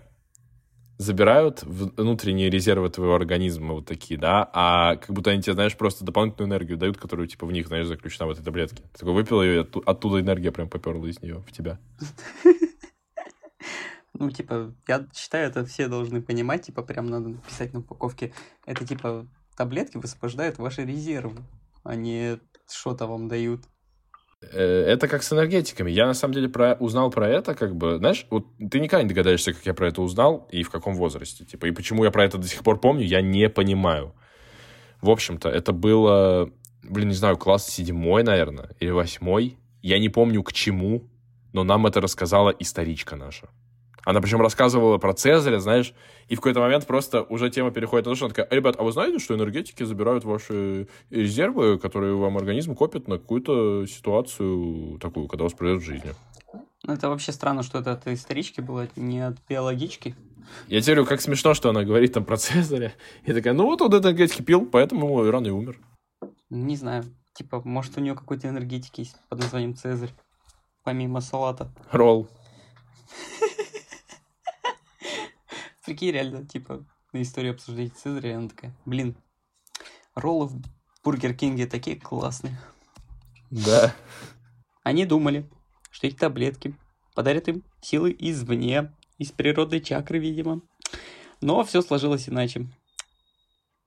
забирают 0.97 1.63
внутренние 1.63 2.49
резервы 2.49 2.89
твоего 2.89 3.15
организма 3.15 3.73
вот 3.73 3.85
такие, 3.85 4.19
да, 4.19 4.49
а 4.53 4.97
как 4.97 5.11
будто 5.11 5.31
они 5.31 5.41
тебе, 5.41 5.53
знаешь, 5.53 5.77
просто 5.77 6.03
дополнительную 6.03 6.49
энергию 6.49 6.77
дают, 6.77 6.97
которую, 6.97 7.27
типа, 7.27 7.45
в 7.45 7.51
них, 7.53 7.67
знаешь, 7.67 7.87
заключена 7.87 8.27
в 8.27 8.31
этой 8.31 8.43
таблетке. 8.43 8.83
Ты 8.93 8.99
такой 8.99 9.13
выпил 9.13 9.41
ее, 9.41 9.61
и 9.61 9.67
оттуда 9.85 10.19
энергия 10.19 10.51
прям 10.51 10.69
поперла 10.69 11.07
из 11.07 11.21
нее 11.21 11.43
в 11.47 11.51
тебя. 11.51 11.79
Ну, 14.13 14.29
типа, 14.31 14.73
я 14.85 15.07
считаю, 15.15 15.47
это 15.47 15.65
все 15.65 15.87
должны 15.87 16.21
понимать, 16.21 16.63
типа, 16.63 16.81
прям 16.81 17.05
надо 17.05 17.29
написать 17.29 17.71
на 17.71 17.79
упаковке. 17.79 18.33
Это, 18.65 18.85
типа, 18.85 19.25
таблетки 19.55 19.95
высвобождают 19.95 20.57
ваши 20.57 20.83
резервы, 20.83 21.41
а 21.83 21.95
не 21.95 22.37
что-то 22.71 23.07
вам 23.07 23.27
дают. 23.27 23.61
Э, 24.41 24.83
это 24.87 25.07
как 25.07 25.23
с 25.23 25.33
энергетиками. 25.33 25.91
Я, 25.91 26.07
на 26.07 26.13
самом 26.13 26.33
деле, 26.33 26.49
про, 26.49 26.75
узнал 26.79 27.09
про 27.11 27.27
это, 27.27 27.55
как 27.55 27.75
бы, 27.75 27.97
знаешь, 27.97 28.25
вот 28.29 28.45
ты 28.71 28.79
никогда 28.79 29.03
не 29.03 29.09
догадаешься, 29.09 29.53
как 29.53 29.65
я 29.65 29.73
про 29.73 29.87
это 29.87 30.01
узнал 30.01 30.47
и 30.51 30.63
в 30.63 30.69
каком 30.69 30.95
возрасте. 30.95 31.45
Типа, 31.45 31.65
и 31.65 31.71
почему 31.71 32.03
я 32.03 32.11
про 32.11 32.23
это 32.23 32.37
до 32.37 32.47
сих 32.47 32.63
пор 32.63 32.79
помню, 32.79 33.05
я 33.05 33.21
не 33.21 33.49
понимаю. 33.49 34.13
В 35.01 35.09
общем-то, 35.09 35.49
это 35.49 35.71
было, 35.73 36.51
блин, 36.83 37.09
не 37.09 37.13
знаю, 37.13 37.37
класс 37.37 37.67
седьмой, 37.67 38.23
наверное, 38.23 38.71
или 38.79 38.91
восьмой. 38.91 39.57
Я 39.81 39.99
не 39.99 40.09
помню 40.09 40.43
к 40.43 40.53
чему, 40.53 41.09
но 41.53 41.63
нам 41.63 41.85
это 41.85 42.01
рассказала 42.01 42.49
историчка 42.49 43.15
наша. 43.15 43.49
Она 44.03 44.21
причем 44.21 44.41
рассказывала 44.41 44.97
про 44.97 45.13
Цезаря, 45.13 45.59
знаешь, 45.59 45.93
и 46.27 46.35
в 46.35 46.39
какой-то 46.39 46.59
момент 46.59 46.85
просто 46.85 47.23
уже 47.23 47.49
тема 47.49 47.71
переходит 47.71 48.05
на 48.05 48.11
то, 48.11 48.15
что 48.15 48.25
она 48.25 48.33
такая, 48.33 48.47
ребят, 48.55 48.75
а 48.77 48.83
вы 48.83 48.91
знаете, 48.91 49.19
что 49.19 49.35
энергетики 49.35 49.83
забирают 49.83 50.23
ваши 50.23 50.87
резервы, 51.09 51.77
которые 51.77 52.15
вам 52.15 52.37
организм 52.37 52.75
копит 52.75 53.07
на 53.07 53.17
какую-то 53.17 53.85
ситуацию 53.87 54.97
такую, 54.99 55.27
когда 55.27 55.43
у 55.43 55.47
вас 55.47 55.53
произойдет 55.53 55.83
в 55.83 55.85
жизни? 55.85 56.13
Ну, 56.83 56.93
это 56.93 57.09
вообще 57.09 57.31
странно, 57.31 57.63
что 57.63 57.79
это 57.79 57.93
от 57.93 58.07
исторички 58.07 58.61
было, 58.61 58.87
не 58.95 59.19
от 59.19 59.37
биологички. 59.47 60.15
Я 60.67 60.81
тебе 60.81 60.95
говорю, 60.95 61.09
как 61.09 61.21
смешно, 61.21 61.53
что 61.53 61.69
она 61.69 61.83
говорит 61.83 62.13
там 62.13 62.25
про 62.25 62.37
Цезаря. 62.37 62.93
И 63.25 63.33
такая, 63.33 63.53
ну 63.53 63.65
вот 63.65 63.81
он 63.81 63.93
энергетики 63.93 64.41
пил, 64.41 64.65
поэтому 64.65 65.29
рано 65.29 65.47
и 65.47 65.51
умер. 65.51 65.77
Не 66.49 66.75
знаю. 66.75 67.03
Типа, 67.33 67.61
может, 67.63 67.97
у 67.97 68.01
нее 68.01 68.15
какой-то 68.15 68.47
энергетики 68.47 69.01
есть 69.01 69.15
под 69.29 69.39
названием 69.39 69.75
Цезарь, 69.75 70.11
помимо 70.83 71.21
салата. 71.21 71.71
Ролл. 71.91 72.27
Прикинь, 75.89 76.11
реально, 76.11 76.45
типа, 76.45 76.85
на 77.13 77.21
историю 77.23 77.53
обсуждать 77.53 77.97
Цезаря, 77.97 78.37
она 78.37 78.47
такая, 78.47 78.77
блин, 78.85 79.17
роллы 80.13 80.45
в 80.45 80.61
Бургер 81.03 81.33
Кинге 81.33 81.65
такие 81.65 81.99
классные. 81.99 82.61
Да. 83.49 83.95
Они 84.83 85.07
думали, 85.07 85.49
что 85.89 86.05
эти 86.05 86.13
таблетки 86.13 86.75
подарят 87.15 87.47
им 87.47 87.63
силы 87.81 88.15
извне, 88.19 88.93
из 89.17 89.31
природной 89.31 89.81
чакры, 89.81 90.19
видимо. 90.19 90.61
Но 91.41 91.63
все 91.63 91.81
сложилось 91.81 92.29
иначе. 92.29 92.67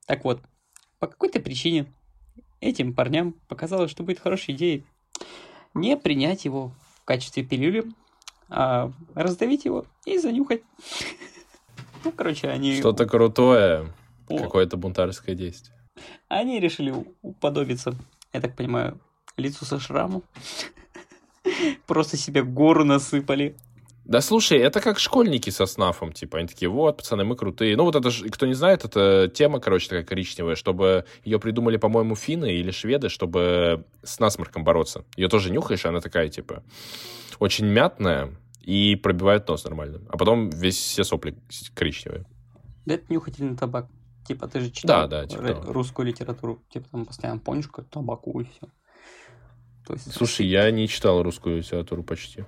Так 0.08 0.24
вот, 0.24 0.42
по 0.98 1.06
какой-то 1.06 1.38
причине 1.38 1.86
этим 2.58 2.96
парням 2.96 3.34
показалось, 3.46 3.92
что 3.92 4.02
будет 4.02 4.18
хорошей 4.18 4.56
идеей 4.56 4.84
не 5.72 5.96
принять 5.96 6.46
его 6.46 6.74
в 6.96 7.04
качестве 7.04 7.44
пилюли, 7.44 7.84
а 8.48 8.90
раздавить 9.14 9.66
его 9.66 9.86
и 10.04 10.18
занюхать. 10.18 10.64
Ну, 12.04 12.12
короче, 12.12 12.48
они... 12.48 12.78
Что-то 12.78 13.06
крутое. 13.06 13.92
О. 14.28 14.38
Какое-то 14.38 14.76
бунтарское 14.76 15.34
действие. 15.34 15.76
Они 16.28 16.60
решили 16.60 16.94
уподобиться, 17.22 17.94
я 18.32 18.40
так 18.40 18.56
понимаю, 18.56 19.00
лицу 19.36 19.64
со 19.64 19.78
шрамом. 19.78 20.22
Просто 21.86 22.16
себе 22.16 22.42
гору 22.42 22.84
насыпали. 22.84 23.56
Да 24.04 24.20
слушай, 24.20 24.58
это 24.58 24.80
как 24.80 24.98
школьники 24.98 25.50
со 25.50 25.64
снафом, 25.64 26.12
типа, 26.12 26.38
они 26.38 26.48
такие, 26.48 26.68
вот, 26.68 26.96
пацаны, 26.96 27.24
мы 27.24 27.36
крутые. 27.36 27.76
Ну 27.76 27.84
вот 27.84 27.94
это 27.94 28.10
же, 28.10 28.28
кто 28.30 28.46
не 28.46 28.54
знает, 28.54 28.84
это 28.84 29.30
тема, 29.32 29.60
короче, 29.60 29.88
такая 29.88 30.04
коричневая, 30.04 30.56
чтобы 30.56 31.04
ее 31.24 31.38
придумали, 31.38 31.76
по-моему, 31.76 32.16
финны 32.16 32.52
или 32.52 32.72
шведы, 32.72 33.08
чтобы 33.08 33.84
с 34.02 34.18
насморком 34.18 34.64
бороться. 34.64 35.04
Ее 35.16 35.28
тоже 35.28 35.50
нюхаешь, 35.52 35.86
она 35.86 36.00
такая, 36.00 36.28
типа, 36.28 36.64
очень 37.38 37.66
мятная, 37.66 38.34
и 38.62 38.96
пробивает 38.96 39.48
нос 39.48 39.64
нормально. 39.64 40.00
А 40.08 40.16
потом 40.16 40.50
весь 40.50 40.78
все 40.78 41.04
сопли 41.04 41.36
коричневые. 41.74 42.24
Да 42.86 42.94
это 42.94 43.12
нюхательный 43.12 43.56
табак. 43.56 43.88
Типа 44.26 44.46
ты 44.46 44.60
же 44.60 44.70
читал 44.70 45.08
да, 45.08 45.22
да, 45.22 45.26
типа 45.26 45.62
русскую 45.66 46.06
литературу. 46.06 46.62
Типа 46.70 46.88
там 46.90 47.06
постоянно 47.06 47.40
понюшка, 47.40 47.82
табаку 47.82 48.40
и 48.40 48.44
все. 48.44 48.68
То 49.86 49.94
есть... 49.94 50.12
Слушай, 50.12 50.46
я 50.46 50.70
не 50.70 50.86
читал 50.86 51.22
русскую 51.22 51.58
литературу 51.58 52.04
почти. 52.04 52.44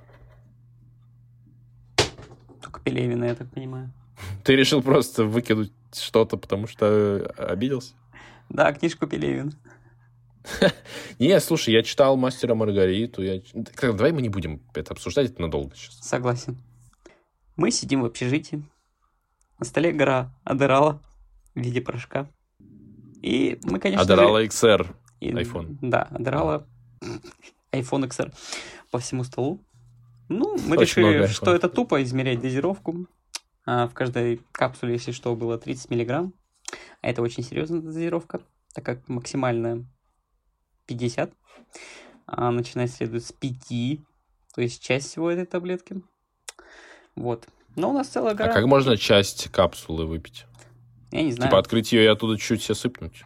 Только 2.63 2.81
Пелевина, 2.81 3.25
я 3.25 3.35
так 3.35 3.51
понимаю. 3.51 3.93
Ты 4.45 4.55
решил 4.55 4.83
просто 4.83 5.25
выкинуть 5.25 5.73
что-то, 5.93 6.37
потому 6.37 6.69
что 6.69 7.33
обиделся? 7.37 7.95
Да, 8.49 8.73
книжку 8.73 9.07
Пелевина. 9.09 9.53
Не, 11.19 11.41
слушай, 11.41 11.73
я 11.73 11.83
читал 11.83 12.17
«Мастера 12.17 12.55
Маргариту». 12.55 13.23
Я... 13.23 13.41
Давай 13.81 14.13
мы 14.13 14.23
не 14.23 14.29
будем 14.29 14.61
это 14.75 14.93
обсуждать, 14.93 15.31
это 15.31 15.43
надолго 15.43 15.75
сейчас. 15.75 15.99
Согласен. 16.01 16.59
Мы 17.57 17.71
сидим 17.71 18.03
в 18.03 18.05
общежитии. 18.05 18.63
На 19.59 19.65
столе 19.65 19.93
гора 19.93 20.35
Адерала 20.45 21.01
в 21.55 21.61
виде 21.61 21.81
порошка. 21.81 22.29
И 23.23 23.59
мы, 23.63 23.79
конечно 23.79 24.03
Адерала 24.03 24.41
же... 24.41 24.49
XR 24.49 24.95
и... 25.21 25.31
iPhone. 25.31 25.79
Да, 25.81 26.03
Адерала 26.11 26.67
iPhone 27.73 28.09
XR 28.09 28.35
по 28.91 28.99
всему 28.99 29.25
столу. 29.25 29.65
Ну, 30.29 30.57
мы 30.67 30.77
Очень 30.77 31.03
решили, 31.03 31.27
что 31.27 31.55
это 31.55 31.69
тупо 31.69 32.03
измерять 32.03 32.41
дозировку. 32.41 33.07
А 33.67 33.89
в 33.89 33.95
каждой 33.95 34.43
капсуле, 34.53 34.95
если 34.95 35.13
что, 35.13 35.35
было 35.35 35.59
30 35.59 35.91
миллиграмм. 35.91 36.35
А 37.01 37.09
это 37.09 37.23
очень 37.23 37.43
серьезная 37.43 37.81
дозировка, 37.81 38.41
так 38.75 38.85
как 38.85 39.09
максимальная 39.09 39.85
50. 40.87 41.33
А 42.27 42.51
начинать 42.51 42.93
следует 42.93 43.25
с 43.25 43.33
5. 43.33 44.01
То 44.55 44.61
есть 44.61 44.83
часть 44.83 45.11
всего 45.11 45.31
этой 45.31 45.47
таблетки. 45.47 46.03
Вот. 47.17 47.49
Но 47.77 47.91
у 47.91 47.93
нас 47.93 48.09
целая 48.09 48.35
гора. 48.35 48.51
А 48.51 48.55
как 48.55 48.67
можно 48.67 48.97
часть 48.97 49.49
капсулы 49.51 50.07
выпить? 50.07 50.47
Я 51.11 51.23
не 51.23 51.33
знаю. 51.33 51.51
Типа 51.51 51.59
открыть 51.59 51.93
ее 51.93 52.05
и 52.05 52.09
оттуда 52.09 52.39
чуть-чуть 52.39 52.63
себе 52.63 52.75
сыпнуть? 52.75 53.25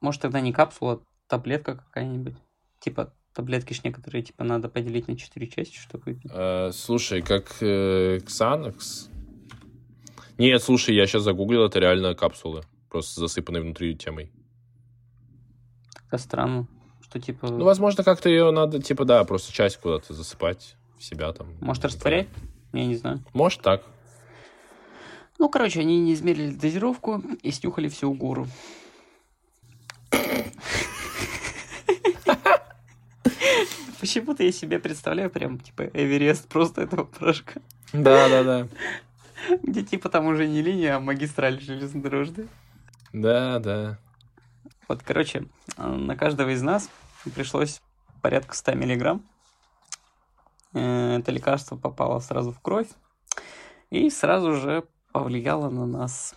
Может 0.00 0.22
тогда 0.22 0.40
не 0.40 0.52
капсула, 0.52 0.94
а 0.94 1.00
таблетка 1.28 1.76
какая-нибудь. 1.76 2.36
Типа 2.80 3.12
таблетки 3.38 3.72
ж 3.72 3.84
некоторые, 3.84 4.22
типа, 4.22 4.42
надо 4.42 4.68
поделить 4.68 5.06
на 5.06 5.16
4 5.16 5.46
части, 5.46 5.76
чтобы 5.76 6.02
выпить. 6.06 6.30
А, 6.34 6.70
слушай, 6.72 7.22
как 7.22 7.56
э, 7.60 8.18
Xanax? 8.18 9.08
Нет, 10.38 10.60
слушай, 10.60 10.94
я 10.94 11.06
сейчас 11.06 11.22
загуглил, 11.22 11.64
это 11.64 11.78
реально 11.78 12.16
капсулы. 12.16 12.62
Просто 12.90 13.20
засыпанные 13.20 13.62
внутри 13.62 13.94
темой. 13.96 14.32
Как 16.10 16.20
странно, 16.20 16.66
что 17.02 17.20
типа... 17.20 17.48
Ну, 17.48 17.64
возможно, 17.64 18.02
как-то 18.02 18.28
ее 18.28 18.50
надо, 18.50 18.82
типа, 18.82 19.04
да, 19.04 19.24
просто 19.24 19.52
часть 19.52 19.76
куда-то 19.76 20.14
засыпать 20.14 20.76
в 20.98 21.04
себя 21.04 21.32
там. 21.32 21.54
Может, 21.60 21.84
растворять? 21.84 22.28
Я 22.72 22.86
не 22.86 22.96
знаю. 22.96 23.22
Может, 23.34 23.62
так. 23.62 23.84
Ну, 25.38 25.48
короче, 25.48 25.80
они 25.80 26.00
не 26.00 26.14
измерили 26.14 26.54
дозировку 26.54 27.22
и 27.42 27.50
снюхали 27.50 27.88
всю 27.88 28.12
гору. 28.12 28.48
Почему-то 34.00 34.42
я 34.42 34.52
себе 34.52 34.78
представляю 34.78 35.28
прям, 35.28 35.58
типа, 35.58 35.90
Эверест 35.92 36.48
просто 36.48 36.82
этого 36.82 37.04
порошка. 37.04 37.60
Да, 37.92 38.28
да, 38.28 38.42
да. 38.42 38.68
Где, 39.62 39.82
типа, 39.82 40.08
там 40.08 40.26
уже 40.26 40.46
не 40.46 40.62
линия, 40.62 40.96
а 40.96 41.00
магистраль 41.00 41.60
железнодорожная. 41.60 42.48
Да, 43.12 43.58
да. 43.58 43.98
Вот, 44.88 45.02
короче, 45.02 45.44
на 45.76 46.16
каждого 46.16 46.50
из 46.50 46.62
нас 46.62 46.90
пришлось 47.34 47.80
порядка 48.22 48.56
100 48.56 48.74
миллиграмм. 48.74 49.22
Э, 50.72 51.18
это 51.18 51.30
лекарство 51.30 51.76
попало 51.76 52.18
сразу 52.20 52.52
в 52.52 52.60
кровь 52.60 52.88
и 53.90 54.10
сразу 54.10 54.54
же 54.54 54.84
повлияло 55.12 55.68
на 55.68 55.86
нас. 55.86 56.34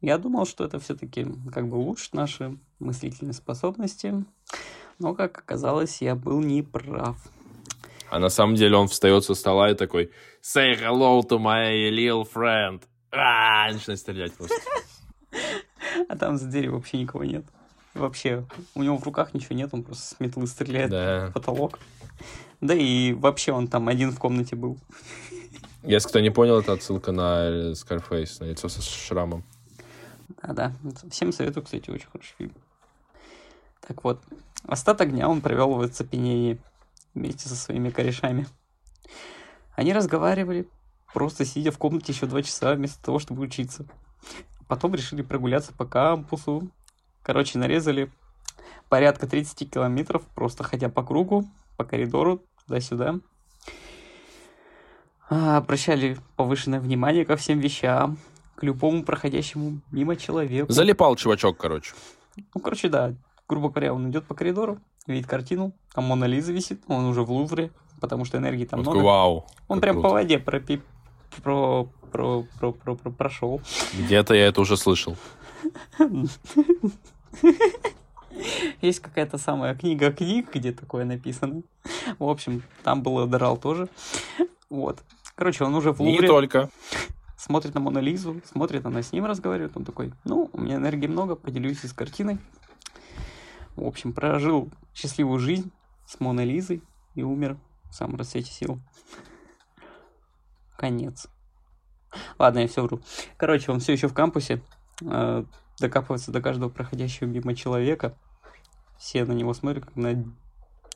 Я 0.00 0.18
думал, 0.18 0.46
что 0.46 0.64
это 0.64 0.78
все-таки 0.78 1.26
как 1.52 1.68
бы 1.68 1.78
улучшит 1.78 2.12
наши 2.12 2.58
мыслительные 2.78 3.32
способности, 3.32 4.24
но, 4.98 5.14
как 5.14 5.38
оказалось, 5.38 6.02
я 6.02 6.14
был 6.14 6.40
неправ. 6.40 7.16
А 8.10 8.18
на 8.18 8.28
самом 8.28 8.54
деле 8.54 8.76
он 8.76 8.88
встает 8.88 9.24
со 9.24 9.34
стола 9.34 9.70
и 9.70 9.74
такой 9.74 10.12
«Say 10.42 10.78
hello 10.78 11.22
to 11.22 11.38
my 11.38 11.90
little 11.90 12.28
friend!» 12.30 12.82
а, 13.10 13.72
начинает 13.72 14.00
стрелять 14.00 14.34
просто. 14.34 14.54
А 16.08 16.16
там 16.16 16.36
за 16.36 16.46
дверью 16.46 16.74
вообще 16.74 16.98
никого 16.98 17.24
нет. 17.24 17.44
Вообще, 17.94 18.44
у 18.74 18.82
него 18.82 18.96
в 18.96 19.04
руках 19.04 19.34
ничего 19.34 19.54
нет, 19.54 19.70
он 19.72 19.84
просто 19.84 20.14
с 20.14 20.20
метлы 20.20 20.46
стреляет 20.46 20.90
да. 20.90 21.28
в 21.28 21.32
потолок. 21.32 21.78
Да 22.60 22.74
и 22.74 23.12
вообще 23.12 23.52
он 23.52 23.68
там 23.68 23.88
один 23.88 24.10
в 24.10 24.18
комнате 24.18 24.56
был. 24.56 24.78
Если 25.82 26.08
кто 26.08 26.20
не 26.20 26.30
понял, 26.30 26.58
это 26.58 26.72
отсылка 26.72 27.12
на 27.12 27.72
Scarface, 27.72 28.36
на 28.40 28.44
лицо 28.46 28.68
со 28.68 28.82
шрамом. 28.82 29.44
Да-да. 30.42 30.72
Всем 31.10 31.32
советую, 31.32 31.64
кстати, 31.64 31.90
очень 31.90 32.06
хороший 32.10 32.34
фильм. 32.38 32.52
Так 33.86 34.02
вот, 34.02 34.22
остаток 34.66 35.10
дня 35.10 35.28
он 35.28 35.40
провел 35.40 35.74
в 35.74 35.80
оцепенении 35.82 36.58
вместе 37.14 37.48
со 37.48 37.54
своими 37.54 37.90
корешами. 37.90 38.46
Они 39.76 39.92
разговаривали, 39.92 40.66
просто 41.12 41.44
сидя 41.44 41.70
в 41.70 41.78
комнате 41.78 42.12
еще 42.12 42.26
два 42.26 42.42
часа 42.42 42.74
вместо 42.74 43.02
того, 43.02 43.18
чтобы 43.18 43.42
учиться. 43.42 43.86
Потом 44.68 44.94
решили 44.94 45.22
прогуляться 45.22 45.72
по 45.72 45.84
кампусу. 45.84 46.68
Короче, 47.22 47.58
нарезали 47.58 48.10
порядка 48.88 49.26
30 49.26 49.70
километров, 49.70 50.22
просто 50.34 50.62
ходя 50.64 50.88
по 50.88 51.02
кругу, 51.02 51.44
по 51.76 51.84
коридору, 51.84 52.42
туда-сюда. 52.66 53.16
А, 55.28 55.56
обращали 55.56 56.18
повышенное 56.36 56.80
внимание 56.80 57.24
ко 57.24 57.36
всем 57.36 57.58
вещам, 57.58 58.18
к 58.54 58.62
любому 58.62 59.02
проходящему 59.04 59.80
мимо 59.90 60.16
человеку. 60.16 60.70
Залипал 60.72 61.16
чувачок, 61.16 61.56
короче. 61.56 61.94
Ну, 62.54 62.60
короче, 62.60 62.88
да. 62.88 63.14
Грубо 63.48 63.70
говоря, 63.70 63.94
он 63.94 64.10
идет 64.10 64.24
по 64.26 64.34
коридору, 64.34 64.78
видит 65.06 65.26
картину, 65.26 65.72
там 65.94 66.04
Мона 66.04 66.24
Лиза 66.24 66.52
висит, 66.52 66.82
он 66.88 67.04
уже 67.04 67.22
в 67.22 67.30
Лувре, 67.30 67.70
потому 68.00 68.24
что 68.24 68.38
энергии 68.38 68.64
там 68.64 68.80
Он 68.80 68.86
много. 68.86 68.98
вау. 69.04 69.46
он 69.68 69.80
прям 69.80 69.96
круто. 69.96 70.08
по 70.08 70.14
воде 70.14 70.38
пропи... 70.38 70.80
про... 71.42 71.84
Про... 72.12 72.44
Про... 72.58 72.72
Про... 72.72 72.94
Про... 72.94 73.10
прошел. 73.10 73.60
Где-то 73.94 74.34
я 74.34 74.46
это 74.46 74.60
уже 74.60 74.76
слышал. 74.76 75.16
Есть 78.82 79.00
какая-то 79.00 79.38
самая 79.38 79.74
книга 79.74 80.12
книг, 80.12 80.54
где 80.54 80.72
такое 80.72 81.04
написано. 81.04 81.62
В 82.18 82.28
общем, 82.28 82.62
там 82.82 83.02
был 83.02 83.18
Адерал 83.20 83.56
тоже. 83.56 83.88
Вот. 84.68 85.02
Короче, 85.34 85.64
он 85.64 85.74
уже 85.74 85.92
в 85.92 86.00
Не 86.00 86.12
Лувре 86.12 86.28
только. 86.28 86.70
смотрит 87.36 87.74
на 87.74 87.80
Мону 87.80 88.00
Лизу, 88.00 88.40
смотрит, 88.44 88.86
она 88.86 89.02
с 89.02 89.12
ним 89.12 89.24
разговаривает. 89.26 89.76
Он 89.76 89.84
такой, 89.84 90.12
ну, 90.24 90.50
у 90.52 90.60
меня 90.60 90.76
энергии 90.76 91.06
много, 91.06 91.36
поделюсь 91.36 91.84
и 91.84 91.88
с 91.88 91.92
картиной. 91.92 92.38
В 93.76 93.84
общем, 93.84 94.12
прожил 94.12 94.70
счастливую 94.94 95.38
жизнь 95.38 95.70
с 96.06 96.20
Моной 96.20 96.44
Лизой 96.44 96.82
и 97.14 97.22
умер 97.22 97.56
в 97.90 97.94
самом 97.94 98.16
расцвете 98.16 98.50
сил. 98.50 98.78
Конец. 100.76 101.28
Ладно, 102.38 102.60
я 102.60 102.68
все 102.68 102.82
вру. 102.82 103.00
Короче, 103.36 103.72
он 103.72 103.80
все 103.80 103.92
еще 103.92 104.08
в 104.08 104.14
кампусе, 104.14 104.62
э, 105.02 105.44
докапывается 105.80 106.30
до 106.30 106.40
каждого 106.40 106.68
проходящего 106.68 107.26
мимо 107.26 107.54
человека. 107.54 108.16
Все 108.98 109.24
на 109.24 109.32
него 109.32 109.54
смотрят, 109.54 109.84
как 109.84 109.96
на 109.96 110.24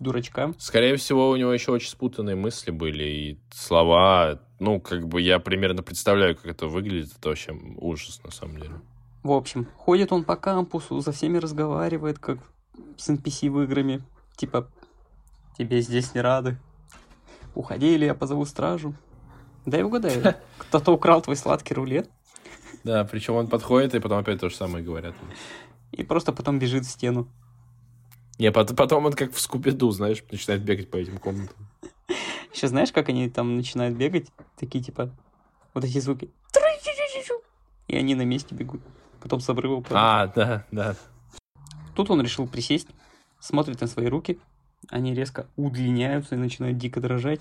дурачка. 0.01 0.53
Скорее 0.59 0.97
всего, 0.97 1.31
у 1.31 1.37
него 1.37 1.53
еще 1.53 1.73
очень 1.73 1.91
спутанные 1.91 2.37
мысли 2.37 2.71
были 2.71 3.05
и 3.05 3.39
слова. 3.51 4.41
Ну, 4.61 4.81
как 4.81 5.07
бы 5.07 5.21
я 5.21 5.39
примерно 5.39 5.83
представляю, 5.83 6.37
как 6.37 6.47
это 6.47 6.67
выглядит. 6.67 7.17
Это 7.19 7.31
вообще 7.31 7.53
ужас, 7.77 8.21
на 8.25 8.31
самом 8.31 8.59
деле. 8.59 8.81
В 9.23 9.33
общем, 9.33 9.67
ходит 9.77 10.13
он 10.13 10.25
по 10.25 10.37
кампусу, 10.37 11.01
со 11.03 11.13
всеми 11.13 11.39
разговаривает, 11.39 12.19
как 12.19 12.39
с 12.97 13.11
NPC 13.11 13.51
в 13.51 13.63
играми. 13.63 14.03
Типа, 14.37 14.71
тебе 15.57 15.81
здесь 15.81 16.15
не 16.15 16.21
рады. 16.21 16.57
Уходи, 17.55 17.95
или 17.95 18.05
я 18.05 18.15
позову 18.15 18.45
стражу. 18.45 18.95
Дай 19.71 19.83
угадаю, 19.83 20.35
кто-то 20.59 20.93
украл 20.93 21.21
твой 21.23 21.37
сладкий 21.37 21.75
рулет 21.75 22.09
Да, 22.85 23.05
причем 23.05 23.35
он 23.35 23.49
подходит, 23.49 23.95
и 23.95 24.01
потом 24.01 24.19
опять 24.19 24.41
то 24.41 24.49
же 24.49 24.57
самое 24.57 24.85
говорят. 24.85 25.15
и 25.93 26.03
просто 26.05 26.33
потом 26.33 26.59
бежит 26.59 26.85
в 26.87 26.91
стену. 26.91 27.29
Не, 28.39 28.51
пот- 28.53 28.75
потом 28.77 29.05
он 29.07 29.13
как 29.15 29.33
в 29.33 29.41
Скупиду, 29.41 29.91
знаешь, 29.91 30.23
начинает 30.31 30.63
бегать 30.63 30.91
по 30.91 30.97
этим 30.97 31.19
комнатам. 31.19 31.57
Еще 32.55 32.69
знаешь, 32.69 32.93
как 32.93 33.09
они 33.09 33.29
там 33.29 33.57
начинают 33.57 33.97
бегать? 33.97 34.29
Такие 34.57 34.83
типа, 34.83 35.11
вот 35.75 35.85
эти 35.85 35.99
звуки. 35.99 36.31
И 37.89 37.97
они 37.97 38.15
на 38.15 38.23
месте 38.23 38.55
бегут. 38.55 38.81
Потом 39.21 39.41
с 39.41 39.49
обрыва 39.49 39.81
падают. 39.81 39.93
А, 39.97 40.27
да, 40.35 40.67
да. 40.71 40.97
Тут 41.97 42.11
он 42.11 42.21
решил 42.23 42.47
присесть, 42.47 42.89
смотрит 43.41 43.81
на 43.81 43.87
свои 43.87 44.07
руки. 44.07 44.39
Они 44.89 45.15
резко 45.15 45.47
удлиняются 45.57 46.35
и 46.37 46.39
начинают 46.39 46.79
дико 46.79 47.01
дрожать. 47.01 47.41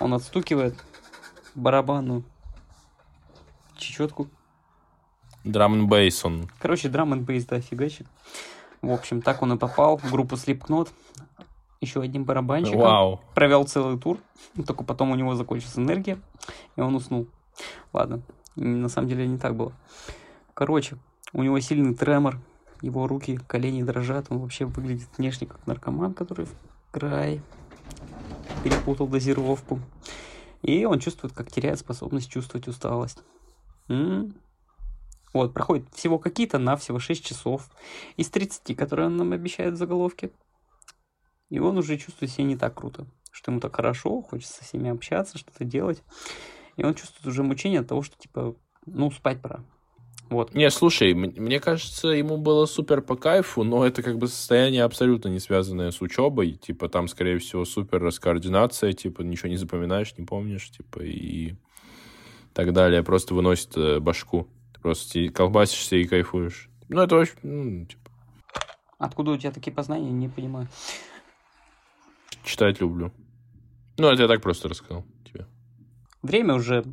Он 0.00 0.12
отстукивает 0.14 0.74
барабанную 1.54 2.24
чечетку. 3.76 4.28
Драм 5.44 5.88
бейс 5.88 6.24
он. 6.24 6.48
Короче, 6.60 6.88
драм 6.88 7.20
бейс, 7.20 7.44
да, 7.46 7.60
фигачит. 7.60 8.06
В 8.80 8.90
общем, 8.90 9.22
так 9.22 9.42
он 9.42 9.52
и 9.52 9.58
попал 9.58 9.96
в 9.96 10.10
группу 10.10 10.36
Slipknot. 10.36 10.88
Еще 11.80 12.00
одним 12.00 12.24
барабанщиком. 12.24 12.80
Вау. 12.80 13.20
Провел 13.34 13.64
целый 13.64 13.98
тур. 13.98 14.18
Только 14.66 14.84
потом 14.84 15.10
у 15.10 15.14
него 15.16 15.34
закончилась 15.34 15.76
энергия, 15.76 16.18
и 16.76 16.80
он 16.80 16.94
уснул. 16.94 17.26
Ладно, 17.92 18.22
на 18.54 18.88
самом 18.88 19.08
деле 19.08 19.26
не 19.26 19.38
так 19.38 19.56
было. 19.56 19.72
Короче, 20.54 20.96
у 21.32 21.42
него 21.42 21.58
сильный 21.60 21.94
тремор, 21.94 22.38
его 22.82 23.06
руки, 23.06 23.38
колени 23.48 23.82
дрожат, 23.82 24.26
он 24.28 24.38
вообще 24.38 24.64
выглядит 24.64 25.08
внешне 25.16 25.46
как 25.46 25.66
наркоман, 25.66 26.14
который 26.14 26.46
в 26.46 26.54
край 26.90 27.40
перепутал 28.62 29.06
дозировку. 29.06 29.80
И 30.62 30.84
он 30.84 31.00
чувствует, 31.00 31.34
как 31.34 31.50
теряет 31.50 31.78
способность 31.78 32.30
чувствовать 32.30 32.68
усталость. 32.68 33.22
М. 33.88 34.34
Вот, 35.34 35.54
проходит 35.54 35.88
всего 35.94 36.18
какие-то 36.18 36.58
на 36.58 36.76
всего 36.76 36.98
6 36.98 37.24
часов 37.24 37.68
из 38.16 38.28
30, 38.28 38.74
которые 38.74 39.06
он 39.06 39.16
нам 39.16 39.32
обещает 39.32 39.74
в 39.74 39.78
заголовке. 39.78 40.30
И 41.48 41.58
он 41.58 41.78
уже 41.78 41.98
чувствует 41.98 42.30
себя 42.30 42.44
не 42.44 42.56
так 42.56 42.74
круто, 42.74 43.06
что 43.30 43.50
ему 43.50 43.60
так 43.60 43.74
хорошо, 43.74 44.22
хочется 44.22 44.58
со 44.58 44.64
всеми 44.64 44.90
общаться, 44.90 45.38
что-то 45.38 45.64
делать. 45.64 46.02
И 46.76 46.84
он 46.84 46.94
чувствует 46.94 47.26
уже 47.26 47.42
мучение 47.42 47.80
от 47.80 47.88
того, 47.88 48.02
что, 48.02 48.16
типа, 48.16 48.54
ну, 48.86 49.10
спать 49.10 49.40
пора. 49.40 49.64
Вот. 50.32 50.54
Не, 50.54 50.70
слушай, 50.70 51.12
мне 51.14 51.60
кажется, 51.60 52.08
ему 52.08 52.36
было 52.38 52.66
супер 52.66 53.02
по 53.02 53.16
кайфу, 53.16 53.64
но 53.64 53.84
это 53.86 54.02
как 54.02 54.18
бы 54.18 54.28
состояние 54.28 54.82
абсолютно 54.84 55.28
не 55.28 55.40
связанное 55.40 55.90
с 55.90 56.00
учебой. 56.00 56.52
Типа 56.52 56.88
там, 56.88 57.06
скорее 57.08 57.38
всего, 57.38 57.64
супер 57.64 58.00
раскоординация, 58.02 58.92
типа 58.92 59.22
ничего 59.22 59.48
не 59.50 59.56
запоминаешь, 59.56 60.16
не 60.16 60.24
помнишь, 60.24 60.70
типа 60.70 61.00
и 61.00 61.54
так 62.54 62.72
далее. 62.72 63.02
Просто 63.02 63.34
выносит 63.34 63.76
э, 63.76 64.00
башку. 64.00 64.48
Ты 64.74 64.80
просто 64.80 65.10
си- 65.10 65.28
колбасишься 65.28 65.96
и 65.96 66.04
кайфуешь. 66.04 66.70
Ну, 66.88 67.02
это 67.02 67.16
очень, 67.16 67.34
ну, 67.42 67.86
типа, 67.86 68.10
Откуда 68.98 69.32
у 69.32 69.36
тебя 69.36 69.50
такие 69.52 69.72
познания, 69.72 70.10
не 70.10 70.28
понимаю. 70.28 70.68
читать 72.44 72.80
люблю. 72.80 73.12
Ну, 73.98 74.08
это 74.08 74.22
я 74.22 74.28
так 74.28 74.40
просто 74.40 74.68
рассказал 74.68 75.04
тебе. 75.24 75.46
Время 76.22 76.54
уже 76.54 76.84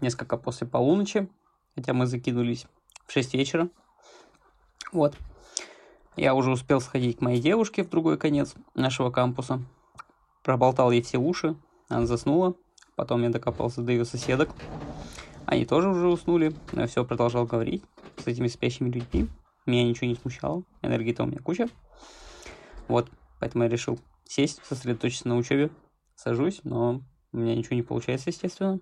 несколько 0.00 0.36
после 0.36 0.66
полуночи, 0.66 1.28
хотя 1.76 1.92
мы 1.92 2.06
закинулись 2.06 2.66
в 3.06 3.12
6 3.12 3.34
вечера. 3.34 3.68
Вот. 4.92 5.14
Я 6.16 6.34
уже 6.34 6.50
успел 6.50 6.80
сходить 6.80 7.18
к 7.18 7.20
моей 7.20 7.40
девушке 7.40 7.84
в 7.84 7.90
другой 7.90 8.18
конец 8.18 8.54
нашего 8.74 9.10
кампуса. 9.10 9.62
Проболтал 10.42 10.90
ей 10.90 11.02
все 11.02 11.18
уши, 11.18 11.54
она 11.88 12.06
заснула. 12.06 12.54
Потом 12.96 13.22
я 13.22 13.28
докопался 13.28 13.82
до 13.82 13.92
ее 13.92 14.06
соседок. 14.06 14.48
Они 15.44 15.66
тоже 15.66 15.90
уже 15.90 16.08
уснули, 16.08 16.54
но 16.72 16.82
я 16.82 16.86
все 16.86 17.04
продолжал 17.04 17.44
говорить 17.44 17.84
с 18.16 18.26
этими 18.26 18.48
спящими 18.48 18.90
людьми. 18.90 19.28
Меня 19.66 19.84
ничего 19.84 20.06
не 20.08 20.14
смущало, 20.14 20.64
энергии-то 20.82 21.24
у 21.24 21.26
меня 21.26 21.40
куча. 21.40 21.68
Вот, 22.88 23.10
поэтому 23.38 23.64
я 23.64 23.70
решил 23.70 23.98
сесть, 24.24 24.64
сосредоточиться 24.64 25.28
на 25.28 25.36
учебе. 25.36 25.70
Сажусь, 26.14 26.60
но 26.64 27.02
у 27.32 27.36
меня 27.36 27.54
ничего 27.54 27.76
не 27.76 27.82
получается, 27.82 28.30
естественно. 28.30 28.80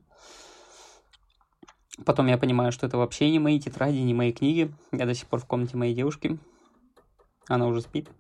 Потом 2.05 2.27
я 2.27 2.39
понимаю, 2.39 2.73
что 2.73 2.87
это 2.87 2.99
вообще 2.99 3.31
не 3.31 3.39
мои 3.39 3.61
тетради, 3.61 3.99
не 3.99 4.15
мои 4.15 4.33
книги. 4.33 4.75
Я 4.91 5.07
до 5.07 5.15
сих 5.15 5.29
пор 5.29 5.41
в 5.41 5.47
комнате 5.47 5.77
моей 5.77 5.95
девушки. 5.95 6.39
Она 7.47 7.67
уже 7.67 7.81
спит. 7.83 8.11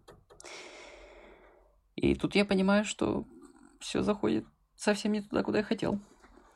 И 1.96 2.14
тут 2.14 2.34
я 2.34 2.44
понимаю, 2.44 2.84
что 2.84 3.24
все 3.80 4.02
заходит 4.02 4.46
совсем 4.76 5.12
не 5.12 5.22
туда, 5.22 5.42
куда 5.42 5.58
я 5.58 5.64
хотел. 5.64 5.98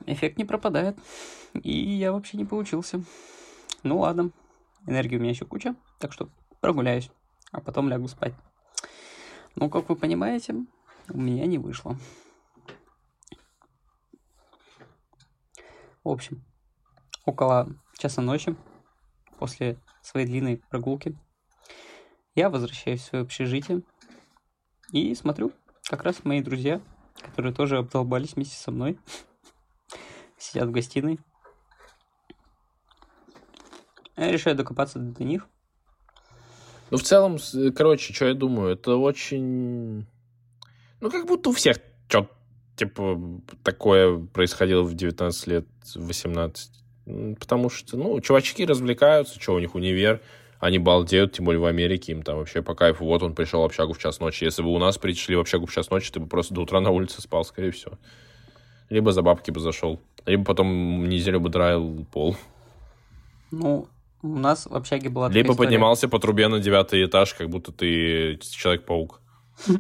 Эффект 0.07 0.39
не 0.39 0.45
пропадает. 0.45 0.97
И 1.55 1.73
я 1.73 2.12
вообще 2.12 2.37
не 2.37 2.45
получился. 2.45 3.03
Ну 3.83 3.99
ладно. 3.99 4.31
Энергии 4.87 5.16
у 5.16 5.21
меня 5.21 5.31
еще 5.31 5.45
куча, 5.45 5.75
так 5.99 6.12
что 6.12 6.31
прогуляюсь, 6.61 7.11
а 7.53 7.61
потом 7.61 7.89
лягу 7.89 8.09
спать. 8.09 8.35
Ну, 9.57 9.69
как 9.69 9.89
вы 9.89 9.97
понимаете, 9.97 10.55
у 11.09 11.19
меня 11.19 11.47
не 11.47 11.59
вышло. 11.59 11.99
В 16.05 16.09
общем, 16.09 16.45
около 17.29 17.68
часа 17.99 18.22
ночи, 18.22 18.57
после 19.39 19.79
своей 20.01 20.26
длинной 20.26 20.62
прогулки, 20.70 21.16
я 22.35 22.49
возвращаюсь 22.49 23.03
в 23.03 23.05
свое 23.05 23.22
общежитие 23.24 23.83
и 24.93 25.14
смотрю, 25.14 25.53
как 25.91 26.05
раз 26.05 26.24
мои 26.24 26.41
друзья, 26.41 26.81
которые 27.20 27.55
тоже 27.55 27.76
обдолбались 27.76 28.35
вместе 28.35 28.57
со 28.57 28.70
мной, 28.70 28.99
сидят 30.39 30.68
в 30.68 30.72
гостиной. 30.72 31.20
Я 34.16 34.33
решаю 34.33 34.57
докопаться 34.57 34.99
до 34.99 35.22
них. 35.22 35.47
Ну, 36.91 36.97
в 36.97 37.03
целом, 37.03 37.37
короче, 37.76 38.14
что 38.14 38.26
я 38.26 38.35
думаю, 38.35 38.72
это 38.72 38.97
очень... 38.97 40.07
Ну, 41.01 41.11
как 41.11 41.26
будто 41.26 41.51
у 41.51 41.53
всех 41.53 41.76
что-то, 42.09 42.31
типа, 42.76 43.20
такое 43.62 44.18
происходило 44.18 44.83
в 44.83 44.95
19 44.95 45.47
лет, 45.47 45.66
18. 45.95 46.88
Потому 47.39 47.71
что, 47.71 47.97
ну, 47.97 48.21
чувачки 48.21 48.67
развлекаются, 48.67 49.41
что 49.41 49.55
у 49.55 49.59
них 49.59 49.75
универ, 49.75 50.21
они 50.61 50.79
балдеют, 50.79 51.33
тем 51.33 51.45
более 51.45 51.61
в 51.61 51.67
Америке, 51.67 52.13
им 52.13 52.23
там 52.23 52.39
вообще 52.39 52.63
по 52.63 52.75
кайфу. 52.75 53.05
Вот 53.05 53.23
он 53.23 53.35
пришел 53.35 53.63
в 53.63 53.65
общагу 53.65 53.93
в 53.93 53.99
час 53.99 54.21
ночи. 54.21 54.45
Если 54.45 54.63
бы 54.63 54.71
у 54.71 54.79
нас 54.79 54.99
пришли 54.99 55.37
в 55.37 55.41
общагу 55.41 55.67
в 55.67 55.73
час 55.73 55.91
ночи, 55.91 56.13
ты 56.13 56.21
бы 56.21 56.27
просто 56.27 56.55
до 56.55 56.63
утра 56.63 56.81
на 56.81 56.91
улице 56.91 57.23
спал, 57.23 57.45
скорее 57.45 57.71
всего. 57.71 57.99
Либо 58.91 59.13
за 59.13 59.23
бабки 59.23 59.51
бы 59.51 59.61
зашел. 59.61 60.01
Либо 60.27 60.45
потом 60.45 61.09
неделю 61.09 61.41
бы 61.41 61.49
драил 61.49 62.05
пол. 62.13 62.37
Ну, 63.51 63.89
у 64.23 64.37
нас 64.37 64.67
в 64.67 64.75
общаге 64.75 65.11
была 65.11 65.29
Либо 65.29 65.53
история. 65.53 65.69
поднимался 65.69 66.09
по 66.09 66.19
трубе 66.19 66.49
на 66.49 66.59
девятый 66.59 67.05
этаж, 67.05 67.35
как 67.35 67.49
будто 67.49 67.73
ты 67.73 68.39
Человек-паук. 68.43 69.21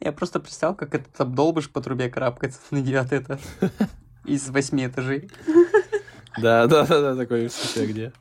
Я 0.00 0.12
просто 0.12 0.40
представил, 0.40 0.74
как 0.74 0.94
этот 0.94 1.20
обдолбыш 1.20 1.70
по 1.70 1.80
трубе 1.80 2.08
карабкается 2.08 2.60
на 2.70 2.80
девятый 2.80 3.18
этаж. 3.18 3.40
Из 4.24 4.48
восьми 4.48 4.86
этажей. 4.86 5.30
Да, 6.36 6.66
да, 6.66 6.86
да, 6.86 7.00
да, 7.00 7.16
такой 7.16 7.50
где. 7.76 8.12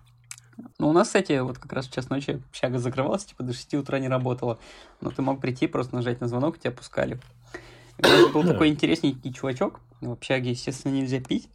Ну, 0.79 0.89
у 0.89 0.93
нас, 0.93 1.07
кстати, 1.07 1.39
вот 1.39 1.59
как 1.59 1.73
раз 1.73 1.87
в 1.87 1.93
час 1.93 2.09
ночи 2.09 2.41
общага 2.49 2.79
закрывалась, 2.79 3.25
типа 3.25 3.43
до 3.43 3.53
6 3.53 3.75
утра 3.75 3.99
не 3.99 4.07
работала. 4.07 4.59
Но 5.01 5.11
ты 5.11 5.21
мог 5.21 5.39
прийти, 5.39 5.67
просто 5.67 5.95
нажать 5.95 6.19
на 6.19 6.27
звонок, 6.27 6.59
тебя 6.59 6.71
пускали. 6.71 7.19
И 7.99 8.31
был 8.31 8.43
такой 8.43 8.69
интересненький 8.69 9.33
чувачок. 9.33 9.79
В 10.01 10.11
общаге, 10.11 10.51
естественно, 10.51 10.93
нельзя 10.93 11.19
пить. 11.19 11.49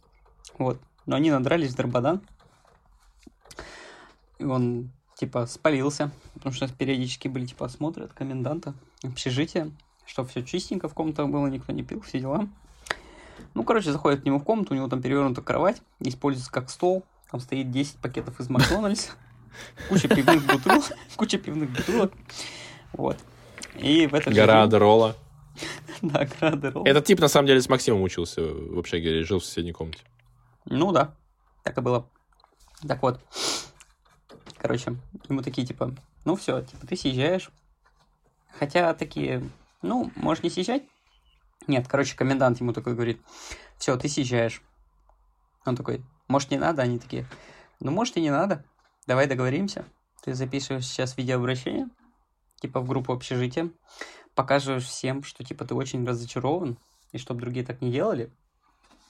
Вот. 0.57 0.79
Но 1.05 1.15
они 1.15 1.31
надрались 1.31 1.71
в 1.71 1.75
Дарбадан. 1.75 2.21
И 4.39 4.43
он, 4.43 4.91
типа, 5.15 5.45
спалился. 5.47 6.11
Потому 6.33 6.53
что 6.53 6.67
периодически 6.67 7.27
были, 7.29 7.45
типа, 7.45 7.65
осмотры 7.65 8.05
от 8.05 8.13
коменданта 8.13 8.73
общежития. 9.03 9.71
Чтобы 10.05 10.29
все 10.29 10.43
чистенько 10.43 10.87
в 10.87 10.93
комнатах 10.93 11.29
было, 11.29 11.47
никто 11.47 11.71
не 11.71 11.83
пил, 11.83 12.01
все 12.01 12.19
дела. 12.19 12.47
Ну, 13.53 13.63
короче, 13.63 13.91
заходит 13.91 14.21
к 14.21 14.25
нему 14.25 14.39
в 14.39 14.43
комнату, 14.43 14.73
у 14.73 14.77
него 14.77 14.87
там 14.87 15.01
перевернута 15.01 15.41
кровать, 15.41 15.81
используется 15.99 16.51
как 16.51 16.69
стол, 16.69 17.03
там 17.31 17.39
стоит 17.39 17.71
10 17.71 17.97
пакетов 17.97 18.39
из 18.39 18.49
Макдональдса, 18.49 19.11
куча 19.89 20.07
пивных 20.07 20.45
бутылок, 20.45 20.83
куча 21.15 21.37
пивных 21.37 21.69
бутылок, 21.71 22.13
вот. 22.93 23.17
И 23.75 24.07
в 24.07 24.13
этот 24.13 24.33
же 24.33 24.39
Гора 24.39 24.63
Адерола. 24.63 25.15
Да, 26.01 26.25
гора 26.25 26.53
Адерола. 26.53 26.85
Этот 26.85 27.05
тип, 27.05 27.19
на 27.19 27.27
самом 27.27 27.47
деле, 27.47 27.61
с 27.61 27.69
Максимом 27.69 28.01
учился 28.01 28.41
в 28.41 28.77
общаге, 28.77 29.23
жил 29.23 29.39
в 29.39 29.45
соседней 29.45 29.71
комнате. 29.71 30.03
Ну 30.65 30.91
да, 30.91 31.15
так 31.63 31.77
и 31.77 31.81
было. 31.81 32.07
Так 32.87 33.01
вот, 33.01 33.21
короче, 34.57 34.95
ему 35.29 35.41
такие, 35.41 35.65
типа, 35.65 35.95
ну 36.25 36.35
все, 36.35 36.61
типа, 36.61 36.85
ты 36.85 36.97
съезжаешь. 36.97 37.49
Хотя 38.51 38.93
такие, 38.93 39.41
ну, 39.83 40.11
можешь 40.15 40.43
не 40.43 40.49
съезжать. 40.49 40.83
Нет, 41.67 41.87
короче, 41.87 42.15
комендант 42.15 42.59
ему 42.59 42.73
такой 42.73 42.93
говорит, 42.95 43.21
все, 43.77 43.95
ты 43.97 44.09
съезжаешь. 44.09 44.61
Он 45.65 45.75
такой, 45.75 46.03
может, 46.27 46.51
не 46.51 46.57
надо? 46.57 46.81
Они 46.81 46.99
такие, 46.99 47.25
ну, 47.79 47.91
может, 47.91 48.17
и 48.17 48.21
не 48.21 48.31
надо. 48.31 48.65
Давай 49.07 49.27
договоримся. 49.27 49.85
Ты 50.23 50.33
записываешь 50.33 50.85
сейчас 50.85 51.17
видеообращение, 51.17 51.87
типа, 52.61 52.79
в 52.81 52.87
группу 52.87 53.13
общежития, 53.13 53.69
показываешь 54.35 54.85
всем, 54.85 55.23
что, 55.23 55.43
типа, 55.43 55.65
ты 55.65 55.75
очень 55.75 56.05
разочарован, 56.05 56.77
и 57.11 57.17
чтобы 57.17 57.41
другие 57.41 57.65
так 57.65 57.81
не 57.81 57.91
делали. 57.91 58.31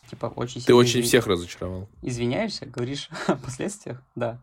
Типа, 0.10 0.26
очень 0.28 0.56
Ты 0.62 0.68
сильно 0.68 0.80
очень 0.80 1.00
извини- 1.00 1.08
всех 1.08 1.28
разочаровал. 1.28 1.88
извиняешься, 2.02 2.66
говоришь 2.66 3.10
о 3.28 3.36
последствиях, 3.36 4.02
да. 4.16 4.42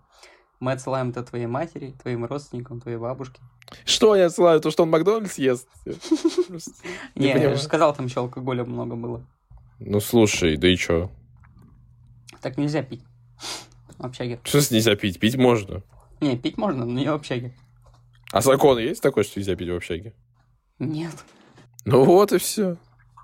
Мы 0.60 0.72
отсылаем 0.72 1.08
это 1.08 1.22
твоей 1.22 1.46
матери, 1.46 1.94
твоим 2.02 2.26
родственникам, 2.26 2.80
твоей 2.80 2.98
бабушке. 2.98 3.40
Что 3.86 4.14
я 4.14 4.26
отсылаю? 4.26 4.60
То, 4.60 4.70
что 4.70 4.82
он 4.82 4.90
Макдональдс 4.90 5.38
ест? 5.38 5.66
Не, 7.14 7.28
я 7.28 7.54
же 7.54 7.62
сказал, 7.62 7.94
там 7.94 8.06
еще 8.06 8.20
алкоголя 8.20 8.64
много 8.64 8.94
было. 8.94 9.26
Ну, 9.78 10.00
слушай, 10.00 10.58
да 10.58 10.68
и 10.68 10.76
чё? 10.76 11.10
Так 12.42 12.58
нельзя 12.58 12.82
пить 12.82 13.02
в 13.96 14.04
общаге. 14.04 14.38
Что 14.44 14.60
с 14.60 14.70
нельзя 14.70 14.96
пить? 14.96 15.18
Пить 15.18 15.36
можно. 15.36 15.82
Не, 16.20 16.36
пить 16.36 16.58
можно, 16.58 16.84
но 16.84 16.92
не 16.92 17.08
в 17.08 17.14
общаге. 17.14 17.54
А 18.30 18.42
закон 18.42 18.78
есть 18.78 19.02
такой, 19.02 19.24
что 19.24 19.40
нельзя 19.40 19.56
пить 19.56 19.70
в 19.70 19.74
общаге? 19.74 20.12
Нет. 20.78 21.14
Ну 21.86 22.04
вот 22.04 22.32
и 22.32 22.38
все. 22.38 22.76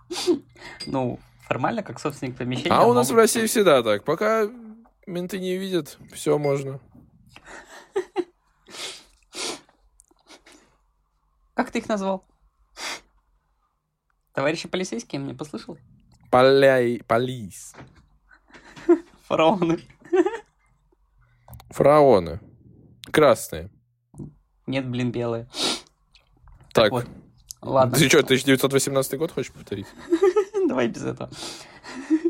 Ну, 0.86 1.20
формально, 1.42 1.82
как 1.82 2.00
собственник 2.00 2.36
помещения. 2.36 2.74
А 2.74 2.86
у 2.86 2.94
нас 2.94 3.10
в 3.10 3.14
России 3.14 3.46
всегда 3.46 3.82
так. 3.82 4.04
Пока 4.04 4.48
менты 5.06 5.38
не 5.38 5.56
видят, 5.58 5.98
все 6.12 6.38
можно. 6.38 6.80
Как 11.54 11.70
ты 11.70 11.78
их 11.78 11.88
назвал? 11.88 12.24
Товарищи 14.34 14.68
полицейские, 14.68 15.20
мне 15.20 15.32
послышал? 15.34 15.78
Поляй, 16.30 17.02
полис. 17.06 17.74
Фараоны. 19.26 19.80
Фараоны. 21.70 22.40
Красные. 23.10 23.70
Нет, 24.66 24.86
блин, 24.88 25.10
белые. 25.10 25.48
Так, 26.74 26.92
Вот. 26.92 27.06
Ладно, 27.62 27.96
ты 27.96 28.08
что, 28.08 28.18
1918 28.18 29.18
год 29.18 29.32
хочешь 29.32 29.52
повторить? 29.52 29.86
давай 30.68 30.88
без 30.88 31.04
этого. 31.04 31.30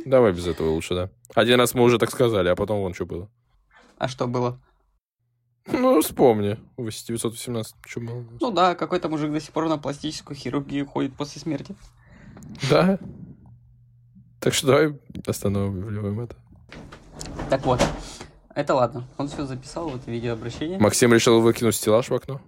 Давай 0.05 0.33
без 0.33 0.47
этого 0.47 0.71
лучше, 0.71 0.95
да. 0.95 1.11
Один 1.35 1.59
раз 1.59 1.75
мы 1.75 1.83
уже 1.83 1.99
так 1.99 2.11
сказали, 2.11 2.49
а 2.49 2.55
потом 2.55 2.81
вон 2.81 2.95
что 2.95 3.07
было. 3.07 3.29
А 3.99 4.09
что 4.09 4.27
было? 4.29 4.61
Ну, 5.67 6.01
вспомни. 6.01 6.59
В 6.77 6.81
1918 6.81 7.75
что 7.87 8.01
было? 8.01 8.25
Ну 8.41 8.51
да, 8.51 8.75
какой-то 8.75 9.09
мужик 9.09 9.33
до 9.33 9.41
сих 9.41 9.51
пор 9.53 9.69
на 9.69 9.79
пластическую 9.79 10.37
хирургию 10.37 10.87
ходит 10.87 11.15
после 11.15 11.41
смерти. 11.41 11.75
Да. 12.71 12.99
Так 14.41 14.55
что 14.55 14.69
давай 14.69 14.99
останавливаем 15.27 16.21
это. 16.21 16.37
Так 17.51 17.65
вот, 17.65 17.81
это 18.55 18.75
ладно. 18.75 19.09
Он 19.19 19.29
все 19.29 19.45
записал, 19.47 19.89
вот 19.89 20.07
видеообращение. 20.07 20.79
Максим 20.79 21.13
решил 21.13 21.41
выкинуть 21.41 21.75
стеллаж 21.75 22.09
в 22.09 22.15
окно. 22.15 22.41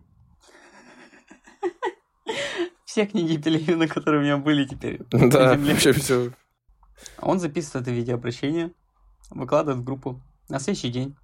Все 2.85 3.07
книги 3.07 3.37
Пелевина, 3.37 3.87
которые 3.87 4.21
у 4.21 4.25
меня 4.25 4.39
были 4.39 4.65
теперь. 4.65 5.01
Да, 5.11 5.57
вообще 5.57 5.93
все. 5.93 6.33
Он 7.21 7.39
записывает 7.39 7.87
это 7.87 7.95
видеообращение, 7.95 8.73
выкладывает 9.31 9.81
в 9.81 9.85
группу. 9.85 10.21
На 10.49 10.59
следующий 10.59 10.91
день 10.91 11.17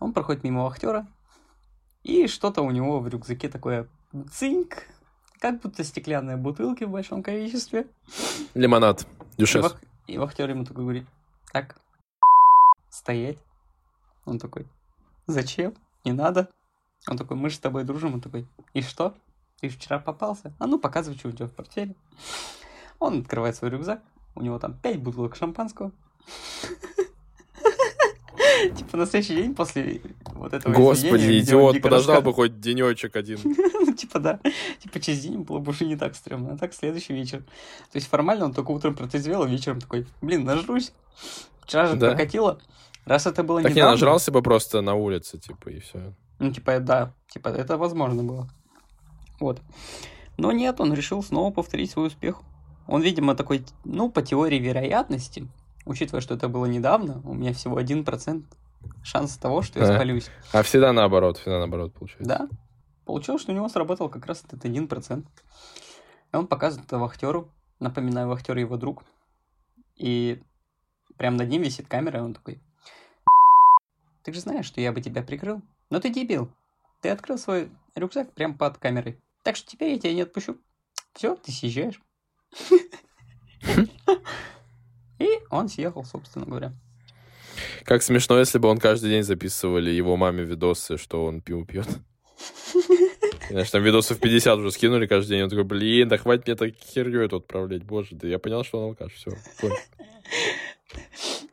он 0.00 0.12
проходит 0.12 0.44
мимо 0.44 0.64
вахтера, 0.64 1.06
и 2.08 2.26
что-то 2.26 2.62
у 2.62 2.70
него 2.70 3.00
в 3.00 3.08
рюкзаке 3.08 3.50
такое 3.50 3.86
цинк, 4.32 4.84
как 5.40 5.60
будто 5.60 5.84
стеклянные 5.84 6.38
бутылки 6.38 6.84
в 6.84 6.90
большом 6.90 7.22
количестве. 7.22 7.86
Лимонад. 8.54 9.06
И, 9.36 9.42
Дюшес. 9.42 9.62
вах- 9.62 9.82
и 10.06 10.16
вахтер 10.16 10.48
ему 10.48 10.64
такой 10.64 10.84
говорит, 10.84 11.06
так, 11.52 11.78
стоять. 12.88 13.36
Он 14.24 14.38
такой, 14.38 14.66
зачем? 15.26 15.74
Не 16.04 16.12
надо. 16.12 16.48
Он 17.06 17.18
такой, 17.18 17.36
мы 17.36 17.50
же 17.50 17.56
с 17.56 17.60
тобой 17.60 17.84
дружим. 17.84 18.14
Он 18.14 18.22
такой, 18.22 18.48
и 18.72 18.80
что? 18.80 19.14
Ты 19.60 19.68
вчера 19.68 19.98
попался? 19.98 20.54
А 20.58 20.66
ну, 20.66 20.78
показывай, 20.78 21.18
что 21.18 21.28
у 21.28 21.32
тебя 21.32 21.46
в 21.46 21.52
портфеле. 21.52 21.94
Он 22.98 23.20
открывает 23.20 23.54
свой 23.54 23.70
рюкзак. 23.70 24.02
У 24.34 24.40
него 24.40 24.58
там 24.58 24.78
пять 24.78 24.98
бутылок 24.98 25.36
шампанского. 25.36 25.92
Типа 28.76 28.96
на 28.96 29.06
следующий 29.06 29.36
день 29.36 29.54
после 29.54 30.00
вот 30.38 30.52
этого 30.52 30.72
Господи, 30.72 31.24
он 31.24 31.38
идиот, 31.38 31.82
подождал 31.82 32.20
раска- 32.20 32.24
бы 32.24 32.34
хоть 32.34 32.60
денечек 32.60 33.16
один. 33.16 33.38
ну, 33.44 33.92
типа, 33.94 34.18
да. 34.18 34.40
Типа, 34.82 35.00
через 35.00 35.20
день 35.20 35.38
было 35.38 35.58
бы 35.58 35.70
уже 35.70 35.84
не 35.84 35.96
так 35.96 36.14
стрёмно, 36.14 36.54
а 36.54 36.56
так 36.56 36.74
следующий 36.74 37.12
вечер. 37.12 37.40
То 37.92 37.96
есть 37.96 38.08
формально 38.08 38.46
он 38.46 38.54
только 38.54 38.70
утром 38.70 38.94
протрезвел, 38.94 39.42
а 39.42 39.46
вечером 39.46 39.80
такой, 39.80 40.06
блин, 40.22 40.44
нажрусь. 40.44 40.92
Вчера 41.62 41.86
же 41.86 41.96
Да. 41.96 42.08
прокатило. 42.10 42.60
Раз 43.04 43.26
это 43.26 43.42
было 43.42 43.62
Так 43.62 43.74
не 43.74 43.82
нажрался 43.82 44.30
бы 44.30 44.42
просто 44.42 44.80
на 44.82 44.94
улице, 44.94 45.38
типа, 45.38 45.68
и 45.70 45.80
все. 45.80 46.12
Ну, 46.38 46.52
типа, 46.52 46.78
да, 46.80 47.14
типа, 47.28 47.48
это 47.48 47.76
возможно 47.76 48.22
было. 48.22 48.48
Вот. 49.40 49.60
Но 50.36 50.52
нет, 50.52 50.80
он 50.80 50.92
решил 50.94 51.22
снова 51.22 51.50
повторить 51.52 51.90
свой 51.90 52.08
успех. 52.08 52.42
Он, 52.86 53.02
видимо, 53.02 53.34
такой, 53.34 53.64
ну, 53.84 54.10
по 54.10 54.22
теории 54.22 54.58
вероятности, 54.58 55.48
учитывая, 55.84 56.20
что 56.20 56.34
это 56.34 56.48
было 56.48 56.66
недавно, 56.66 57.20
у 57.24 57.34
меня 57.34 57.52
всего 57.52 57.78
1% 57.80 58.44
шанс 59.02 59.36
того, 59.36 59.62
что 59.62 59.78
я 59.78 59.86
Ага. 59.86 59.94
спалюсь. 59.96 60.30
А 60.52 60.62
всегда 60.62 60.92
наоборот, 60.92 61.38
всегда 61.38 61.58
наоборот 61.58 61.94
получается. 61.94 62.28
Да. 62.28 62.48
Получилось, 63.04 63.42
что 63.42 63.52
у 63.52 63.54
него 63.54 63.68
сработал 63.68 64.08
как 64.08 64.26
раз 64.26 64.44
этот 64.44 64.64
1%. 64.64 65.26
И 66.32 66.36
он 66.36 66.46
показывает 66.46 66.86
это 66.86 66.98
вахтеру. 66.98 67.50
Напоминаю, 67.80 68.28
вахтер 68.28 68.56
его 68.58 68.76
друг. 68.76 69.04
И 69.96 70.42
прям 71.16 71.36
над 71.36 71.48
ним 71.48 71.62
висит 71.62 71.88
камера, 71.88 72.18
и 72.18 72.22
он 72.22 72.34
такой... 72.34 72.60
Ты 74.24 74.32
же 74.32 74.40
знаешь, 74.40 74.66
что 74.66 74.80
я 74.80 74.92
бы 74.92 75.00
тебя 75.00 75.22
прикрыл. 75.22 75.62
Но 75.90 76.00
ты 76.00 76.10
дебил. 76.10 76.52
Ты 77.00 77.08
открыл 77.08 77.38
свой 77.38 77.70
рюкзак 77.94 78.34
прям 78.34 78.58
под 78.58 78.76
камерой. 78.78 79.18
Так 79.42 79.56
что 79.56 79.70
теперь 79.70 79.92
я 79.92 79.98
тебя 79.98 80.12
не 80.12 80.22
отпущу. 80.22 80.58
Все, 81.14 81.34
ты 81.36 81.50
съезжаешь. 81.50 82.02
И 85.18 85.28
он 85.50 85.68
съехал, 85.68 86.04
собственно 86.04 86.44
говоря. 86.46 86.72
Как 87.88 88.02
смешно, 88.02 88.38
если 88.38 88.58
бы 88.58 88.68
он 88.68 88.76
каждый 88.76 89.08
день 89.08 89.22
записывали 89.22 89.88
его 89.88 90.18
маме 90.18 90.44
видосы, 90.44 90.98
что 90.98 91.24
он 91.24 91.40
пиво 91.40 91.64
пьет. 91.64 91.88
Знаешь, 93.48 93.70
там 93.70 93.82
видосов 93.82 94.20
50 94.20 94.58
уже 94.58 94.72
скинули 94.72 95.06
каждый 95.06 95.30
день. 95.30 95.44
Он 95.44 95.48
такой, 95.48 95.64
блин, 95.64 96.06
да 96.06 96.18
хватит 96.18 96.46
мне 96.46 96.54
так 96.54 96.74
херню 96.74 97.22
эту 97.22 97.38
отправлять, 97.38 97.84
боже. 97.84 98.14
Да 98.14 98.28
я 98.28 98.38
понял, 98.38 98.62
что 98.62 98.78
он 98.78 98.90
алкаш, 98.90 99.14
все. 99.14 99.30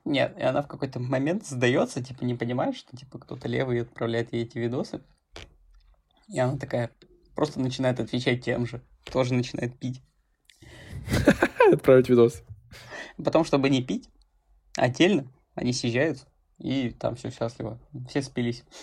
Нет, 0.03 0.35
и 0.37 0.41
она 0.41 0.61
в 0.61 0.67
какой-то 0.67 0.99
момент 0.99 1.45
сдается, 1.45 2.03
типа 2.03 2.25
не 2.25 2.35
понимает, 2.35 2.75
что 2.75 2.97
типа 2.97 3.17
кто-то 3.17 3.47
левый 3.47 3.83
отправляет 3.83 4.33
ей 4.33 4.43
эти 4.43 4.57
видосы. 4.57 4.99
И 6.27 6.37
она 6.37 6.57
такая 6.57 6.91
просто 7.33 7.61
начинает 7.61 8.01
отвечать 8.01 8.43
тем 8.43 8.67
же. 8.67 8.81
Тоже 9.09 9.33
начинает 9.33 9.79
пить. 9.79 10.01
Отправить 11.71 12.09
видос. 12.09 12.43
Потом, 13.23 13.45
чтобы 13.45 13.69
не 13.69 13.81
пить, 13.81 14.09
отдельно 14.75 15.31
они 15.55 15.73
съезжаются, 15.73 16.27
и 16.59 16.91
там 16.91 17.15
все 17.15 17.31
счастливо. 17.31 17.79
Все 18.09 18.21
спились. 18.21 18.63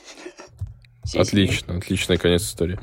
Все 1.05 1.21
Отлично, 1.21 1.77
отличный 1.77 2.17
конец 2.17 2.43
истории. 2.43 2.79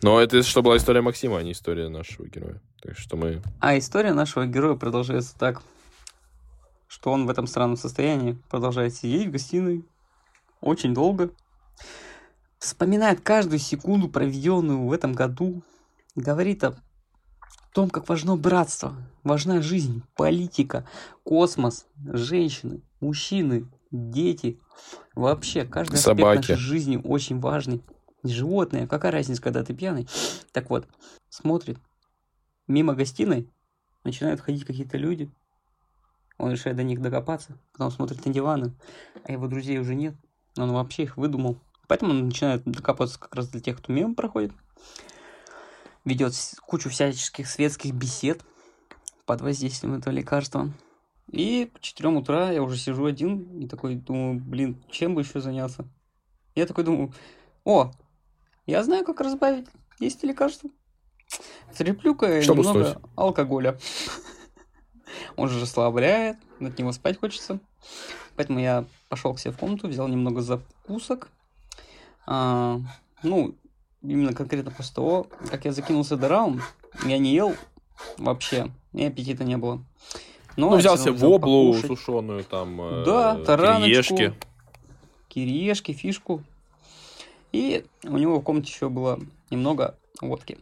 Но 0.00 0.20
это 0.20 0.44
что 0.44 0.62
была 0.62 0.76
история 0.76 1.00
Максима, 1.00 1.38
а 1.38 1.42
не 1.42 1.50
история 1.50 1.88
нашего 1.88 2.28
героя. 2.28 2.62
Так 2.80 2.96
что 2.96 3.16
мы... 3.16 3.42
А 3.58 3.76
история 3.76 4.12
нашего 4.12 4.46
героя 4.46 4.76
продолжается 4.76 5.36
так, 5.36 5.62
что 6.86 7.10
он 7.10 7.26
в 7.26 7.30
этом 7.30 7.48
странном 7.48 7.76
состоянии 7.76 8.38
продолжает 8.48 8.94
сидеть 8.94 9.26
в 9.26 9.32
гостиной 9.32 9.84
очень 10.60 10.94
долго, 10.94 11.30
вспоминает 12.58 13.20
каждую 13.20 13.58
секунду, 13.58 14.08
проведенную 14.08 14.86
в 14.86 14.92
этом 14.92 15.12
году, 15.12 15.62
говорит 16.14 16.62
о 16.64 16.76
том, 17.72 17.90
как 17.90 18.08
важно 18.08 18.36
братство, 18.36 18.96
важна 19.22 19.60
жизнь, 19.60 20.02
политика, 20.14 20.88
космос, 21.24 21.86
женщины, 22.04 22.80
мужчины, 23.00 23.68
дети. 23.90 24.60
Вообще, 25.14 25.64
каждый 25.64 25.94
аспект 25.94 26.18
Собаки. 26.18 26.36
нашей 26.38 26.56
жизни 26.56 27.00
очень 27.02 27.40
важный. 27.40 27.82
Животные, 28.22 28.86
какая 28.86 29.12
разница, 29.12 29.42
когда 29.42 29.62
ты 29.62 29.74
пьяный? 29.74 30.08
Так 30.52 30.70
вот, 30.70 30.88
смотрит. 31.28 31.78
Мимо 32.66 32.94
гостиной 32.94 33.48
начинают 34.04 34.40
ходить 34.40 34.64
какие-то 34.64 34.98
люди. 34.98 35.30
Он 36.38 36.50
решает 36.50 36.76
до 36.76 36.82
них 36.82 37.00
докопаться. 37.00 37.58
Потом 37.72 37.90
смотрит 37.90 38.24
на 38.26 38.32
диваны, 38.32 38.74
а 39.24 39.32
его 39.32 39.46
друзей 39.46 39.78
уже 39.78 39.94
нет. 39.94 40.14
Он 40.56 40.72
вообще 40.72 41.04
их 41.04 41.16
выдумал. 41.16 41.58
Поэтому 41.88 42.10
он 42.10 42.26
начинает 42.26 42.64
докапываться 42.64 43.18
как 43.18 43.34
раз 43.34 43.48
для 43.48 43.60
тех, 43.60 43.78
кто 43.78 43.92
мимо 43.92 44.14
проходит. 44.14 44.52
Ведет 46.04 46.34
кучу 46.66 46.90
всяческих 46.90 47.48
светских 47.48 47.92
бесед 47.92 48.44
под 49.24 49.40
воздействием 49.40 49.94
этого 49.94 50.12
лекарства. 50.12 50.72
И 51.30 51.70
к 51.74 51.80
4 51.80 52.08
утра 52.10 52.50
я 52.52 52.62
уже 52.62 52.78
сижу 52.78 53.04
один 53.04 53.58
и 53.60 53.66
такой 53.66 53.96
думаю, 53.96 54.40
блин, 54.40 54.82
чем 54.90 55.14
бы 55.14 55.22
еще 55.22 55.40
заняться? 55.40 55.84
Я 56.54 56.66
такой 56.66 56.84
думаю, 56.84 57.12
о, 57.64 57.90
я 58.66 58.82
знаю, 58.84 59.04
как 59.04 59.20
разбавить. 59.20 59.66
Есть 59.98 60.22
лекарство. 60.22 60.70
Треплю-ка 61.76 62.42
Чтобы 62.42 62.62
немного 62.62 62.80
уснуть. 62.90 63.04
алкоголя. 63.16 63.78
Он 65.36 65.48
же 65.48 65.60
расслабляет, 65.60 66.38
от 66.60 66.78
него 66.78 66.92
спать 66.92 67.18
хочется. 67.18 67.58
Поэтому 68.36 68.60
я 68.60 68.84
пошел 69.08 69.34
к 69.34 69.40
себе 69.40 69.52
в 69.52 69.58
комнату, 69.58 69.88
взял 69.88 70.08
немного 70.08 70.42
закусок. 70.42 71.28
А, 72.26 72.80
ну, 73.22 73.54
именно 74.02 74.32
конкретно 74.32 74.70
после 74.70 74.94
того, 74.94 75.26
как 75.50 75.64
я 75.64 75.72
закинулся 75.72 76.16
дораум, 76.16 76.60
я 77.04 77.18
не 77.18 77.34
ел 77.34 77.54
вообще, 78.18 78.70
и 78.92 79.04
аппетита 79.04 79.44
не 79.44 79.56
было. 79.56 79.82
Но 80.56 80.70
Ну, 80.70 80.76
взял 80.76 80.96
себе 80.96 81.12
воблу 81.12 81.72
покушать. 81.72 81.86
сушеную, 81.86 82.44
там, 82.44 82.80
э, 82.80 83.04
Да, 83.04 83.36
тараночку, 83.44 84.16
кириешки. 84.16 84.34
кириешки, 85.28 85.92
фишку. 85.92 86.42
И 87.52 87.84
у 88.04 88.16
него 88.16 88.38
в 88.38 88.42
комнате 88.42 88.68
еще 88.72 88.88
было 88.88 89.18
немного 89.50 89.98
водки. 90.20 90.58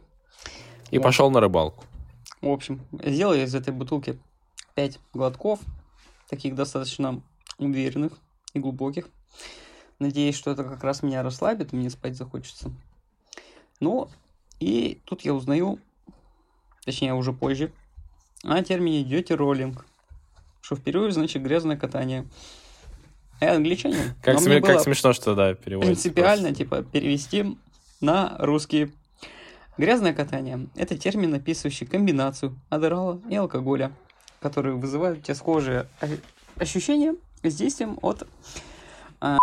И 0.91 0.97
Вот. 0.97 1.03
пошел 1.03 1.31
на 1.31 1.39
рыбалку. 1.39 1.83
В 2.41 2.49
общем, 2.49 2.81
сделал 3.03 3.33
я 3.33 3.43
из 3.43 3.55
этой 3.55 3.73
бутылки 3.73 4.19
5 4.75 4.99
глотков, 5.13 5.59
таких 6.29 6.55
достаточно 6.55 7.21
уверенных 7.57 8.13
и 8.53 8.59
глубоких. 8.59 9.07
Надеюсь, 9.99 10.35
что 10.35 10.51
это 10.51 10.63
как 10.65 10.83
раз 10.83 11.03
меня 11.03 11.23
расслабит, 11.23 11.71
и 11.71 11.75
мне 11.75 11.89
спать 11.89 12.15
захочется. 12.17 12.69
Ну, 13.79 14.09
и 14.59 14.99
тут 15.05 15.21
я 15.21 15.33
узнаю, 15.33 15.79
точнее 16.83 17.13
уже 17.13 17.31
позже, 17.33 17.71
о 18.47 18.63
термине 18.63 19.03
дети 19.03 19.33
роллинг, 19.33 19.85
что 20.61 20.75
в 20.75 20.81
переводе 20.81 21.11
значит 21.11 21.41
грязное 21.41 21.77
катание. 21.77 22.27
Я 23.41 23.55
англичанин. 23.55 24.13
Как, 24.21 24.37
сме- 24.37 24.61
как 24.61 24.79
смешно, 24.81 25.13
что, 25.13 25.35
да, 25.35 25.53
переводится. 25.53 26.03
принципиально, 26.03 26.49
просто. 26.49 26.63
типа, 26.63 26.83
перевести 26.83 27.57
на 28.01 28.35
русский. 28.39 28.91
Грязное 29.77 30.13
катание– 30.13 30.69
это 30.75 30.97
термин, 30.97 31.33
описывающий 31.33 31.85
комбинацию 31.85 32.57
адерала 32.69 33.21
и 33.29 33.35
алкоголя, 33.35 33.91
которые 34.39 34.75
вызывают 34.75 35.19
у 35.19 35.21
тебя 35.21 35.35
схожие 35.35 35.87
ощущения 36.55 37.15
с 37.43 37.53
действием 37.55 37.99
от... 38.01 38.25
а, 39.19 39.37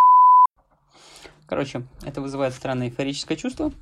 Короче, 1.46 1.86
это 2.03 2.22
вызывает 2.22 2.55
странное 2.55 2.86
эйфорическое 2.88 3.36
чувство, 3.36 3.72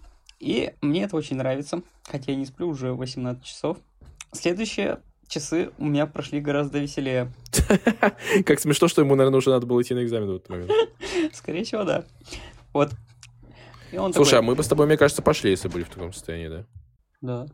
и 0.40 0.74
мне 0.80 1.04
это 1.04 1.14
очень 1.14 1.36
нравится, 1.36 1.82
хотя 2.04 2.32
я 2.32 2.36
не 2.36 2.46
сплю 2.46 2.68
уже 2.68 2.94
18 2.94 3.44
часов. 3.44 3.78
Следующие 4.32 5.00
часы 5.30 5.70
у 5.78 5.86
меня 5.86 6.06
прошли 6.06 6.40
гораздо 6.40 6.78
веселее. 6.78 7.32
Как 8.44 8.60
смешно, 8.60 8.88
что 8.88 9.00
ему, 9.00 9.14
наверное, 9.14 9.38
уже 9.38 9.50
надо 9.50 9.66
было 9.66 9.80
идти 9.80 9.94
на 9.94 10.02
экзамен 10.02 10.28
в 10.28 10.36
этот 10.36 10.48
момент. 10.50 10.70
Скорее 11.32 11.64
всего, 11.64 11.84
да. 11.84 12.04
Вот. 12.72 12.90
Слушай, 14.12 14.38
а 14.38 14.42
мы 14.42 14.54
бы 14.54 14.62
с 14.62 14.68
тобой, 14.68 14.86
мне 14.86 14.96
кажется, 14.96 15.22
пошли, 15.22 15.50
если 15.50 15.68
были 15.68 15.84
в 15.84 15.88
таком 15.88 16.12
состоянии, 16.12 16.48
да? 16.48 16.66
Да. 17.20 17.46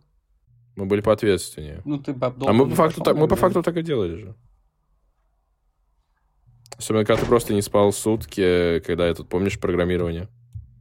Мы 0.75 0.87
были 0.87 1.01
поответственнее. 1.01 1.81
Ну, 1.85 1.99
ты 1.99 2.13
баб 2.13 2.37
А 2.47 2.53
мы 2.53 2.69
по 2.69 2.75
факту, 2.75 3.03
так, 3.03 3.17
мы 3.17 3.29
по 3.29 3.37
факту 3.37 3.63
так 3.63 3.77
и 3.77 3.83
делали 3.83 4.17
же. 4.17 4.37
Особенно, 6.77 7.07
когда 7.07 7.23
ты 7.23 7.27
просто 7.27 7.55
не 7.55 7.63
спал 7.63 7.93
сутки, 7.93 8.81
когда 8.81 9.07
этот, 9.07 9.29
помнишь, 9.29 9.59
программирование. 9.59 10.29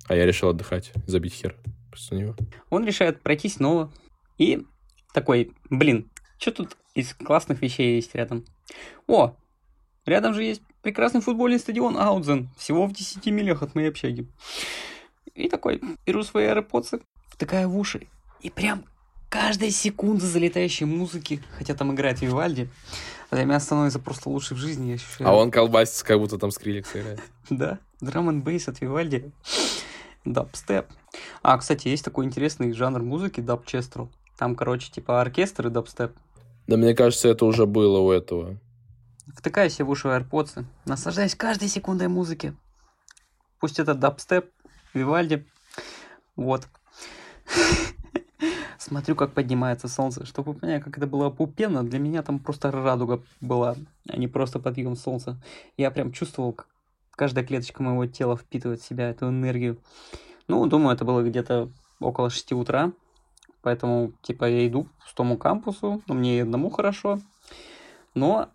А 0.08 0.16
я 0.16 0.26
решил 0.26 0.50
отдыхать, 0.50 0.92
забить 1.08 1.34
хер 1.34 1.56
после 1.90 2.18
него. 2.18 2.36
Он 2.70 2.86
решает 2.86 3.22
пройти 3.22 3.48
снова. 3.48 3.92
И 4.38 4.66
такой, 5.14 5.54
блин, 5.70 6.12
что 6.38 6.52
тут 6.52 6.78
из 6.96 7.14
классных 7.14 7.62
вещей 7.62 7.96
есть 7.96 8.16
рядом? 8.16 8.46
О, 9.08 9.36
рядом 10.06 10.34
же 10.34 10.44
есть 10.44 10.62
прекрасный 10.82 11.22
футбольный 11.22 11.60
стадион 11.60 11.98
Аудзен, 11.98 12.50
всего 12.58 12.88
в 12.88 12.94
10 12.94 13.26
милях 13.28 13.62
от 13.62 13.76
моей 13.76 13.90
общаги. 13.90 14.28
И 15.36 15.50
такой, 15.50 15.82
беру 16.06 16.24
свои 16.24 16.46
AirPods, 16.46 17.04
втыкаю 17.28 17.70
в 17.70 17.78
уши, 17.78 18.08
и 18.42 18.50
прям 18.50 18.86
каждая 19.30 19.70
секунда 19.70 20.26
залетающей 20.26 20.86
музыки, 20.86 21.44
хотя 21.58 21.74
там 21.76 21.94
играет 21.94 22.22
Вивальди, 22.22 22.70
для 23.32 23.44
меня 23.44 23.60
становится 23.60 24.00
просто 24.00 24.30
лучше 24.30 24.56
в 24.56 24.58
жизни, 24.58 24.90
я 24.90 24.96
ощущаю. 24.96 25.30
А 25.30 25.36
он 25.36 25.52
колбасится, 25.52 26.06
как 26.06 26.20
будто 26.20 26.38
там 26.38 26.52
Скриллекс 26.52 26.96
играет. 26.96 27.22
Да, 27.50 27.80
драм 28.00 28.30
н 28.30 28.42
бейс 28.42 28.68
от 28.68 28.82
Вивальди. 28.82 29.32
Дабстеп. 30.24 30.88
А, 31.44 31.58
кстати, 31.58 31.90
есть 31.90 32.04
такой 32.04 32.26
интересный 32.26 32.72
жанр 32.72 33.04
музыки, 33.04 33.42
дабчестрал. 33.42 34.10
Там, 34.38 34.56
короче, 34.56 34.92
типа 34.92 35.22
оркестр 35.22 35.68
и 35.68 35.70
дабстеп. 35.70 36.14
Да 36.68 36.78
мне 36.78 36.96
кажется, 36.96 37.28
это 37.28 37.46
уже 37.46 37.66
было 37.66 38.00
у 38.00 38.12
этого. 38.12 38.58
Втыкай 39.28 39.70
себе 39.70 39.86
в 39.86 39.90
уши 39.90 40.08
AirPods, 40.08 40.66
наслаждаясь 40.86 41.36
каждой 41.36 41.68
секундой 41.68 42.08
музыки. 42.08 42.56
Пусть 43.60 43.80
это 43.80 43.94
дабстеп, 43.94 44.50
Вивальди. 44.94 45.46
Вот. 46.36 46.68
Смотрю, 48.78 49.16
как 49.16 49.34
поднимается 49.34 49.88
солнце. 49.88 50.26
Чтобы 50.26 50.54
понять, 50.54 50.84
как 50.84 50.98
это 50.98 51.08
было 51.08 51.28
опупенно, 51.28 51.84
для 51.84 52.00
меня 52.00 52.24
там 52.24 52.40
просто 52.40 52.72
радуга 52.72 53.22
была, 53.42 53.76
а 54.08 54.18
не 54.18 54.28
просто 54.28 54.60
подъем 54.60 54.96
солнца. 54.96 55.42
Я 55.78 55.92
прям 55.92 56.12
чувствовал, 56.12 56.54
как 56.54 56.68
каждая 57.12 57.46
клеточка 57.46 57.82
моего 57.82 58.06
тела 58.06 58.38
впитывает 58.38 58.82
в 58.82 58.86
себя 58.86 59.10
эту 59.10 59.30
энергию. 59.30 59.80
Ну, 60.48 60.66
думаю, 60.68 60.96
это 60.96 61.06
было 61.06 61.24
где-то 61.24 61.72
около 62.00 62.30
6 62.30 62.54
утра. 62.54 62.92
Поэтому, 63.66 64.12
типа, 64.22 64.46
я 64.46 64.68
иду 64.68 64.84
к 64.84 65.06
пустому 65.06 65.40
кампусу, 65.40 66.04
но 66.06 66.14
мне 66.14 66.38
и 66.38 66.42
одному 66.42 66.70
хорошо. 66.70 67.20
Но 68.14 68.50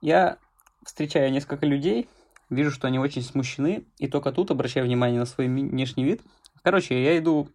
я 0.00 0.38
встречаю 0.84 1.32
несколько 1.32 1.66
людей, 1.66 2.08
вижу, 2.48 2.70
что 2.70 2.86
они 2.86 3.00
очень 3.00 3.22
смущены, 3.22 3.84
и 3.98 4.06
только 4.06 4.30
тут 4.30 4.52
обращаю 4.52 4.86
внимание 4.86 5.18
на 5.18 5.26
свой 5.26 5.48
внешний 5.48 6.04
вид. 6.04 6.22
Короче, 6.62 7.02
я 7.02 7.18
иду 7.18 7.48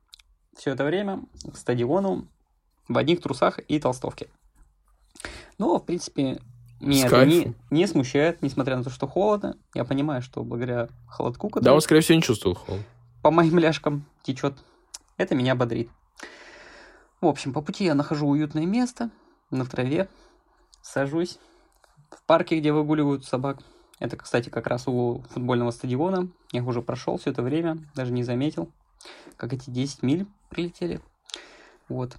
все 0.58 0.72
это 0.72 0.84
время 0.84 1.22
к 1.54 1.56
стадиону 1.56 2.28
в 2.90 2.98
одних 2.98 3.22
трусах 3.22 3.60
и 3.70 3.80
толстовке. 3.80 4.28
Но, 5.58 5.80
в 5.80 5.86
принципе, 5.86 6.42
меня 6.82 7.08
это 7.08 7.26
не, 7.26 7.56
не 7.70 7.88
смущает, 7.88 8.42
несмотря 8.42 8.76
на 8.76 8.84
то, 8.84 8.90
что 8.90 9.08
холодно. 9.08 9.56
Я 9.74 9.86
понимаю, 9.86 10.22
что 10.22 10.44
благодаря 10.44 10.90
холодку, 11.08 11.48
который 11.48 11.64
Да, 11.64 11.74
он, 11.74 11.80
скорее 11.80 12.02
всего, 12.02 12.18
не 12.18 12.22
чувствовал 12.22 12.58
холод. 12.58 12.82
по 13.22 13.32
моим 13.32 13.58
ляжкам 13.58 14.04
течет, 14.22 14.58
это 15.16 15.34
меня 15.34 15.56
бодрит. 15.56 15.90
В 17.20 17.26
общем, 17.26 17.52
по 17.52 17.62
пути 17.62 17.86
я 17.86 17.96
нахожу 17.96 18.28
уютное 18.28 18.68
место 18.68 19.10
на 19.50 19.66
траве, 19.66 20.08
сажусь 20.84 21.40
в 22.12 22.24
парке, 22.26 22.60
где 22.60 22.72
выгуливают 22.72 23.26
собак. 23.26 23.60
Это, 24.00 24.18
кстати, 24.18 24.50
как 24.50 24.68
раз 24.68 24.88
у 24.88 25.24
футбольного 25.32 25.72
стадиона. 25.72 26.30
Я 26.52 26.64
уже 26.64 26.84
прошел 26.84 27.18
все 27.18 27.32
это 27.32 27.42
время, 27.42 27.80
даже 27.96 28.12
не 28.12 28.24
заметил. 28.24 28.72
как 29.36 29.54
эти 29.54 29.70
10 29.72 30.04
миль 30.04 30.28
прилетели. 30.50 31.02
Вот. 31.90 32.18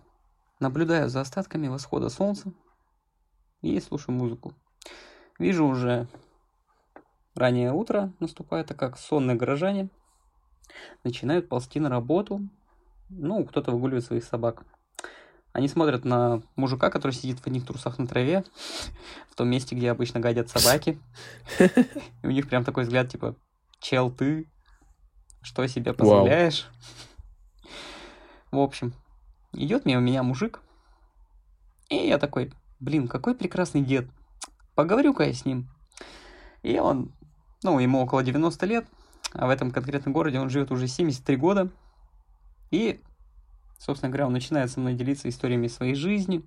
Наблюдаю 0.58 1.08
за 1.08 1.20
остатками 1.20 1.68
восхода 1.68 2.08
солнца 2.08 2.52
и 3.62 3.78
слушаю 3.80 4.16
музыку. 4.16 4.54
Вижу 5.38 5.64
уже 5.64 6.08
раннее 7.36 7.72
утро 7.72 8.12
наступает, 8.18 8.66
так 8.66 8.78
как 8.78 8.98
сонные 8.98 9.36
горожане 9.36 9.90
начинают 11.04 11.48
ползти 11.48 11.78
на 11.78 11.88
работу. 11.88 12.40
Ну, 13.08 13.44
кто-то 13.44 13.70
выгуливает 13.70 14.04
своих 14.04 14.24
собак. 14.24 14.64
Они 15.52 15.68
смотрят 15.68 16.04
на 16.04 16.42
мужика, 16.56 16.90
который 16.90 17.12
сидит 17.12 17.40
в 17.40 17.46
одних 17.46 17.66
трусах 17.66 17.98
на 17.98 18.06
траве, 18.06 18.44
в 19.30 19.34
том 19.34 19.48
месте, 19.48 19.74
где 19.74 19.90
обычно 19.90 20.20
гадят 20.20 20.48
собаки. 20.50 20.98
И 21.58 22.26
у 22.26 22.30
них 22.30 22.48
прям 22.48 22.64
такой 22.64 22.84
взгляд, 22.84 23.10
типа, 23.10 23.34
чел, 23.80 24.10
ты 24.10 24.48
что 25.42 25.66
себе 25.66 25.92
позволяешь? 25.92 26.68
В 28.50 28.58
общем, 28.58 28.92
идет 29.52 29.84
мимо 29.84 30.00
меня 30.00 30.22
мужик, 30.22 30.60
и 31.88 31.96
я 31.96 32.18
такой, 32.18 32.52
блин, 32.80 33.08
какой 33.08 33.34
прекрасный 33.34 33.82
дед. 33.82 34.08
Поговорю-ка 34.74 35.24
я 35.24 35.32
с 35.32 35.44
ним. 35.44 35.68
И 36.62 36.78
он, 36.78 37.12
ну, 37.62 37.78
ему 37.78 38.00
около 38.00 38.22
90 38.22 38.66
лет, 38.66 38.86
а 39.32 39.46
в 39.46 39.50
этом 39.50 39.70
конкретном 39.70 40.12
городе 40.12 40.38
он 40.38 40.50
живет 40.50 40.70
уже 40.70 40.86
73 40.86 41.36
года. 41.36 41.70
И, 42.70 43.00
собственно 43.78 44.10
говоря, 44.10 44.26
он 44.26 44.32
начинает 44.32 44.70
со 44.70 44.80
мной 44.80 44.94
делиться 44.94 45.28
историями 45.28 45.68
своей 45.68 45.94
жизни. 45.94 46.44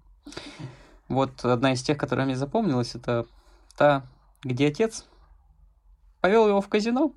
Вот 1.08 1.44
одна 1.44 1.74
из 1.74 1.82
тех, 1.82 1.98
которая 1.98 2.26
мне 2.26 2.36
запомнилась, 2.36 2.96
это 2.96 3.26
та, 3.76 4.06
где 4.44 4.68
отец 4.68 5.06
повел 6.22 6.48
его 6.48 6.62
в 6.62 6.70
казино 6.70 7.14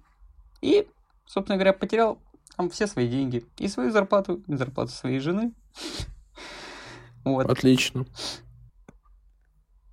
и, 0.60 0.88
собственно 1.26 1.56
говоря, 1.56 1.72
потерял 1.72 2.18
там 2.56 2.70
все 2.70 2.86
свои 2.86 3.08
деньги. 3.08 3.44
И 3.58 3.68
свою 3.68 3.90
зарплату, 3.90 4.42
и 4.46 4.54
зарплату 4.54 4.92
своей 4.92 5.18
жены. 5.18 5.52
Вот. 7.24 7.50
Отлично. 7.50 8.04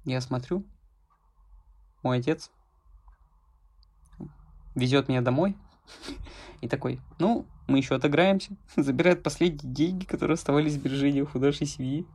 Я 0.03 0.19
смотрю, 0.19 0.65
мой 2.03 2.19
отец 2.19 2.51
везет 4.75 5.07
меня 5.07 5.21
домой 5.21 5.55
и 6.61 6.67
такой, 6.67 6.99
ну, 7.19 7.45
мы 7.71 7.77
еще 7.77 7.95
отыграемся, 7.95 8.55
забирает 8.75 9.23
последние 9.23 9.73
деньги, 9.73 10.05
которые 10.05 10.35
оставались 10.35 10.73
в 10.73 10.75
сбережениях 10.75 11.35
у 11.35 11.39
нашей 11.39 11.65
семьи. 11.65 12.05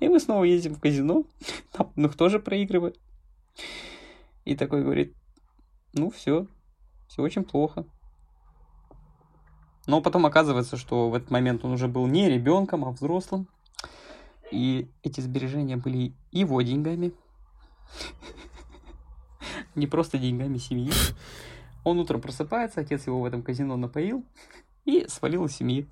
И 0.00 0.08
мы 0.08 0.20
снова 0.20 0.44
ездим 0.44 0.74
в 0.74 0.80
казино, 0.80 1.24
там, 1.72 1.92
ну, 1.96 2.08
кто 2.08 2.28
же 2.28 2.40
проигрывает? 2.40 2.98
И 4.44 4.56
такой 4.56 4.82
говорит, 4.82 5.14
ну, 5.92 6.10
все, 6.10 6.46
все 7.08 7.22
очень 7.22 7.44
плохо. 7.44 7.84
Но 9.86 10.00
потом 10.00 10.26
оказывается, 10.26 10.76
что 10.76 11.10
в 11.10 11.14
этот 11.14 11.30
момент 11.30 11.64
он 11.64 11.72
уже 11.72 11.88
был 11.88 12.06
не 12.06 12.28
ребенком, 12.28 12.84
а 12.84 12.90
взрослым. 12.90 13.48
И 14.50 14.88
эти 15.02 15.20
сбережения 15.20 15.76
были 15.76 16.14
его 16.32 16.60
деньгами. 16.62 17.12
Не 19.74 19.86
просто 19.86 20.18
деньгами 20.18 20.58
семьи. 20.58 20.90
Он 21.84 21.98
утром 21.98 22.20
просыпается, 22.20 22.80
отец 22.80 23.06
его 23.06 23.20
в 23.20 23.24
этом 23.24 23.42
казино 23.42 23.76
напоил 23.76 24.24
и 24.86 25.06
свалил 25.08 25.44
из 25.44 25.56
семьи. 25.56 25.86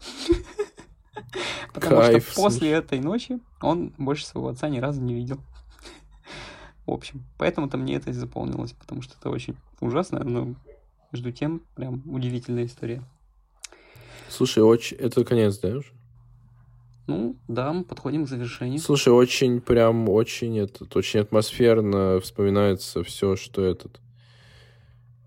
Потому 1.75 1.97
Кайф, 1.97 2.31
что 2.31 2.43
после 2.43 2.71
этой 2.71 3.01
ночи 3.01 3.41
он 3.61 3.93
больше 3.99 4.25
своего 4.25 4.49
отца 4.49 4.69
ни 4.69 4.79
разу 4.79 5.03
не 5.03 5.15
видел. 5.15 5.39
В 6.87 6.93
общем, 6.93 7.25
поэтому-то 7.39 7.77
мне 7.77 7.97
это 7.97 8.11
и 8.11 8.13
заполнилось, 8.13 8.73
потому 8.73 9.03
что 9.03 9.17
это 9.19 9.31
очень 9.31 9.57
ужасно, 9.81 10.23
но 10.23 10.55
между 11.13 11.33
тем 11.33 11.63
прям 11.75 12.03
удивительная 12.07 12.67
история. 12.67 13.03
Слушай, 14.29 14.63
очень... 14.63 14.97
это 14.97 15.25
конец, 15.25 15.59
да, 15.59 15.69
уже? 15.69 15.93
Ну, 17.07 17.37
да, 17.49 17.73
мы 17.73 17.85
подходим 17.85 18.25
к 18.25 18.29
завершению. 18.29 18.81
Слушай, 18.81 19.13
очень, 19.13 19.61
прям, 19.61 20.09
очень, 20.09 20.59
этот, 20.59 20.95
очень 20.97 21.21
атмосферно 21.21 22.19
вспоминается 22.21 23.03
все, 23.03 23.37
что 23.37 23.65
этот, 23.65 24.01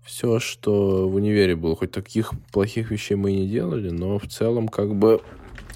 все, 0.08 0.40
что 0.40 1.06
в 1.06 1.16
универе 1.16 1.54
было. 1.54 1.76
Хоть 1.76 1.92
таких 1.92 2.32
плохих 2.50 2.90
вещей 2.90 3.14
мы 3.14 3.30
и 3.30 3.40
не 3.40 3.46
делали, 3.46 3.90
но 3.90 4.18
в 4.18 4.26
целом, 4.26 4.68
как 4.68 4.94
бы, 4.94 5.20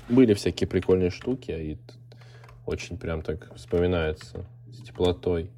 были 0.09 0.33
всякие 0.33 0.67
прикольные 0.67 1.11
штуки, 1.11 1.51
а 1.51 1.59
и 1.59 1.77
очень 2.65 2.97
прям 2.97 3.21
так 3.21 3.55
вспоминается 3.55 4.47
с 4.69 4.83
теплотой. 4.83 5.51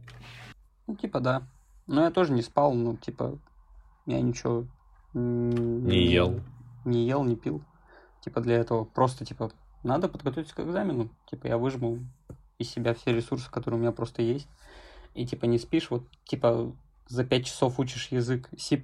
Ну, 0.89 0.97
типа, 0.97 1.21
да. 1.21 1.47
Но 1.87 2.03
я 2.03 2.11
тоже 2.11 2.33
не 2.33 2.43
спал, 2.43 2.75
ну, 2.75 2.97
типа, 2.97 3.39
я 4.07 4.21
ничего... 4.21 4.67
Не 5.13 6.07
ел. 6.07 6.41
Не 6.85 7.07
ел, 7.07 7.23
не 7.23 7.37
пил. 7.37 7.63
Типа, 8.23 8.41
для 8.41 8.57
этого 8.57 8.85
просто, 8.85 9.25
типа, 9.25 9.53
надо 9.85 10.09
подготовиться 10.09 10.57
к 10.57 10.61
экзамену. 10.61 11.11
Типа, 11.31 11.47
я 11.47 11.59
выжму 11.59 12.01
из 12.59 12.71
себя 12.71 12.93
все 12.93 13.15
ресурсы, 13.15 13.49
которые 13.49 13.79
у 13.79 13.83
меня 13.83 13.93
просто 13.93 14.21
есть. 14.21 14.49
И, 15.15 15.25
типа, 15.25 15.45
не 15.45 15.61
спишь, 15.61 15.91
вот, 15.91 16.03
типа, 16.25 16.75
за 17.09 17.25
пять 17.25 17.47
часов 17.47 17.79
учишь 17.79 18.09
язык 18.11 18.49
C++, 18.59 18.81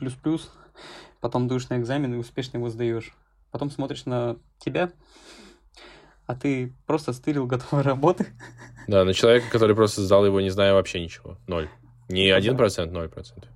потом 1.20 1.48
дуешь 1.48 1.68
на 1.68 1.78
экзамен 1.78 2.14
и 2.14 2.18
успешно 2.18 2.58
его 2.58 2.68
сдаешь. 2.68 3.14
Потом 3.50 3.70
смотришь 3.70 4.04
на 4.06 4.36
тебя, 4.58 4.92
а 6.26 6.36
ты 6.36 6.72
просто 6.86 7.12
стырил 7.12 7.46
готовые 7.46 7.84
работы. 7.84 8.28
Да, 8.86 9.04
на 9.04 9.14
человека, 9.14 9.50
который 9.50 9.74
просто 9.74 10.02
сдал 10.02 10.24
его, 10.24 10.40
не 10.40 10.50
зная 10.50 10.72
вообще 10.72 11.00
ничего. 11.02 11.36
Ноль. 11.46 11.68
Не 12.08 12.30
один 12.30 12.56
процент, 12.56 12.92
ноль 12.92 13.08
процентов. 13.08 13.50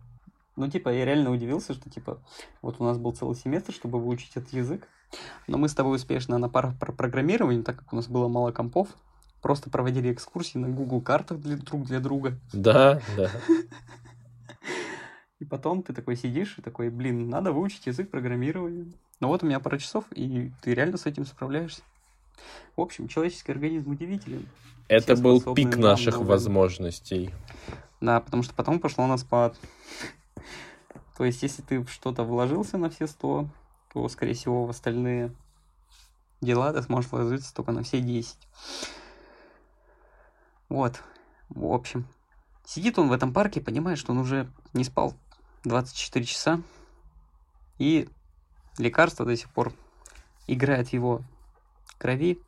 Ну, 0.57 0.71
типа, 0.71 0.89
я 0.89 1.05
реально 1.05 1.33
удивился, 1.33 1.75
что, 1.75 1.91
типа, 1.91 2.21
вот 2.63 2.77
у 2.79 2.85
нас 2.85 2.99
был 2.99 3.13
целый 3.13 3.35
семестр, 3.35 3.73
чтобы 3.73 4.01
выучить 4.01 4.37
этот 4.37 4.53
язык, 4.53 4.87
но 5.49 5.59
мы 5.59 5.69
с 5.69 5.75
тобой 5.75 5.97
успешно 5.97 6.39
на 6.39 6.49
парах 6.49 6.79
про 6.79 6.93
программирование, 6.93 7.65
так 7.65 7.79
как 7.79 7.93
у 7.93 7.97
нас 7.97 8.07
было 8.07 8.29
мало 8.29 8.53
компов, 8.53 8.89
просто 9.43 9.71
проводили 9.71 10.13
экскурсии 10.13 10.59
на 10.59 10.69
Google 10.69 11.01
картах 11.01 11.41
для, 11.41 11.57
друг 11.57 11.85
для 11.85 11.99
друга. 11.99 12.39
Да, 12.53 13.01
да. 13.17 13.31
И 15.41 15.45
потом 15.45 15.83
ты 15.83 15.93
такой 15.93 16.17
сидишь 16.17 16.59
и 16.59 16.63
такой, 16.63 16.91
блин, 16.91 17.29
надо 17.29 17.53
выучить 17.53 17.87
язык 17.87 18.11
программирования. 18.11 18.93
Ну 19.21 19.29
вот 19.29 19.43
у 19.43 19.47
меня 19.47 19.61
пара 19.61 19.79
часов, 19.79 20.05
и 20.13 20.53
ты 20.63 20.75
реально 20.75 20.97
с 20.97 21.07
этим 21.07 21.27
справляешься. 21.27 21.83
В 22.77 22.81
общем, 22.81 23.09
человеческий 23.09 23.53
организм 23.53 23.91
удивителен. 23.93 24.49
Это 24.89 25.17
был 25.17 25.41
пик 25.55 25.77
наших 25.77 26.17
много... 26.17 26.31
возможностей. 26.31 27.31
Да, 28.01 28.21
потому 28.21 28.43
что 28.43 28.55
потом 28.55 28.81
пошло 28.81 29.07
на 29.07 29.17
спад. 29.17 29.57
То 31.17 31.25
есть, 31.25 31.43
если 31.43 31.63
ты 31.63 31.81
в 31.81 31.89
что-то 31.89 32.25
вложился 32.25 32.77
на 32.77 32.91
все 32.91 33.07
100, 33.07 33.49
то, 33.93 34.09
скорее 34.09 34.35
всего, 34.35 34.67
в 34.67 34.71
остальные 34.71 35.33
дела 36.41 36.73
ты 36.73 36.83
сможешь 36.83 37.11
вложиться 37.11 37.55
только 37.55 37.73
на 37.73 37.83
все 37.83 38.01
10. 38.01 38.37
Вот. 40.69 41.03
В 41.49 41.73
общем. 41.73 42.07
Сидит 42.67 42.99
он 42.99 43.09
в 43.09 43.13
этом 43.13 43.33
парке, 43.33 43.61
понимает, 43.61 43.99
что 43.99 44.13
он 44.13 44.19
уже 44.19 44.51
не 44.73 44.85
спал 44.85 45.15
24 45.65 46.25
часа. 46.25 46.63
И 47.79 48.09
лекарство 48.79 49.27
до 49.27 49.37
сих 49.37 49.51
пор 49.51 49.73
играет 50.47 50.89
в 50.89 50.93
его 50.93 51.23
крови. 51.99 52.39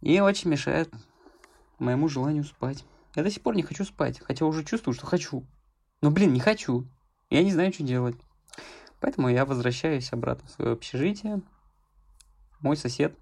И 0.00 0.20
очень 0.20 0.50
мешает 0.50 0.92
моему 1.78 2.08
желанию 2.08 2.44
спать. 2.44 2.84
Я 3.14 3.22
до 3.22 3.30
сих 3.30 3.42
пор 3.42 3.54
не 3.54 3.62
хочу 3.62 3.84
спать, 3.84 4.20
хотя 4.20 4.44
уже 4.44 4.64
чувствую, 4.64 4.94
что 4.94 5.06
хочу. 5.06 5.46
Но, 6.00 6.10
блин, 6.10 6.32
не 6.32 6.40
хочу. 6.40 6.86
Я 7.30 7.42
не 7.42 7.52
знаю, 7.52 7.72
что 7.72 7.82
делать. 7.82 8.16
Поэтому 9.00 9.28
я 9.28 9.44
возвращаюсь 9.44 10.12
обратно 10.12 10.48
в 10.48 10.50
свое 10.50 10.72
общежитие. 10.72 11.42
Мой 12.60 12.76
сосед 12.76 13.16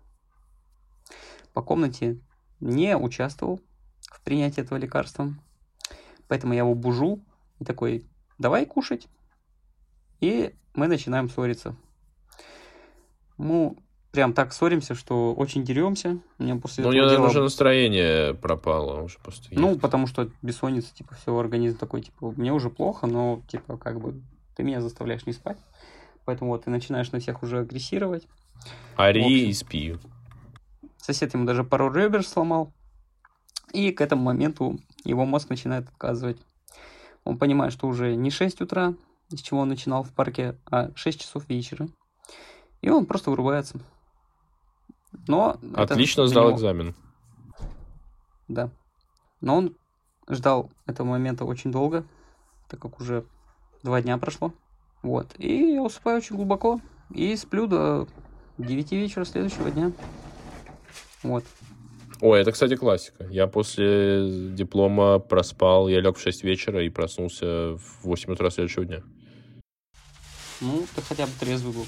по 1.52 1.62
комнате 1.62 2.20
не 2.60 2.96
участвовал 2.96 3.60
в 4.02 4.22
принятии 4.22 4.62
этого 4.62 4.78
лекарства. 4.78 5.34
Поэтому 6.28 6.52
я 6.52 6.60
его 6.60 6.74
бужу 6.74 7.24
и 7.58 7.64
такой, 7.64 8.06
давай 8.40 8.66
кушать. 8.66 9.06
И 10.20 10.52
мы 10.74 10.88
начинаем 10.88 11.28
ссориться. 11.28 11.76
Мы 13.36 13.76
прям 14.10 14.32
так 14.32 14.52
ссоримся, 14.52 14.94
что 14.94 15.34
очень 15.34 15.62
деремся. 15.62 16.18
Меня 16.38 16.56
после 16.56 16.82
ну, 16.82 16.90
у 16.90 16.92
него, 16.92 17.08
дела... 17.08 17.26
уже 17.26 17.42
настроение 17.42 18.34
пропало 18.34 19.02
уже 19.02 19.18
после 19.22 19.56
Ну, 19.56 19.78
потому 19.78 20.06
что 20.06 20.30
бессонница, 20.42 20.92
типа, 20.92 21.14
все, 21.14 21.36
организм 21.36 21.78
такой, 21.78 22.02
типа, 22.02 22.32
мне 22.32 22.52
уже 22.52 22.70
плохо, 22.70 23.06
но, 23.06 23.42
типа, 23.46 23.76
как 23.76 24.00
бы, 24.00 24.20
ты 24.56 24.62
меня 24.62 24.80
заставляешь 24.80 25.26
не 25.26 25.32
спать. 25.32 25.58
Поэтому 26.24 26.50
вот 26.50 26.64
ты 26.64 26.70
начинаешь 26.70 27.12
на 27.12 27.20
всех 27.20 27.42
уже 27.42 27.60
агрессировать. 27.60 28.26
Ари 28.96 29.48
и 29.48 29.52
спи. 29.52 29.96
Сосед 30.98 31.32
ему 31.34 31.44
даже 31.44 31.64
пару 31.64 31.92
ребер 31.92 32.26
сломал. 32.26 32.72
И 33.72 33.92
к 33.92 34.00
этому 34.00 34.22
моменту 34.22 34.80
его 35.04 35.24
мозг 35.24 35.48
начинает 35.48 35.88
отказывать. 35.88 36.38
Он 37.24 37.38
понимает, 37.38 37.72
что 37.72 37.86
уже 37.86 38.14
не 38.14 38.30
6 38.30 38.62
утра, 38.62 38.94
с 39.28 39.40
чего 39.40 39.60
он 39.60 39.68
начинал 39.68 40.02
в 40.02 40.12
парке, 40.12 40.58
а 40.70 40.90
6 40.94 41.20
часов 41.20 41.48
вечера. 41.48 41.88
И 42.80 42.90
он 42.90 43.06
просто 43.06 43.30
вырубается. 43.30 43.78
Но 45.26 45.58
Отлично 45.74 46.26
сдал 46.26 46.48
него... 46.48 46.56
экзамен. 46.56 46.94
Да. 48.48 48.70
Но 49.40 49.56
он 49.56 49.76
ждал 50.28 50.70
этого 50.86 51.06
момента 51.06 51.44
очень 51.44 51.72
долго, 51.72 52.04
так 52.68 52.80
как 52.80 53.00
уже 53.00 53.24
два 53.82 54.00
дня 54.00 54.18
прошло. 54.18 54.52
Вот. 55.02 55.34
И 55.38 55.74
я 55.74 55.82
усыпаю 55.82 56.18
очень 56.18 56.36
глубоко 56.36 56.80
и 57.10 57.34
сплю 57.36 57.66
до 57.66 58.06
к 58.56 58.62
9 58.62 58.92
вечера 58.92 59.24
следующего 59.24 59.70
дня. 59.70 59.92
Вот. 61.22 61.44
Ой, 62.22 62.40
это, 62.40 62.52
кстати, 62.52 62.76
классика. 62.76 63.24
Я 63.30 63.46
после 63.46 64.50
диплома 64.52 65.18
проспал, 65.18 65.88
я 65.88 66.00
лег 66.00 66.18
в 66.18 66.20
6 66.20 66.44
вечера 66.44 66.84
и 66.84 66.90
проснулся 66.90 67.76
в 67.76 68.04
8 68.04 68.32
утра 68.32 68.50
следующего 68.50 68.84
дня. 68.84 69.02
Ну, 70.60 70.84
ты 70.94 71.00
хотя 71.00 71.24
бы 71.24 71.32
трезвый 71.40 71.72
был. 71.72 71.86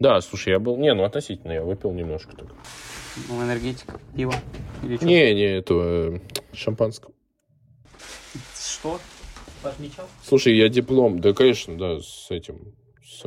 Да, 0.00 0.20
слушай, 0.22 0.48
я 0.48 0.58
был... 0.58 0.78
Не, 0.78 0.94
ну 0.94 1.04
относительно, 1.04 1.52
я 1.52 1.62
выпил 1.62 1.92
немножко 1.92 2.34
только. 2.34 2.54
Ну, 3.28 3.42
энергетик, 3.42 4.00
пиво. 4.16 4.34
Или 4.82 4.96
что? 4.96 5.04
Не, 5.04 5.34
не, 5.34 5.58
это 5.58 5.74
э, 5.74 6.18
шампанского. 6.54 7.12
Что? 8.58 8.98
Отмечал? 9.62 10.06
Слушай, 10.24 10.56
я 10.56 10.70
диплом, 10.70 11.20
да, 11.20 11.34
конечно, 11.34 11.76
да, 11.76 12.00
с 12.00 12.30
этим, 12.30 12.74
с... 13.04 13.24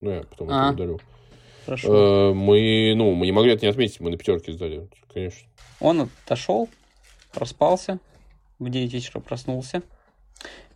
ну, 0.00 0.10
я 0.10 0.22
потом 0.22 0.48
А. 0.50 0.64
это 0.64 0.72
удалю. 0.72 1.00
Хорошо. 1.68 2.30
Э, 2.30 2.32
мы, 2.32 2.94
ну, 2.96 3.12
мы 3.12 3.26
не 3.26 3.32
могли 3.32 3.52
это 3.52 3.66
не 3.66 3.70
отметить, 3.70 4.00
мы 4.00 4.10
на 4.10 4.16
пятерке 4.16 4.52
сдали, 4.52 4.88
конечно. 5.12 5.46
Он 5.80 6.08
отошел, 6.24 6.66
проспался, 7.30 7.98
в 8.58 8.70
9 8.70 8.90
вечера 8.90 9.20
проснулся, 9.20 9.82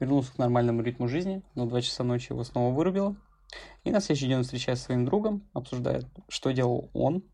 вернулся 0.00 0.34
к 0.34 0.38
нормальному 0.38 0.82
ритму 0.82 1.08
жизни, 1.08 1.40
но 1.54 1.64
2 1.64 1.80
часа 1.80 2.04
ночи 2.04 2.32
его 2.32 2.44
снова 2.44 2.74
вырубило. 2.74 3.16
И 3.84 3.90
на 3.90 4.00
следующий 4.00 4.26
день 4.26 4.36
он 4.36 4.42
встречается 4.42 4.82
со 4.82 4.86
своим 4.88 5.06
другом, 5.06 5.48
обсуждает, 5.54 6.04
что 6.28 6.50
делал 6.50 6.90
он 6.92 7.24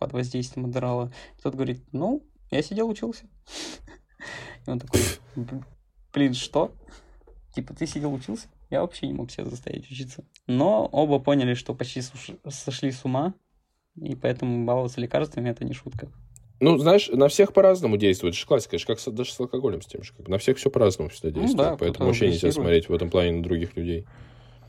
под 0.00 0.12
воздействием 0.12 0.66
Адderall. 0.68 1.12
И 1.38 1.42
тот 1.42 1.54
говорит, 1.54 1.84
ну, 1.92 2.26
я 2.50 2.62
сидел, 2.62 2.88
учился. 2.88 3.28
И 4.66 4.70
он 4.70 4.80
такой, 4.80 5.00
«Б- 5.36 5.62
блин, 6.12 6.34
что? 6.34 6.72
Типа, 7.54 7.74
ты 7.74 7.86
сидел, 7.86 8.12
учился? 8.12 8.48
Я 8.70 8.82
вообще 8.82 9.06
не 9.06 9.14
мог 9.14 9.30
себя 9.30 9.44
заставить 9.46 9.90
учиться. 9.90 10.24
Но 10.46 10.86
оба 10.92 11.18
поняли, 11.18 11.54
что 11.54 11.74
почти 11.74 12.02
сошли 12.48 12.90
с 12.92 13.04
ума, 13.04 13.34
и 13.96 14.14
поэтому 14.14 14.64
баловаться 14.66 15.00
лекарствами 15.00 15.48
это 15.50 15.64
не 15.64 15.72
шутка. 15.72 16.08
Ну, 16.60 16.76
знаешь, 16.76 17.08
на 17.08 17.28
всех 17.28 17.52
по-разному 17.52 17.96
действует. 17.96 18.34
Это 18.34 18.40
же 18.40 18.46
классика, 18.46 18.76
это 18.76 18.80
же 18.80 18.86
как 18.86 18.98
с- 18.98 19.10
даже 19.12 19.32
с 19.32 19.38
алкоголем 19.40 19.80
с 19.80 19.86
тем 19.86 20.02
же. 20.02 20.12
Как 20.12 20.26
на 20.28 20.38
всех 20.38 20.58
все 20.58 20.70
по-разному 20.70 21.08
всегда 21.08 21.30
действует. 21.30 21.56
Ну 21.56 21.56
да, 21.56 21.70
поэтому 21.70 21.92
кто-то 21.94 22.04
вообще 22.06 22.26
нельзя 22.28 22.50
смотреть 22.52 22.88
в 22.88 22.92
этом 22.92 23.10
плане 23.10 23.32
на 23.32 23.42
других 23.42 23.76
людей. 23.76 24.06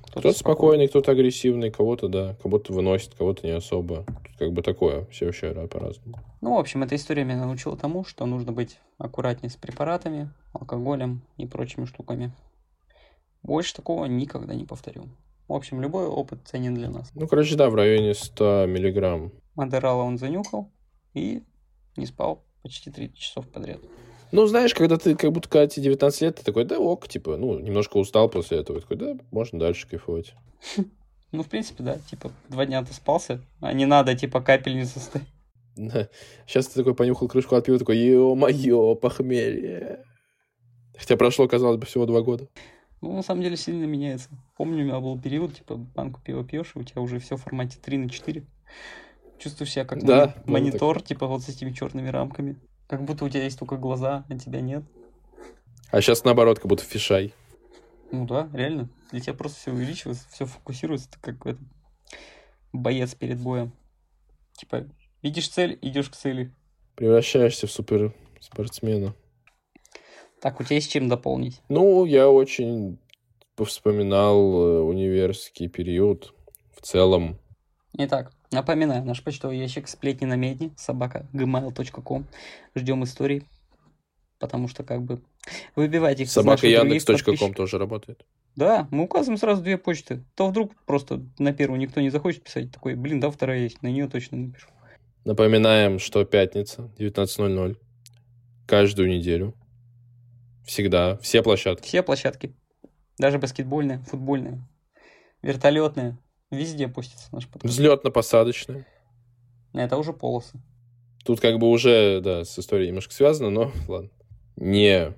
Кто-то 0.04 0.32
спокойный, 0.34 0.88
кто-то 0.88 1.12
агрессивный, 1.12 1.72
кого-то, 1.72 2.08
да, 2.08 2.36
кого-то 2.42 2.74
выносит, 2.74 3.14
кого-то 3.16 3.46
не 3.46 3.54
особо. 3.54 4.06
Тут 4.06 4.38
как 4.38 4.54
бы 4.54 4.62
такое, 4.62 5.06
все 5.06 5.26
вообще 5.26 5.54
да, 5.54 5.68
по-разному. 5.68 6.18
Ну, 6.42 6.56
в 6.56 6.60
общем, 6.60 6.84
эта 6.84 6.96
история 6.96 7.24
меня 7.24 7.46
научила 7.46 7.76
тому, 7.76 8.04
что 8.06 8.26
нужно 8.26 8.52
быть 8.52 8.80
аккуратнее 8.98 9.50
с 9.50 9.56
препаратами, 9.56 10.32
алкоголем 10.54 11.22
и 11.38 11.46
прочими 11.46 11.86
штуками. 11.86 12.32
Больше 13.44 13.74
такого 13.74 14.06
никогда 14.06 14.54
не 14.54 14.66
повторю. 14.66 15.08
В 15.48 15.54
общем, 15.54 15.82
любой 15.82 16.06
опыт 16.06 16.42
ценен 16.46 16.76
для 16.76 16.90
нас. 16.90 17.10
Ну, 17.16 17.28
короче, 17.28 17.56
да, 17.56 17.70
в 17.70 17.76
районе 17.76 18.14
100 18.14 18.66
миллиграмм. 18.68 19.32
Адderall 19.58 20.02
он 20.04 20.18
занюхал 20.18 20.72
и 21.14 21.44
не 21.98 22.06
спал 22.06 22.44
почти 22.62 22.92
3 22.92 23.14
часов 23.16 23.48
подряд. 23.48 23.80
Ну, 24.32 24.46
знаешь, 24.46 24.76
когда 24.76 24.98
ты, 24.98 25.16
как 25.16 25.32
будто, 25.32 25.50
когда 25.50 25.68
тебе 25.68 25.86
19 25.86 26.22
лет, 26.22 26.36
ты 26.36 26.44
такой, 26.44 26.66
да, 26.66 26.78
ок, 26.80 27.08
типа, 27.08 27.36
ну, 27.38 27.58
немножко 27.58 27.98
устал 27.98 28.30
после 28.30 28.60
этого. 28.60 28.80
Такой, 28.80 28.98
да, 28.98 29.18
можно 29.32 29.60
дальше 29.60 29.88
кайфовать. 29.88 30.34
Ну, 31.32 31.44
в 31.44 31.48
принципе, 31.48 31.84
да, 31.84 32.00
типа, 32.10 32.32
два 32.48 32.66
дня 32.66 32.84
ты 32.84 32.92
спался, 32.92 33.40
а 33.62 33.72
не 33.72 33.86
надо, 33.86 34.16
типа, 34.16 34.42
капельницу. 34.42 35.00
Да. 35.76 36.10
Сейчас 36.48 36.66
ты 36.66 36.74
такой 36.74 36.96
понюхал 36.96 37.28
крышку 37.28 37.56
от 37.56 37.66
пива, 37.66 37.78
такой, 37.78 38.00
ё-моё, 38.00 38.96
похмелье. 38.96 40.04
Хотя 40.98 41.18
прошло, 41.18 41.48
казалось 41.48 41.78
бы, 41.78 41.86
всего 41.86 42.08
два 42.08 42.22
года. 42.22 42.48
Ну, 43.02 43.16
на 43.16 43.22
самом 43.22 43.42
деле, 43.42 43.56
сильно 43.56 43.86
меняется. 43.86 44.30
Помню, 44.58 44.84
у 44.84 44.86
меня 44.86 45.00
был 45.00 45.20
период, 45.20 45.56
типа, 45.56 45.76
банку 45.76 46.20
пива 46.22 46.44
пьешь, 46.44 46.74
и 46.76 46.80
у 46.80 46.84
тебя 46.84 47.02
уже 47.02 47.20
все 47.20 47.38
в 47.38 47.42
формате 47.42 47.78
3 47.82 47.98
на 47.98 48.10
4. 48.10 48.46
Чувствуешь 49.38 49.72
себя 49.72 49.86
как 49.86 50.04
Да, 50.04 50.28
было 50.28 50.54
монитор, 50.54 51.02
типа, 51.02 51.28
вот 51.28 51.44
с 51.44 51.50
этими 51.50 51.72
черными 51.72 52.10
рамками. 52.10 52.58
Как 52.88 53.04
будто 53.06 53.24
у 53.24 53.30
тебя 53.30 53.44
есть 53.44 53.58
только 53.58 53.78
глаза, 53.78 54.26
а 54.28 54.38
тебя 54.38 54.60
нет. 54.60 54.84
А 55.92 56.02
сейчас 56.02 56.24
наоборот, 56.24 56.60
как 56.60 56.68
будто 56.68 56.84
фишай. 56.84 57.34
Ну 58.12 58.26
да, 58.26 58.50
реально. 58.54 58.90
Для 59.12 59.22
тебя 59.22 59.34
просто 59.34 59.60
все 59.60 59.72
увеличивается, 59.72 60.28
все 60.30 60.46
фокусируется, 60.46 61.10
ты 61.10 61.20
как 61.20 61.46
этот 61.46 61.62
боец 62.74 63.16
перед 63.16 63.40
боем. 63.40 63.72
Типа, 64.54 64.88
видишь 65.22 65.50
цель, 65.50 65.78
идешь 65.82 66.10
к 66.10 66.16
цели. 66.16 66.54
Превращаешься 66.96 67.68
в 67.68 67.72
супер 67.72 68.14
спортсмена. 68.40 69.16
Так, 70.42 70.60
у 70.60 70.64
тебя 70.64 70.76
есть 70.76 70.92
чем 70.92 71.10
дополнить? 71.10 71.62
Ну, 71.70 72.06
я 72.06 72.30
очень 72.30 72.98
вспоминал 73.58 74.38
э, 74.38 74.80
универский 74.82 75.68
период. 75.68 76.34
В 76.72 76.82
целом, 76.82 77.38
Итак, 77.98 78.32
напоминаю, 78.52 79.04
наш 79.04 79.24
почтовый 79.24 79.58
ящик 79.58 79.88
сплетни 79.88 80.26
на 80.26 80.36
медне, 80.36 80.72
собака, 80.78 81.28
gmail.com. 81.34 82.26
Ждем 82.76 83.04
историй, 83.04 83.44
потому 84.40 84.68
что 84.68 84.84
как 84.84 85.02
бы 85.02 85.22
выбивайте 85.76 86.24
их 86.24 86.30
собака 86.30 86.68
Яндекс.ком 86.68 87.54
тоже 87.54 87.78
работает. 87.78 88.26
Да, 88.56 88.88
мы 88.92 89.04
указываем 89.04 89.38
сразу 89.38 89.62
две 89.62 89.78
почты. 89.78 90.24
То 90.36 90.48
вдруг 90.48 90.74
просто 90.86 91.22
на 91.40 91.54
первую 91.54 91.80
никто 91.80 92.02
не 92.02 92.10
захочет 92.10 92.44
писать, 92.44 92.72
такой, 92.72 92.96
блин, 92.96 93.20
да, 93.20 93.32
вторая 93.32 93.60
есть, 93.60 93.82
на 93.82 93.88
нее 93.88 94.08
точно 94.08 94.38
напишу. 94.38 94.68
Напоминаем, 95.26 96.00
что 96.00 96.24
пятница, 96.26 96.90
19.00. 96.98 97.76
Каждую 98.66 99.10
неделю. 99.10 99.56
Всегда. 100.70 101.18
Все 101.18 101.42
площадки. 101.42 101.88
Все 101.88 102.04
площадки, 102.04 102.54
даже 103.18 103.40
баскетбольная, 103.40 104.04
футбольная, 104.04 104.62
вертолетная, 105.42 106.20
везде 106.52 106.88
пустится 106.88 107.28
наш 107.32 107.48
подкаст. 107.48 107.74
Взлетно-посадочные. 107.74 108.86
Это 109.74 109.98
уже 109.98 110.14
полосы. 110.14 110.62
Тут 111.26 111.40
как 111.40 111.58
бы 111.58 111.72
уже, 111.72 112.22
да, 112.22 112.46
с 112.46 112.60
историей 112.60 112.90
немножко 112.90 113.12
связано, 113.16 113.50
но 113.50 113.72
ладно. 113.88 114.12
Не 114.58 115.14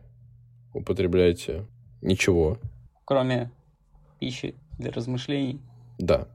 употребляйте 0.74 1.66
ничего, 2.02 2.58
Кроме 3.04 3.52
пищи 4.22 4.56
для 4.80 4.90
размышлений. 4.92 5.60
да, 5.98 6.30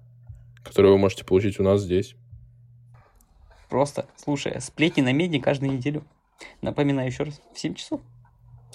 которое 0.63 0.91
вы 0.91 0.99
можете 0.99 1.25
получить 1.25 1.59
у 1.59 1.63
нас 1.63 1.81
здесь. 1.81 2.17
Просто, 3.71 4.05
слушай, 4.17 4.61
сплетни 4.61 5.01
на 5.01 5.15
медне 5.15 5.41
каждую 5.41 5.73
неделю. 5.73 6.05
Напоминаю 6.61 7.09
еще 7.09 7.23
раз, 7.23 7.41
в 7.55 7.59
7 7.59 7.73
часов. 7.75 8.03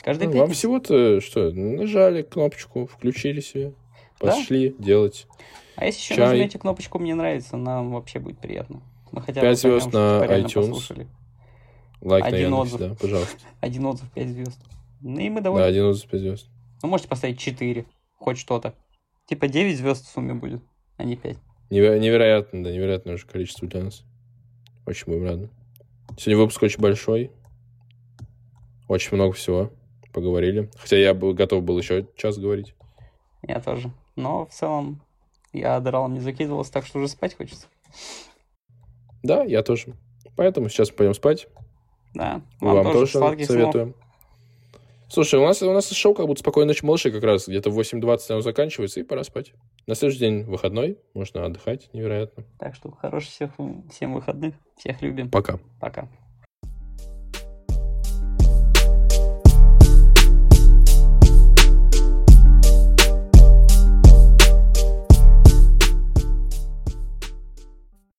Каждый 0.03 0.27
Ну, 0.27 0.39
вам 0.39 0.51
всего-то 0.51 1.21
что, 1.21 1.51
нажали 1.51 2.23
кнопочку, 2.23 2.87
включили 2.87 3.39
себе, 3.39 3.73
Да. 4.19 4.27
пошли 4.35 4.75
делать. 4.79 5.27
А 5.75 5.85
если 5.85 5.99
еще 6.01 6.15
чай. 6.15 6.27
нажмете 6.27 6.59
кнопочку 6.59 6.99
«Мне 6.99 7.15
нравится», 7.15 7.55
нам 7.57 7.91
вообще 7.91 8.19
будет 8.19 8.39
приятно. 8.39 8.81
Мы 9.11 9.21
хотя 9.21 9.41
бы 9.41 9.47
Пять 9.47 9.61
поймем, 9.61 9.79
звезд 9.79 9.89
что, 9.89 9.99
на 10.19 10.21
типа, 10.21 10.33
iTunes. 10.39 10.69
послушали. 10.69 11.07
Лайк 12.01 12.25
Один 12.25 12.49
на 12.51 12.55
Яндексе, 12.55 12.75
отзыв. 12.75 12.89
да, 12.89 12.95
пожалуйста. 12.95 13.37
Один 13.61 13.85
отзыв, 13.85 14.11
5 14.11 14.29
звезд. 14.29 14.59
Ну 15.01 15.19
и 15.19 15.29
мы 15.29 15.35
Да, 15.37 15.43
довольны. 15.45 15.65
один 15.65 15.85
отзыв, 15.85 16.09
пять 16.09 16.21
звезд. 16.21 16.49
Ну, 16.81 16.89
можете 16.89 17.09
поставить 17.09 17.37
4, 17.39 17.85
хоть 18.17 18.37
что-то. 18.39 18.73
Типа 19.27 19.47
9 19.47 19.77
звезд 19.77 20.05
в 20.05 20.09
сумме 20.11 20.33
будет, 20.33 20.63
а 20.97 21.03
не 21.03 21.15
5. 21.15 21.37
Неверо- 21.69 21.99
Невероятно, 21.99 22.63
да, 22.63 22.71
невероятное 22.71 23.15
уже 23.15 23.25
количество 23.27 23.67
для 23.67 23.83
нас. 23.83 24.03
Очень 24.87 25.05
будем 25.07 25.23
рады. 25.25 25.49
Сегодня 26.17 26.37
выпуск 26.37 26.61
очень 26.63 26.81
большой. 26.81 27.31
Очень 28.87 29.15
много 29.15 29.33
всего 29.33 29.71
поговорили. 30.11 30.69
Хотя 30.77 30.97
я 30.97 31.13
бы 31.13 31.33
готов 31.33 31.63
был 31.63 31.77
еще 31.77 32.07
час 32.15 32.37
говорить. 32.37 32.75
Я 33.41 33.59
тоже. 33.59 33.91
Но 34.15 34.45
в 34.45 34.49
целом 34.49 35.01
я 35.53 35.77
адералом 35.77 36.13
не 36.13 36.19
закидывался, 36.19 36.71
так 36.71 36.85
что 36.85 36.99
уже 36.99 37.07
спать 37.07 37.35
хочется. 37.35 37.67
Да, 39.23 39.43
я 39.43 39.63
тоже. 39.63 39.93
Поэтому 40.35 40.69
сейчас 40.69 40.89
пойдем 40.89 41.13
спать. 41.13 41.47
Да. 42.13 42.41
Мы 42.59 42.73
вам, 42.73 42.91
тоже, 42.91 43.11
снов. 43.11 43.41
советуем. 43.43 43.95
Слушай, 45.11 45.41
у 45.41 45.43
нас, 45.43 45.61
у 45.61 45.73
нас 45.73 45.89
шоу 45.91 46.13
как 46.13 46.25
будто 46.25 46.39
«Спокойной 46.39 46.67
ночи, 46.67 46.85
малыши» 46.85 47.11
как 47.11 47.23
раз 47.23 47.45
где-то 47.45 47.69
в 47.69 47.77
8.20 47.77 48.19
оно 48.29 48.41
заканчивается, 48.41 49.01
и 49.01 49.03
пора 49.03 49.25
спать. 49.25 49.51
На 49.85 49.93
следующий 49.93 50.21
день 50.21 50.43
выходной, 50.43 50.99
можно 51.13 51.43
отдыхать, 51.43 51.89
невероятно. 51.91 52.45
Так 52.57 52.75
что 52.75 52.91
хороших 52.91 53.31
всех, 53.31 53.51
всем 53.91 54.13
выходных. 54.13 54.55
Всех 54.77 55.01
любим. 55.01 55.29
Пока. 55.29 55.59
Пока. 55.81 56.07